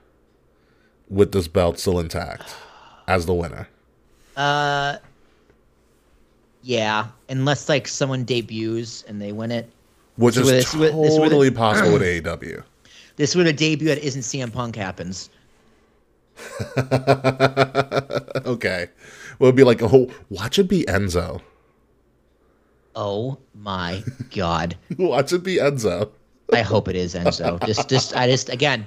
[1.08, 2.54] with this belt still intact
[3.08, 3.68] as the winner?
[4.36, 4.96] Uh,
[6.62, 9.68] yeah, unless like someone debuts and they win it.
[10.16, 12.62] Which This is with- this with- totally possible with AEW.
[13.16, 15.28] This would a debut that isn't CM Punk happens.
[18.46, 18.88] okay.
[19.38, 21.42] Well, it'd be like, oh, watch it be Enzo.
[22.96, 24.02] Oh my
[24.34, 24.76] god!
[24.98, 26.10] Watch it be Enzo.
[26.52, 27.64] I hope it is Enzo.
[27.64, 28.86] Just, just, I just again.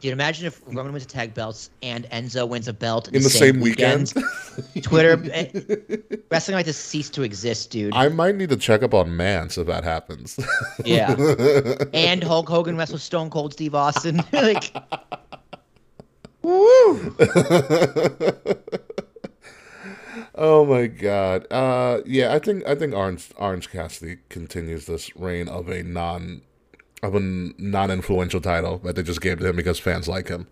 [0.00, 3.22] Dude, imagine if Roman wins a tag belts and Enzo wins a belt in, In
[3.22, 4.12] the same weekend.
[4.82, 5.50] Twitter, eh,
[6.32, 7.94] wrestling might just cease to exist, dude.
[7.94, 10.36] I might need to check up on Mance if that happens.
[10.84, 11.14] Yeah.
[11.94, 14.20] and Hulk Hogan wrestles Stone Cold Steve Austin.
[14.32, 14.74] like,
[16.42, 17.14] woo!
[20.34, 21.46] Oh my god.
[21.50, 26.42] Uh yeah, I think I think Orange Orange Cassidy continues this reign of a non
[27.02, 30.46] of a non influential title that they just gave to him because fans like him.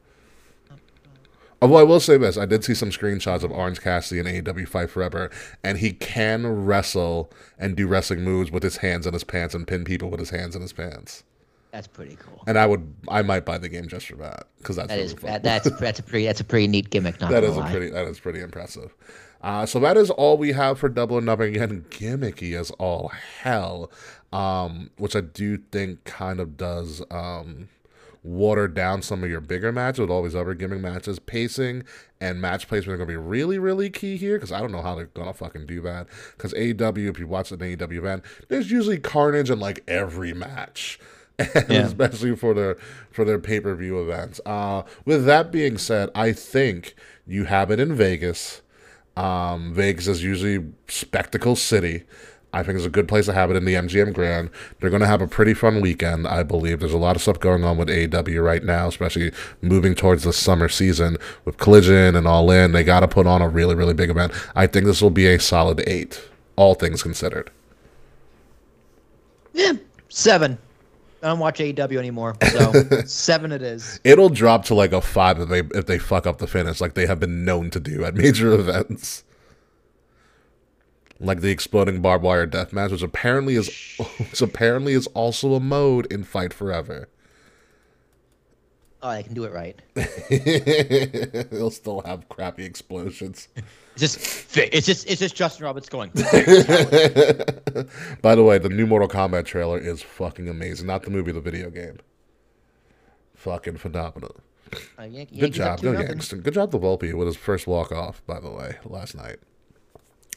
[1.63, 4.67] Although I will say this, I did see some screenshots of Orange Cassidy in AEW
[4.67, 5.31] Fight Forever,
[5.63, 9.67] and he can wrestle and do wrestling moves with his hands in his pants and
[9.67, 11.23] pin people with his hands in his pants.
[11.73, 12.43] That's pretty cool.
[12.47, 15.07] And I would, I might buy the game just for that because that's That really
[15.07, 15.31] is fun.
[15.31, 17.21] that, that's that's a pretty that's a pretty neat gimmick.
[17.21, 17.71] Not That gonna a lie.
[17.71, 18.95] pretty that is pretty impressive.
[19.43, 21.55] Uh, so that is all we have for Double or Nothing.
[21.57, 23.91] Again, gimmicky as all hell,
[24.33, 27.69] um, which I do think kind of does um,
[28.23, 31.19] water down some of your bigger matches with all these other gimmick matches.
[31.19, 31.85] Pacing
[32.21, 34.83] and match placement are going to be really, really key here because I don't know
[34.83, 36.07] how they're going to fucking do that.
[36.37, 40.99] Because AEW, if you watch an AEW event, there's usually carnage in like every match.
[41.55, 41.81] And Yeah.
[41.87, 42.77] especially for their
[43.11, 44.41] for their pay per view events.
[44.47, 46.95] Uh, with that being said, I think
[47.27, 48.63] you have it in Vegas.
[49.17, 52.05] Um, Vegas is usually spectacle city.
[52.53, 54.51] I think it's a good place to have it in the MGM Grand.
[54.81, 56.81] They're going to have a pretty fun weekend, I believe.
[56.81, 59.31] There's a lot of stuff going on with AEW right now, especially
[59.63, 62.73] moving towards the summer season with Collision and All In.
[62.73, 64.33] They got to put on a really, really big event.
[64.57, 66.21] I think this will be a solid eight,
[66.57, 67.53] all things considered.
[69.53, 69.75] Yeah,
[70.09, 70.59] seven.
[71.23, 72.73] I don't watch AEW anymore, so
[73.05, 74.01] seven it is.
[74.05, 76.95] It'll drop to like a five if they if they fuck up the finish, like
[76.95, 79.25] they have been known to do at major events.
[81.23, 83.69] Like the exploding barbed wire death match, which apparently is
[84.19, 87.09] which apparently is also a mode in Fight Forever.
[89.03, 89.81] Oh, I can do it right.
[91.51, 93.49] They'll still have crappy explosions.
[94.01, 96.11] It's just it's just it's just Justin Roberts going.
[98.23, 100.87] By the way, the new Mortal Kombat trailer is fucking amazing.
[100.87, 101.99] Not the movie, the video game.
[103.35, 104.37] Fucking phenomenal.
[104.99, 106.43] Uh, Yan- Good job, go 2-0.
[106.43, 109.39] Good job to Volpe with his first walk off, by the way, last night.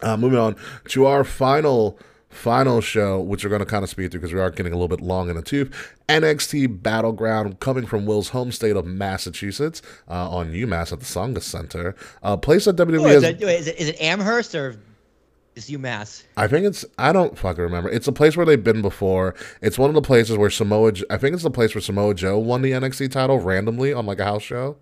[0.01, 0.55] Uh, moving on
[0.89, 1.99] to our final
[2.33, 4.75] final show, which we're going to kind of speed through because we are getting a
[4.75, 5.93] little bit long in the tooth.
[6.09, 11.43] NXT Battleground coming from Will's home state of Massachusetts uh, on UMass at the Tsongas
[11.43, 11.95] Center.
[12.21, 13.23] Uh, place that WWE Oh, has.
[13.23, 14.75] is, it, is, it, is it Amherst or
[15.55, 16.23] is UMass?
[16.35, 17.89] I think it's I don't fucking remember.
[17.89, 19.35] It's a place where they've been before.
[19.61, 20.93] It's one of the places where Samoa.
[21.09, 24.19] I think it's the place where Samoa Joe won the NXT title randomly on like
[24.19, 24.77] a house show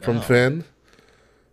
[0.00, 0.64] from Finn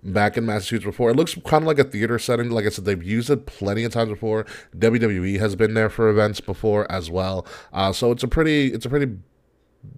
[0.03, 1.11] back in Massachusetts before.
[1.11, 2.49] It looks kind of like a theater setting.
[2.49, 4.45] Like I said, they've used it plenty of times before.
[4.77, 7.45] WWE has been there for events before as well.
[7.73, 9.17] Uh, so it's a pretty it's a pretty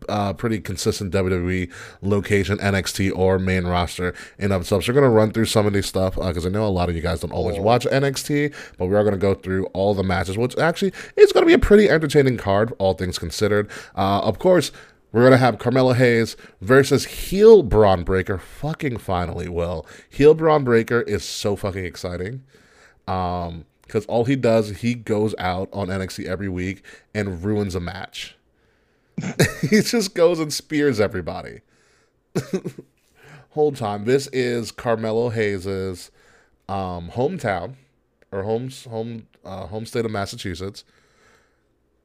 [0.09, 1.71] uh, pretty consistent WWE
[2.01, 4.83] location, NXT or main roster in of itself.
[4.83, 6.89] So we're going to run through some of these stuff because I know a lot
[6.89, 9.93] of you guys don't always watch NXT, but we are going to go through all
[9.93, 13.69] the matches, which actually is going to be a pretty entertaining card, all things considered.
[13.95, 14.71] Uh, of course,
[15.13, 18.39] we're going to have Carmelo Hayes versus heel Bron Breakker.
[18.39, 19.85] Fucking finally, Will.
[20.09, 22.43] Heel Bron Breakker is so fucking exciting.
[23.07, 26.83] Um, because all he does, he goes out on NXT every week
[27.13, 28.35] and ruins a match.
[29.61, 31.61] he just goes and spears everybody.
[33.51, 34.05] Whole time.
[34.05, 36.09] This is Carmelo Hayes's
[36.67, 37.75] um, hometown
[38.31, 40.83] or home home uh, home state of Massachusetts.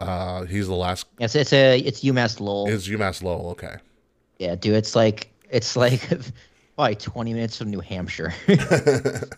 [0.01, 1.07] Uh, he's the last.
[1.19, 2.69] Yes, it's a it's UMass Lowell.
[2.69, 3.51] Is UMass Lowell?
[3.51, 3.77] Okay.
[4.39, 6.09] yeah, dude, it's like it's like
[6.77, 8.33] probably 20 minutes from New Hampshire.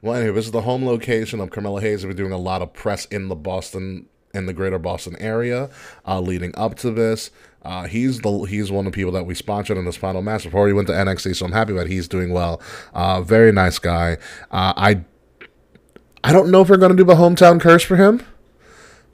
[0.00, 2.06] Well, anyway, this is the home location of Carmelo Hayes.
[2.06, 5.70] We're doing a lot of press in the Boston, in the greater Boston area,
[6.06, 7.32] uh, leading up to this.
[7.62, 10.44] Uh, he's the he's one of the people that we sponsored in this final match
[10.44, 11.34] before he went to NXT.
[11.34, 12.62] So I'm happy that he's doing well.
[12.94, 14.18] Uh, very nice guy.
[14.52, 15.04] Uh, I
[16.22, 18.24] I don't know if we're gonna do the hometown curse for him,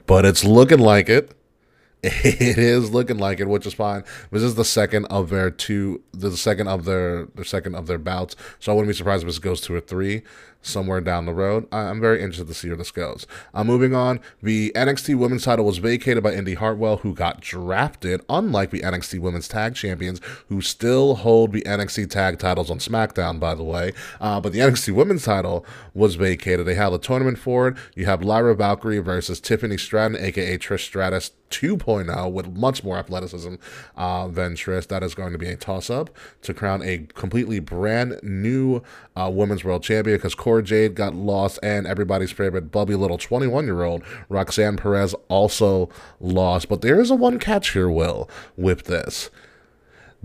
[0.06, 1.32] but it's looking like it.
[2.02, 4.04] It is looking like it, which is fine.
[4.30, 7.96] This is the second of their two, the second of their, the second of their
[7.96, 8.36] bouts.
[8.58, 10.22] So I wouldn't be surprised if this goes to a three
[10.66, 11.66] somewhere down the road.
[11.72, 13.26] I'm very interested to see where this goes.
[13.52, 18.22] Uh, moving on, the NXT Women's title was vacated by Indi Hartwell, who got drafted,
[18.28, 23.38] unlike the NXT Women's Tag Champions, who still hold the NXT Tag titles on SmackDown,
[23.38, 23.92] by the way.
[24.20, 26.66] Uh, but the NXT Women's title was vacated.
[26.66, 27.76] They held a tournament for it.
[27.94, 33.54] You have Lyra Valkyrie versus Tiffany Stratton, aka Trish Stratus 2.0, with much more athleticism
[33.96, 34.88] uh, than Trish.
[34.88, 36.10] That is going to be a toss up
[36.42, 38.82] to crown a completely brand new
[39.16, 43.64] uh, Women's World Champion because Cora Jade got lost, and everybody's favorite Bubby Little 21
[43.64, 45.88] year old Roxanne Perez also
[46.20, 46.68] lost.
[46.68, 49.30] But there is a one catch here, Will, with this.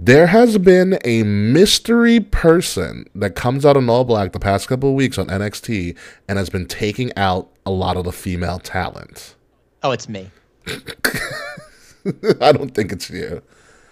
[0.01, 4.89] There has been a mystery person that comes out in all black the past couple
[4.89, 5.97] of weeks on NXT
[6.27, 9.35] and has been taking out a lot of the female talent.
[9.83, 10.31] oh, it's me.
[12.39, 13.41] I don't think it's you.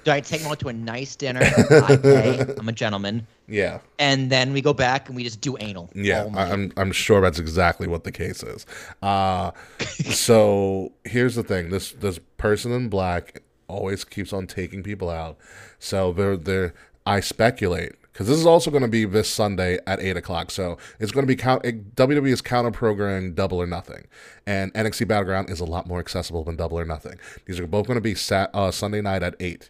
[0.07, 1.41] Do I take them out to a nice dinner?
[1.69, 2.39] I pay.
[2.57, 3.27] I'm a gentleman.
[3.45, 3.79] Yeah.
[3.99, 5.89] And then we go back and we just do anal.
[5.93, 8.65] Yeah, I, I'm I'm sure that's exactly what the case is.
[9.01, 15.09] Uh, so here's the thing: this this person in black always keeps on taking people
[15.09, 15.37] out.
[15.77, 16.73] So they're they're
[17.05, 20.51] I speculate because this is also going to be this Sunday at eight o'clock.
[20.51, 21.63] So it's going to be count.
[21.63, 24.07] WWE is counter programming Double or Nothing,
[24.45, 27.19] and NXT Battleground is a lot more accessible than Double or Nothing.
[27.43, 29.69] These are both going to be sat, uh, Sunday night at eight.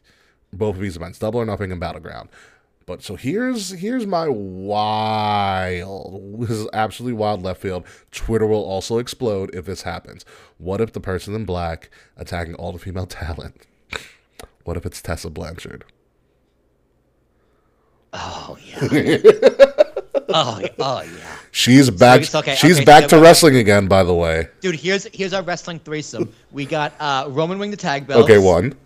[0.57, 2.29] Both of these events, Double or Nothing and Battleground.
[2.87, 4.79] But so here's here's my wild.
[6.39, 7.85] This is absolutely wild left field.
[8.11, 10.23] Twitter will also explode if this happens.
[10.57, 13.67] What if the person in black attacking all the female talent?
[14.63, 15.83] What if it's Tessa Blanchard?
[18.13, 18.77] Oh yeah.
[20.29, 20.67] oh, yeah.
[20.79, 21.37] oh yeah.
[21.51, 22.21] She's back.
[22.21, 23.87] it's okay, she's okay, back so to wrestling again.
[23.87, 24.47] By the way.
[24.61, 26.31] Dude, here's here's our wrestling threesome.
[26.53, 28.23] We got uh Roman wing the tag belts.
[28.23, 28.77] Okay, one.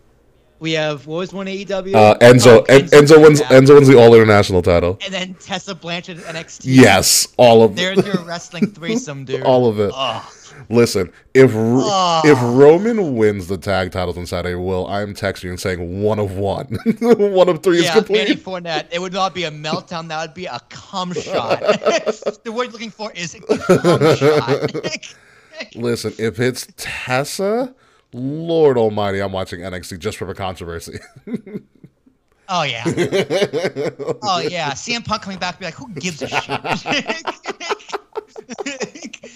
[0.62, 1.96] We have what was one AEW?
[1.96, 2.60] Uh, Enzo.
[2.60, 3.40] Oh, En- Enzo wins.
[3.40, 3.48] yeah.
[3.48, 5.00] Enzo wins the All International title.
[5.04, 6.62] And then Tessa Blanchard at NXT.
[6.66, 7.96] Yes, all of them.
[7.96, 9.42] There's your wrestling threesome, dude.
[9.42, 9.92] all of it.
[9.92, 10.32] Oh,
[10.70, 12.22] Listen, if Oh.
[12.24, 16.04] if Roman wins the tag titles on Saturday, Will I am texting you and saying
[16.04, 16.68] one of one,
[17.00, 18.44] one of three is yeah, Manny complete.
[18.44, 18.86] Fournette.
[18.92, 20.10] It would not be a meltdown.
[20.10, 21.60] That would be a cum shot.
[21.62, 24.86] the word you're looking for is cum shot.
[25.76, 27.74] Listen, if it's Tessa,
[28.14, 31.00] Lord Almighty, I'm watching NXT just for the controversy.
[32.50, 32.84] oh yeah.
[34.22, 34.72] Oh yeah.
[34.72, 36.50] CM Punk coming back, be like, who gives a shit?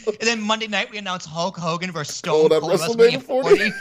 [0.07, 3.72] and then Monday night we announce Hulk Hogan versus Stone Cold WrestleMania WrestleMania 40.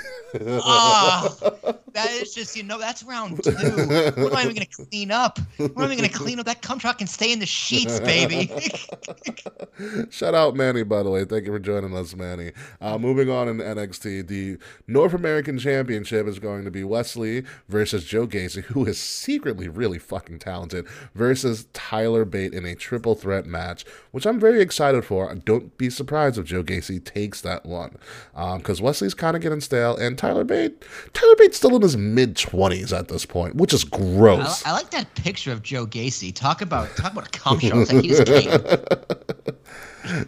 [0.62, 1.35] Ah,
[1.95, 3.53] that is just you know that's round two.
[3.53, 5.39] What am I even gonna clean up?
[5.57, 6.47] What am I gonna clean up?
[6.47, 8.51] That cum truck can stay in the sheets, baby.
[10.11, 11.25] Shout out Manny, by the way.
[11.25, 12.53] Thank you for joining us, Manny.
[12.81, 17.45] Uh, moving on in NXT, the North American Championship is going to be Wes Lee
[17.69, 23.15] versus Joe Gacy, who is secretly really fucking talented, versus Tyler Bate in a triple
[23.15, 25.33] threat match, which I'm very excited for.
[25.35, 27.97] Don't be surprised if Joe Gacy takes that one,
[28.33, 31.84] because um, Wes Lee's kind of getting stale, and Tyler Bate, Tyler Bate's still in
[31.85, 34.66] his mid twenties at this point, which is gross.
[34.66, 36.35] I, I, like that picture of Joe Gacy.
[36.35, 37.81] Talk about talk about a show.
[37.81, 38.51] It's like he just came.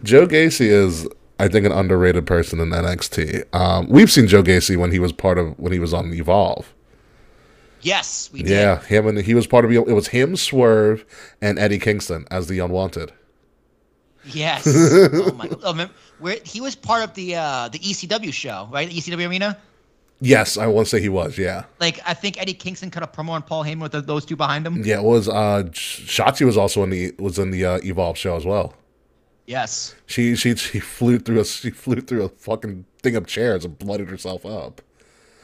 [0.03, 1.07] Joe Gacy is,
[1.39, 3.53] I think, an underrated person in NXT.
[3.53, 6.73] Um, we've seen Joe Gacy when he was part of when he was on Evolve.
[7.81, 8.51] Yes, we did.
[8.51, 11.05] Yeah, him and he was part of it was him, Swerve,
[11.41, 13.11] and Eddie Kingston as the Unwanted.
[14.25, 14.67] Yes.
[15.13, 15.49] oh my.
[15.63, 15.89] Oh,
[16.19, 18.89] where he was part of the uh, the ECW show, right?
[18.89, 19.57] The ECW arena.
[20.19, 21.37] Yes, I want to say he was.
[21.37, 21.65] Yeah.
[21.79, 24.35] Like I think Eddie Kingston cut a promo on Paul Heyman with the, those two
[24.35, 24.83] behind him.
[24.83, 25.29] Yeah, it was.
[25.29, 28.73] Uh, Shotzi was also in the was in the uh, Evolve show as well.
[29.45, 29.95] Yes.
[30.07, 33.77] She she she flew through a she flew through a fucking thing of chairs and
[33.77, 34.81] blooded herself up.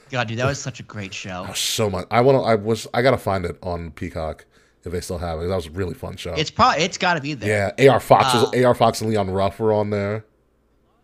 [0.10, 1.46] God, dude, that was such a great show.
[1.50, 2.08] Oh, so much.
[2.12, 2.42] I want to.
[2.42, 2.88] I was.
[2.94, 4.46] I gotta find it on Peacock
[4.84, 5.48] if they still have it.
[5.48, 6.34] That was a really fun show.
[6.34, 7.74] It's probably it's got to be there.
[7.78, 10.26] Yeah, AR Fox uh, AR Fox and Leon Ruff were on there.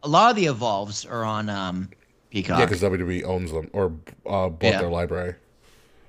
[0.03, 1.89] A lot of the evolves are on um,
[2.29, 2.59] Peacock.
[2.59, 3.87] Yeah, because WWE owns them or
[4.25, 4.79] uh, bought yeah.
[4.79, 5.35] their library.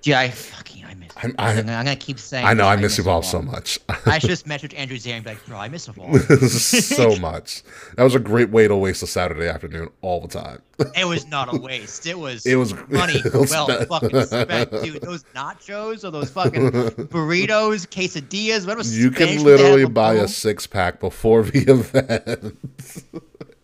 [0.03, 1.11] Yeah, I fucking I miss.
[1.23, 2.47] I'm, I, am gonna keep saying.
[2.47, 3.79] I know I, I miss, Evolve, so much.
[4.07, 7.63] I should just message Andrew be like, "Bro, I miss Evolve so much."
[7.97, 10.63] That was a great way to waste a Saturday afternoon all the time.
[10.97, 12.07] it was not a waste.
[12.07, 12.47] It was.
[12.47, 13.89] It was money well spent.
[13.89, 15.03] fucking spent, dude.
[15.03, 18.67] Those nachos or those fucking burritos, quesadillas.
[18.67, 22.57] What was you can literally buy a six pack before the event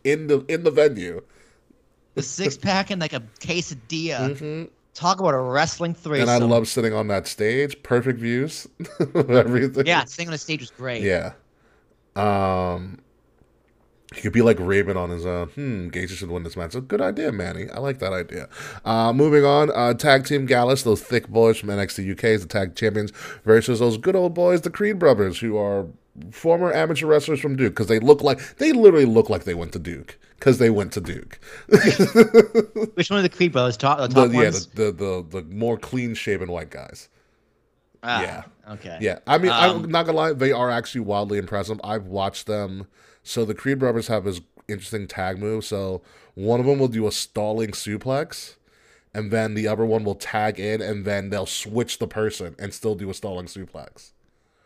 [0.05, 1.23] in the in the venue.
[2.17, 4.33] The six pack and like a quesadilla.
[4.33, 4.65] Mm-hmm
[4.97, 6.23] Talk about a wrestling three.
[6.23, 7.83] And I love sitting on that stage.
[7.83, 8.67] Perfect views.
[9.15, 9.85] Everything.
[9.85, 11.03] Yeah, sitting on the stage was great.
[11.03, 11.33] Yeah.
[12.17, 13.01] Um,
[14.15, 15.49] he could be like Raven on his own.
[15.49, 16.75] Hmm, Gage should win this match.
[16.75, 17.69] A good idea, Manny.
[17.69, 18.49] I like that idea.
[18.87, 22.49] Uh, moving on, uh, tag team Gallus, those thick boys from NXT UK as the
[22.49, 23.11] tag champions,
[23.45, 25.89] versus those good old boys, the Creed brothers, who are
[26.31, 29.73] former amateur wrestlers from Duke because they look like they literally look like they went
[29.73, 31.39] to Duke because they went to Duke.
[31.69, 33.77] Which one of the Creed brothers?
[33.77, 37.09] Top, the top the, yeah, the, the, the the more clean shaven white guys.
[38.03, 38.43] Ah, yeah.
[38.75, 38.99] Okay.
[39.01, 39.19] Yeah.
[39.27, 41.81] I mean, um, I'm not gonna lie, they are actually wildly impressive.
[41.83, 42.87] I've watched them.
[43.23, 45.65] So the Creed brothers have this interesting tag move.
[45.65, 46.03] So
[46.35, 48.55] one of them will do a stalling suplex,
[49.15, 52.73] and then the other one will tag in, and then they'll switch the person and
[52.73, 54.13] still do a stalling suplex.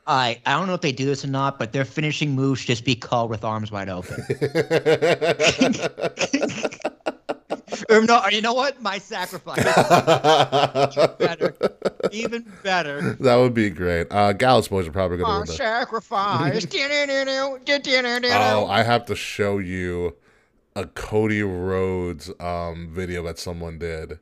[0.06, 2.68] I I don't know if they do this or not, but their finishing move should
[2.68, 4.24] just be called with arms wide open.
[7.88, 8.80] or no, you know what?
[8.82, 9.58] My sacrifice.
[10.90, 11.54] even better.
[12.12, 13.14] Even better.
[13.20, 14.08] That would be great.
[14.10, 15.56] Uh, Gallus boys are probably going to win.
[15.56, 16.64] Sacrifice.
[18.32, 20.16] oh, I have to show you
[20.76, 24.18] a Cody Rhodes um, video that someone did.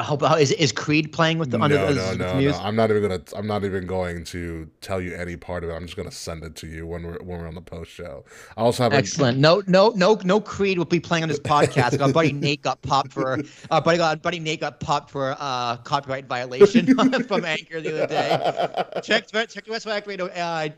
[0.00, 2.58] I hope uh, is is Creed playing with the no, under no, no, no, no.
[2.58, 3.20] I'm not even gonna.
[3.36, 5.74] I'm not even going to tell you any part of it.
[5.74, 8.24] I'm just gonna send it to you when we're when we're on the post show.
[8.56, 9.36] I also have excellent.
[9.36, 10.40] A, no, no, no, no.
[10.40, 12.00] Creed will be playing on this podcast.
[12.00, 13.38] our buddy Nate got popped for.
[13.70, 16.86] Our buddy, our buddy Nate got popped for uh, copyright violation
[17.26, 19.00] from Anchor the other day.
[19.02, 20.68] Check check the West uh,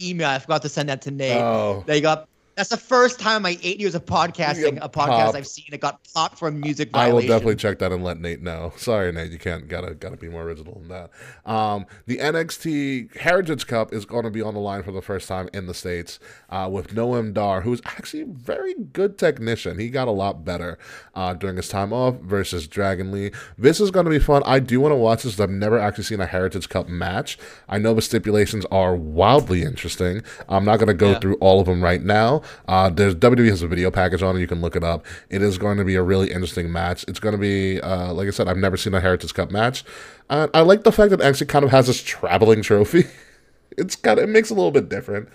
[0.00, 0.28] email.
[0.28, 1.36] I forgot to send that to Nate.
[1.36, 1.82] Oh.
[1.84, 2.28] They got
[2.58, 5.80] that's the first time in my eight years of podcasting, a podcast I've seen it
[5.80, 7.12] got popped for a music violation.
[7.12, 8.72] I will definitely check that and let Nate know.
[8.76, 11.10] Sorry, Nate, you can't gotta gotta be more original than that.
[11.48, 15.28] Um, the NXT Heritage Cup is going to be on the line for the first
[15.28, 16.18] time in the states
[16.50, 19.78] uh, with Noam Dar, who's actually a very good technician.
[19.78, 20.78] He got a lot better
[21.14, 23.30] uh, during his time off versus Dragon Lee.
[23.56, 24.42] This is going to be fun.
[24.44, 25.38] I do want to watch this.
[25.38, 27.38] I've never actually seen a Heritage Cup match.
[27.68, 30.24] I know the stipulations are wildly interesting.
[30.48, 31.20] I'm not going to go yeah.
[31.20, 32.42] through all of them right now.
[32.66, 34.40] Uh, there's WWE has a video package on it.
[34.40, 35.04] You can look it up.
[35.30, 37.04] It is going to be a really interesting match.
[37.08, 39.84] It's going to be, uh, like I said, I've never seen a Heritage Cup match.
[40.30, 43.04] Uh, I like the fact that it actually kind of has this traveling trophy.
[43.78, 45.28] it's kind of it makes it a little bit different.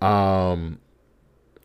[0.00, 0.78] Um,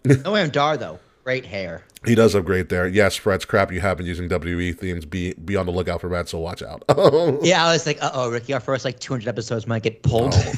[0.03, 1.83] Noam Dar though, great hair.
[2.05, 2.87] He does great there.
[2.87, 3.73] Yes, Fred's crap.
[3.73, 5.05] You have been using WE themes.
[5.05, 6.29] Be be on the lookout for that.
[6.29, 6.83] So watch out.
[7.43, 10.33] yeah, I was like, uh oh, Ricky, our first like 200 episodes might get pulled.
[10.33, 10.53] Oh,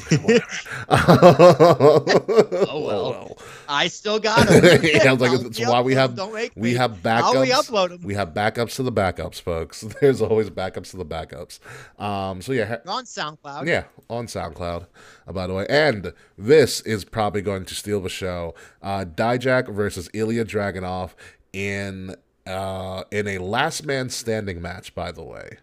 [2.68, 3.38] oh well.
[3.68, 4.80] I still got them.
[4.84, 6.16] yeah, I was like, that's why we have
[6.54, 7.40] we have backups.
[7.40, 8.02] We upload them.
[8.02, 9.80] We have backups to the backups, folks.
[10.00, 11.58] There's always backups to the backups.
[12.00, 13.66] Um, so yeah, on SoundCloud.
[13.66, 14.86] Yeah, on SoundCloud.
[15.26, 18.54] Uh, by the way, and this is probably going to steal the show.
[18.80, 21.10] Uh, Dijak versus Ilya Dragunov
[21.52, 22.16] in
[22.46, 24.94] uh, in a last man standing match.
[24.94, 25.58] By the way.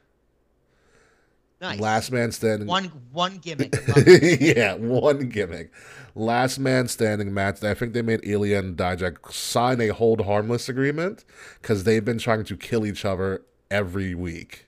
[1.62, 1.80] Nice.
[1.80, 2.68] Last man standing.
[2.68, 3.76] one one gimmick.
[3.76, 4.58] I love it.
[4.58, 5.72] yeah, one gimmick.
[6.16, 7.62] Last man standing match.
[7.64, 11.26] I think they made Ilya and Dijak sign a hold harmless agreement
[11.62, 14.68] because they've been trying to kill each other every week.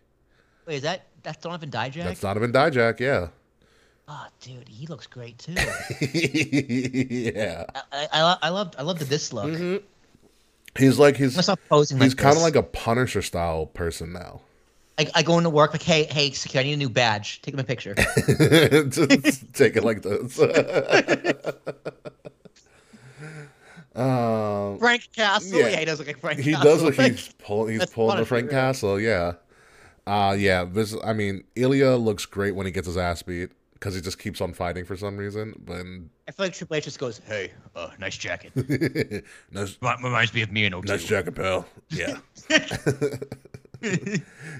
[0.66, 2.04] Wait, is that that's Donovan Dijak?
[2.04, 3.28] That's Donovan Dijak, yeah.
[4.08, 5.54] Oh, dude, he looks great too.
[6.12, 7.66] yeah.
[7.74, 9.46] I, I, I, I love I love the this look.
[9.46, 9.86] Mm-hmm.
[10.78, 14.14] He's like he's I'm gonna posing he's like kind of like a Punisher style person
[14.14, 14.42] now.
[14.98, 17.42] I, I go into work like, hey, hey, security, I need a new badge.
[17.42, 17.96] Take my picture.
[17.96, 20.40] Just take it like this.
[23.96, 25.60] um, Frank Castle.
[25.60, 25.68] Yeah.
[25.70, 25.80] Yeah.
[25.80, 26.72] he does look like Frank he Castle.
[26.72, 28.50] does look he's pulling he's That's pulling the Frank?
[28.50, 29.34] Castle, yeah.
[30.08, 33.52] Uh yeah, this I mean, Ilya looks great when he gets his ass beat
[33.82, 35.60] because he just keeps on fighting for some reason.
[35.66, 35.78] But
[36.28, 38.52] I feel like Triple H just goes, hey, uh, nice jacket.
[39.52, 40.86] nice, Remi- Reminds me of me and O2.
[40.86, 41.66] nice jacket, pal.
[41.90, 42.20] Yeah.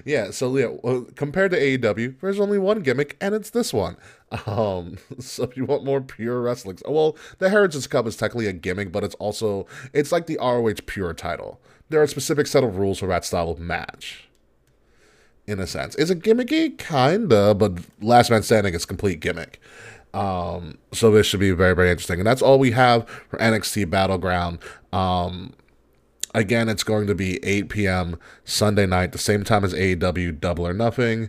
[0.04, 3.96] yeah, so yeah, well, compared to AEW, there's only one gimmick, and it's this one.
[4.44, 8.52] Um, so if you want more pure wrestling, well, the Heritage Cup is technically a
[8.52, 11.60] gimmick, but it's also it's like the ROH Pure title.
[11.90, 14.28] There are a specific set of rules for that style of match.
[15.46, 16.78] In a sense, is it gimmicky?
[16.78, 19.60] Kinda, but Last Man Standing is complete gimmick.
[20.14, 23.90] Um, so this should be very, very interesting, and that's all we have for NXT
[23.90, 24.58] Battleground.
[24.92, 25.54] Um,
[26.34, 28.18] Again, it's going to be 8 p.m.
[28.44, 31.28] Sunday night, the same time as AEW Double or Nothing.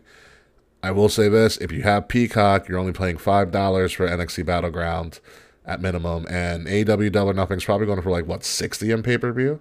[0.81, 5.19] I will say this if you have Peacock, you're only paying $5 for NXT Battleground
[5.65, 9.03] at minimum, and AEW Double or Nothing is probably going for like, what, 60 in
[9.03, 9.59] pay per view?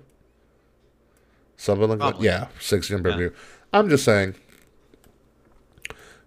[1.57, 2.21] Something like that?
[2.23, 3.33] Yeah, 60 in pay per view.
[3.73, 4.37] I'm just saying.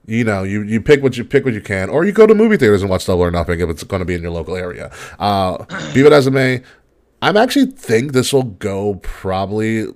[0.07, 2.35] You know, you, you pick what you pick what you can, or you go to
[2.35, 4.55] movie theaters and watch Double or Nothing if it's going to be in your local
[4.55, 4.91] area.
[5.17, 6.61] Uh, be it as it may,
[7.21, 9.87] I'm actually think this will go probably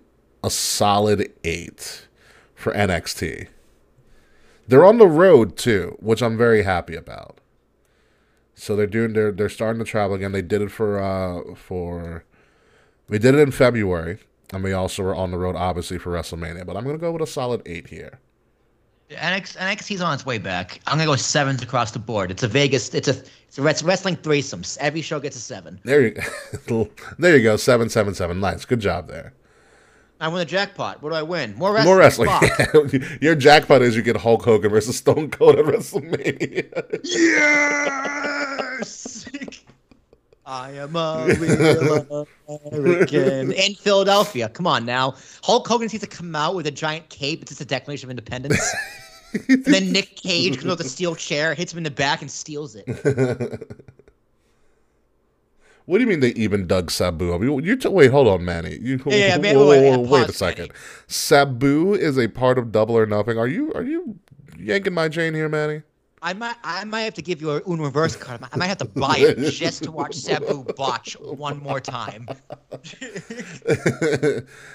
[0.43, 2.07] a solid eight
[2.55, 3.47] for NXT.
[4.67, 7.39] They're on the road too, which I'm very happy about.
[8.55, 10.31] So they're doing they're they're starting to travel again.
[10.31, 12.25] They did it for uh for
[13.07, 14.19] we did it in February,
[14.51, 16.65] and we also were on the road obviously for WrestleMania.
[16.65, 18.19] But I'm gonna go with a solid eight here.
[19.09, 20.79] NX, NXT's on its way back.
[20.85, 22.31] I'm gonna go sevens across the board.
[22.31, 22.93] It's a Vegas.
[22.93, 23.15] It's a
[23.47, 24.77] it's a res- wrestling threesomes.
[24.79, 25.79] Every show gets a seven.
[25.83, 26.15] There you
[27.19, 28.39] there you go seven seven seven.
[28.39, 29.33] Nice, good job there.
[30.21, 31.01] I win the jackpot.
[31.01, 31.55] What do I win?
[31.55, 32.27] More wrestling.
[32.27, 33.03] More wrestling.
[33.21, 36.99] Your jackpot is you get Hulk Hogan versus Stone Cold at WrestleMania.
[37.05, 39.25] Yes.
[40.49, 42.27] I am a real
[42.73, 43.51] American.
[43.51, 44.49] In Philadelphia.
[44.49, 45.13] Come on now.
[45.43, 47.43] Hulk Hogan needs to come out with a giant cape.
[47.43, 48.75] It's just a Declaration of Independence.
[49.47, 52.21] and then Nick Cage comes out with a steel chair, hits him in the back,
[52.21, 53.67] and steals it.
[55.85, 57.33] What do you mean they even dug Sabu?
[57.33, 58.77] I mean, you t- wait, hold on, Manny.
[58.79, 60.67] You, Yeah, yeah, man, whoa, wait, whoa, wait a second.
[60.67, 60.79] Manny.
[61.07, 63.39] Sabu is a part of Double or Nothing.
[63.39, 64.19] Are you are you
[64.55, 65.81] yanking my chain here, Manny?
[66.21, 68.41] I might, I might have to give you a un reverse card.
[68.51, 72.27] I might have to buy it just to watch Sabu botch one more time.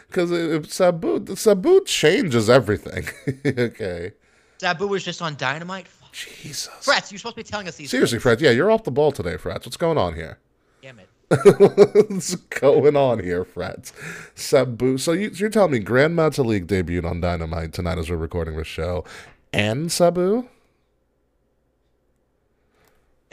[0.08, 3.06] Because Sabu Sabu changes everything.
[3.46, 4.12] okay,
[4.58, 5.86] Sabu was just on Dynamite.
[6.12, 6.72] Jesus.
[6.80, 7.90] Frets, you're supposed to be telling us these.
[7.90, 8.18] Seriously.
[8.20, 8.40] Fred.
[8.40, 9.66] Yeah, you're off the ball today, Freds.
[9.66, 10.38] What's going on here?
[10.80, 11.08] Damn it.
[11.28, 13.92] What's going on here, Freds?
[14.36, 14.98] Sabu.
[14.98, 18.68] So you, you're telling me Grand League debuted on Dynamite tonight as we're recording this
[18.68, 19.04] show,
[19.52, 20.48] and Sabu?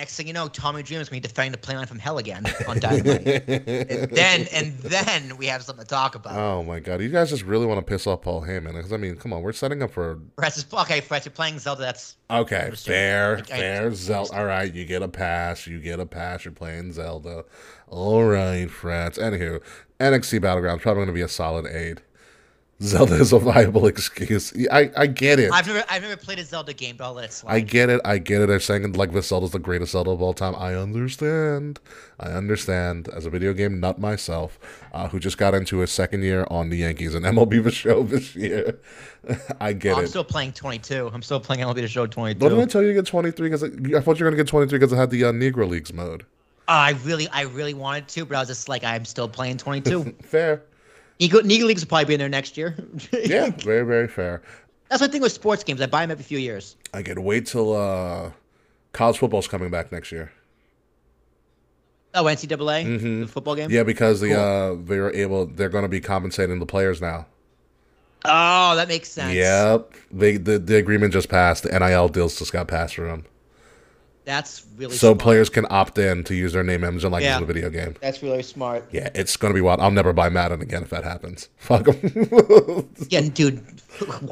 [0.01, 2.17] Next thing you know, Tommy Dreamer's going to be defending the plane line from hell
[2.17, 3.27] again on Dynamite.
[3.47, 6.35] and then, and then we have something to talk about.
[6.35, 8.73] Oh my god, you guys just really want to piss off Paul Heyman?
[8.73, 11.01] Because I mean, come on, we're setting up for Frets is okay.
[11.01, 11.83] Frets, you're playing Zelda.
[11.83, 13.93] That's okay, fair, I- I fair.
[13.93, 14.33] Zelda.
[14.35, 15.67] All right, you get a pass.
[15.67, 16.45] You get a pass.
[16.45, 17.45] You're playing Zelda.
[17.87, 19.19] All right, frats.
[19.19, 19.61] Anywho,
[19.99, 21.99] NXT Battleground probably going to be a solid eight.
[22.81, 24.53] Zelda is a viable excuse.
[24.71, 25.51] I I get it.
[25.51, 27.53] I've never, I've never played a Zelda game, but I'll let it slide.
[27.53, 28.01] I get it.
[28.03, 28.47] I get it.
[28.47, 30.55] They're saying like this Zelda's the greatest Zelda of all time.
[30.55, 31.79] I understand.
[32.19, 33.07] I understand.
[33.09, 34.59] As a video game nut myself,
[34.93, 38.03] uh, who just got into his second year on the Yankees and MLB The Show
[38.03, 38.79] this year,
[39.59, 39.97] I get it.
[39.97, 40.09] I'm it.
[40.09, 41.11] still playing 22.
[41.13, 42.43] I'm still playing MLB The Show 22.
[42.43, 43.49] What did I tell you to get 23?
[43.49, 45.69] Because I thought you were going to get 23 because it had the uh, Negro
[45.69, 46.23] Leagues mode.
[46.67, 49.57] Uh, I really, I really wanted to, but I was just like, I'm still playing
[49.57, 50.15] 22.
[50.23, 50.63] Fair.
[51.21, 52.75] Eagle, Eagle Leagues will probably be in there next year.
[53.13, 54.41] Yeah, very, very fair.
[54.89, 55.79] That's my thing with sports games.
[55.79, 56.75] I buy them every few years.
[56.93, 58.31] I get wait till uh,
[58.91, 60.31] college football's coming back next year.
[62.15, 63.67] Oh, NCAA, the football game.
[63.67, 63.75] Mm-hmm.
[63.75, 64.37] Yeah, because the Cool.
[64.37, 67.27] uh, they were able, they're going to be compensating the players now.
[68.25, 69.33] Oh, that makes sense.
[69.33, 69.93] Yep.
[70.11, 71.63] They the, the agreement just passed.
[71.63, 73.25] The NIL deals just got passed for them.
[74.23, 75.19] That's really so smart.
[75.19, 77.37] players can opt in to use their name, image, and likeness Yeah.
[77.37, 77.95] in the video game.
[78.01, 78.87] That's really smart.
[78.91, 79.79] Yeah, it's gonna be wild.
[79.79, 81.49] I'll never buy Madden again if that happens.
[81.57, 82.89] Fuck them.
[83.09, 83.59] Yeah, dude,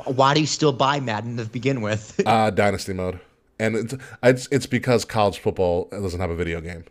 [0.05, 2.21] why do you still buy Madden to begin with?
[2.25, 3.19] uh, Dynasty mode,
[3.59, 6.85] and it's, it's it's because college football doesn't have a video game.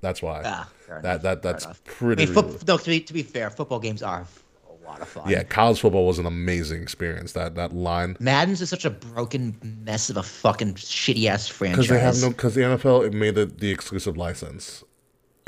[0.00, 0.42] That's why.
[0.44, 1.80] Ah, fair that that that's enough.
[1.86, 2.26] I pretty.
[2.26, 4.24] mean, foot, no, to be to be fair, football games are
[4.86, 5.28] a lot of fun.
[5.28, 7.32] yeah, college football was an amazing experience.
[7.32, 11.76] That that line Madden's is such a broken mess of a fucking shitty ass franchise.
[11.76, 14.84] because they have no because the NFL it made it the exclusive license,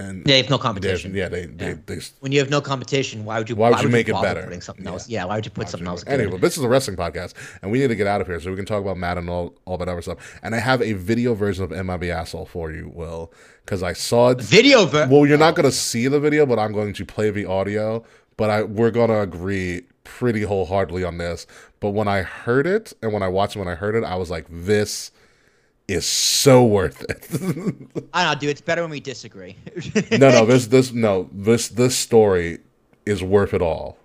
[0.01, 1.15] and They have no they- competition.
[1.15, 3.57] yeah they they, they When you have no competition, why would you?
[3.57, 4.43] Why would you make it better?
[4.45, 4.93] Putting something Yeah.
[4.93, 5.09] else.
[5.09, 5.25] Yeah.
[5.25, 6.05] Why would you put something else?
[6.05, 6.21] good?
[6.21, 8.51] Anyway, this is a wrestling podcast, and we need to get out of here so
[8.51, 10.39] we can talk about Madden and all, all that other stuff.
[10.43, 13.33] And I have a video version of MIB Asshole for you, Will,
[13.65, 14.41] because I saw it.
[14.41, 14.85] Video.
[14.87, 17.45] Ver- Well, you're not going to see the video, but I'm going to play the
[17.47, 18.05] audio.
[18.39, 21.47] But I we're to agree pretty wholeheartedly on this.
[21.81, 24.15] But when I heard it, and when I watched it, when I heard it, I
[24.15, 25.11] was like, this
[25.87, 27.29] is so worth it.
[28.15, 28.51] I don't know, dude.
[28.51, 29.57] It's better when we disagree.
[30.13, 32.61] no, no, this this no this this story
[33.05, 33.99] is worth it all.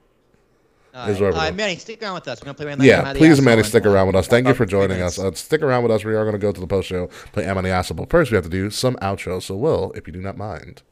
[0.95, 2.39] All Is right, all right, Manny, stick around with us.
[2.39, 2.67] We're gonna play.
[2.67, 4.27] Random Yeah, please, Manny, stick around with us.
[4.27, 5.17] Thank you for joining us.
[5.17, 6.05] Uh, stick around with us.
[6.05, 7.95] We are going to go to the post show, play I Asshole.
[7.95, 9.41] But first, we have to do some outro.
[9.41, 10.83] So, Will, if you do not mind.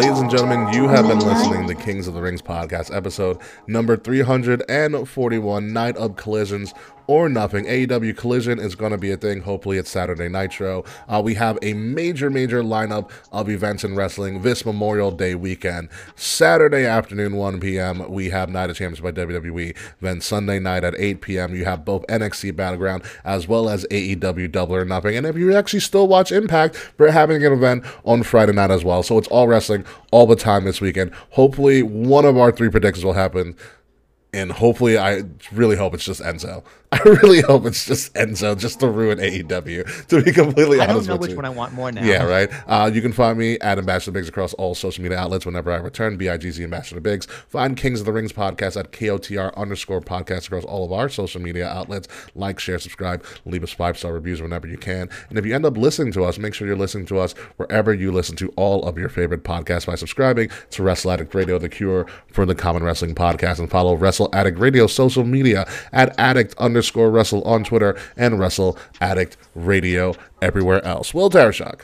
[0.00, 3.36] Ladies and gentlemen, you have been listening to the Kings of the Rings podcast, episode
[3.66, 6.72] number 341 Night of Collisions
[7.10, 7.64] or Nothing.
[7.64, 9.40] AEW Collision is going to be a thing.
[9.40, 10.84] Hopefully, it's Saturday Nitro.
[11.08, 15.88] Uh, we have a major, major lineup of events in wrestling this Memorial Day weekend.
[16.14, 19.76] Saturday afternoon, 1 p.m., we have Night of Champions by WWE.
[20.00, 24.52] Then Sunday night at 8 p.m., you have both NXT Battleground as well as AEW
[24.52, 25.16] Double or Nothing.
[25.16, 28.84] And if you actually still watch Impact, we're having an event on Friday night as
[28.84, 29.02] well.
[29.02, 31.12] So it's all wrestling all the time this weekend.
[31.30, 33.56] Hopefully, one of our three predictions will happen.
[34.32, 36.62] And hopefully, I really hope it's just Enzo.
[36.92, 40.08] I really hope it's just Enzo, just to ruin AEW.
[40.08, 41.36] To be completely honest, I don't know which you.
[41.36, 42.02] one I want more now.
[42.02, 42.50] Yeah, right.
[42.66, 45.76] Uh, you can find me at Ambassador Biggs across all social media outlets whenever I
[45.76, 46.18] return.
[46.18, 47.26] BIGZ Ambassador Biggs.
[47.46, 51.40] Find Kings of the Rings podcast at KOTR underscore podcast across all of our social
[51.40, 52.08] media outlets.
[52.34, 55.08] Like, share, subscribe, leave us five star reviews whenever you can.
[55.28, 57.94] And if you end up listening to us, make sure you're listening to us wherever
[57.94, 61.68] you listen to all of your favorite podcasts by subscribing to Wrestle Addict Radio, the
[61.68, 66.56] cure for the common wrestling podcast, and follow Wrestle Addict Radio social media at addict
[66.58, 66.79] underscore
[67.10, 71.12] wrestle on Twitter and Wrestle Addict Radio everywhere else.
[71.14, 71.82] Will Tarashuk.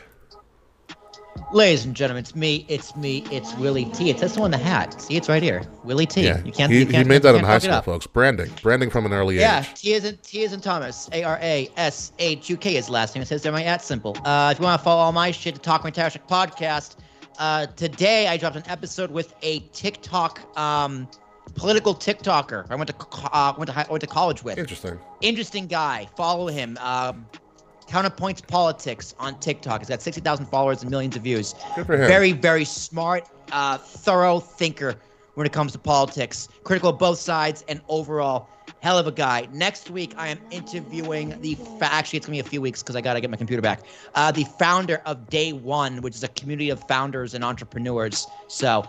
[1.53, 2.65] Ladies and gentlemen, it's me.
[2.69, 3.25] It's me.
[3.31, 4.11] It's Willie T.
[4.11, 5.01] It says so on the hat.
[5.01, 5.63] See, it's right here.
[5.85, 6.23] Willie T.
[6.25, 6.73] Yeah, You can't.
[6.73, 8.07] he, you can't, made that in high school, folks.
[8.07, 9.67] Branding, branding from an early Yeah, age.
[9.67, 11.09] Yeah, T isn't T isn't Thomas.
[11.13, 13.23] A R A S H U K is last name.
[13.23, 14.17] It says there my at simple.
[14.25, 16.97] Uh, if you want to follow all my shit, the Talk My Tarashuk podcast.
[17.39, 21.07] Uh, today I dropped an episode with a TikTok, um,
[21.55, 22.67] political TikToker.
[22.71, 24.59] I went to uh, went to high, went to college with.
[24.59, 24.99] Interesting.
[25.21, 26.09] Interesting guy.
[26.17, 26.79] Follow him.
[26.81, 27.27] Um,
[27.89, 29.81] Counterpoints Politics on TikTok.
[29.81, 31.55] He's got sixty thousand followers and millions of views.
[31.77, 32.09] Good for him.
[32.09, 34.97] Very very smart, uh, thorough thinker
[35.35, 36.49] when it comes to politics.
[36.65, 38.49] Critical of both sides and overall
[38.81, 39.47] hell of a guy.
[39.53, 41.55] Next week, I am interviewing the.
[41.55, 43.83] Fa- actually, it's gonna be a few weeks because I gotta get my computer back.
[44.17, 48.27] Uh, the founder of Day One, which is a community of founders and entrepreneurs.
[48.49, 48.85] So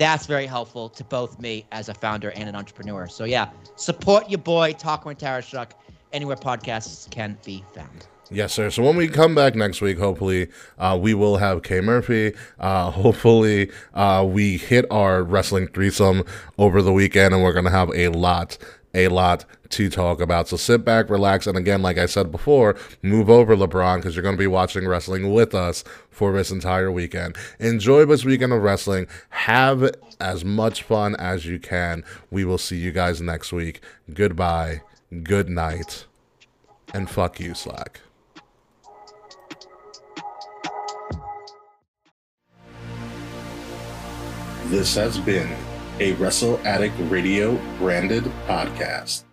[0.00, 3.06] that's very helpful to both me as a founder and an entrepreneur.
[3.06, 5.72] So yeah, support your boy and Tarashuk
[6.12, 8.06] anywhere podcasts can be found.
[8.32, 8.70] Yes, sir.
[8.70, 10.48] So when we come back next week, hopefully,
[10.78, 12.32] uh, we will have Kay Murphy.
[12.60, 16.22] Uh, hopefully, uh, we hit our wrestling threesome
[16.56, 18.56] over the weekend, and we're going to have a lot,
[18.94, 20.48] a lot to talk about.
[20.48, 24.22] So sit back, relax, and again, like I said before, move over, LeBron, because you're
[24.22, 27.36] going to be watching wrestling with us for this entire weekend.
[27.58, 29.06] Enjoy this weekend of wrestling.
[29.30, 29.90] Have
[30.20, 32.04] as much fun as you can.
[32.30, 33.80] We will see you guys next week.
[34.12, 34.82] Goodbye,
[35.22, 36.06] good night,
[36.92, 38.00] and fuck you, Slack.
[44.66, 45.48] This has been
[46.00, 49.29] a Wrestle Addict Radio branded podcast.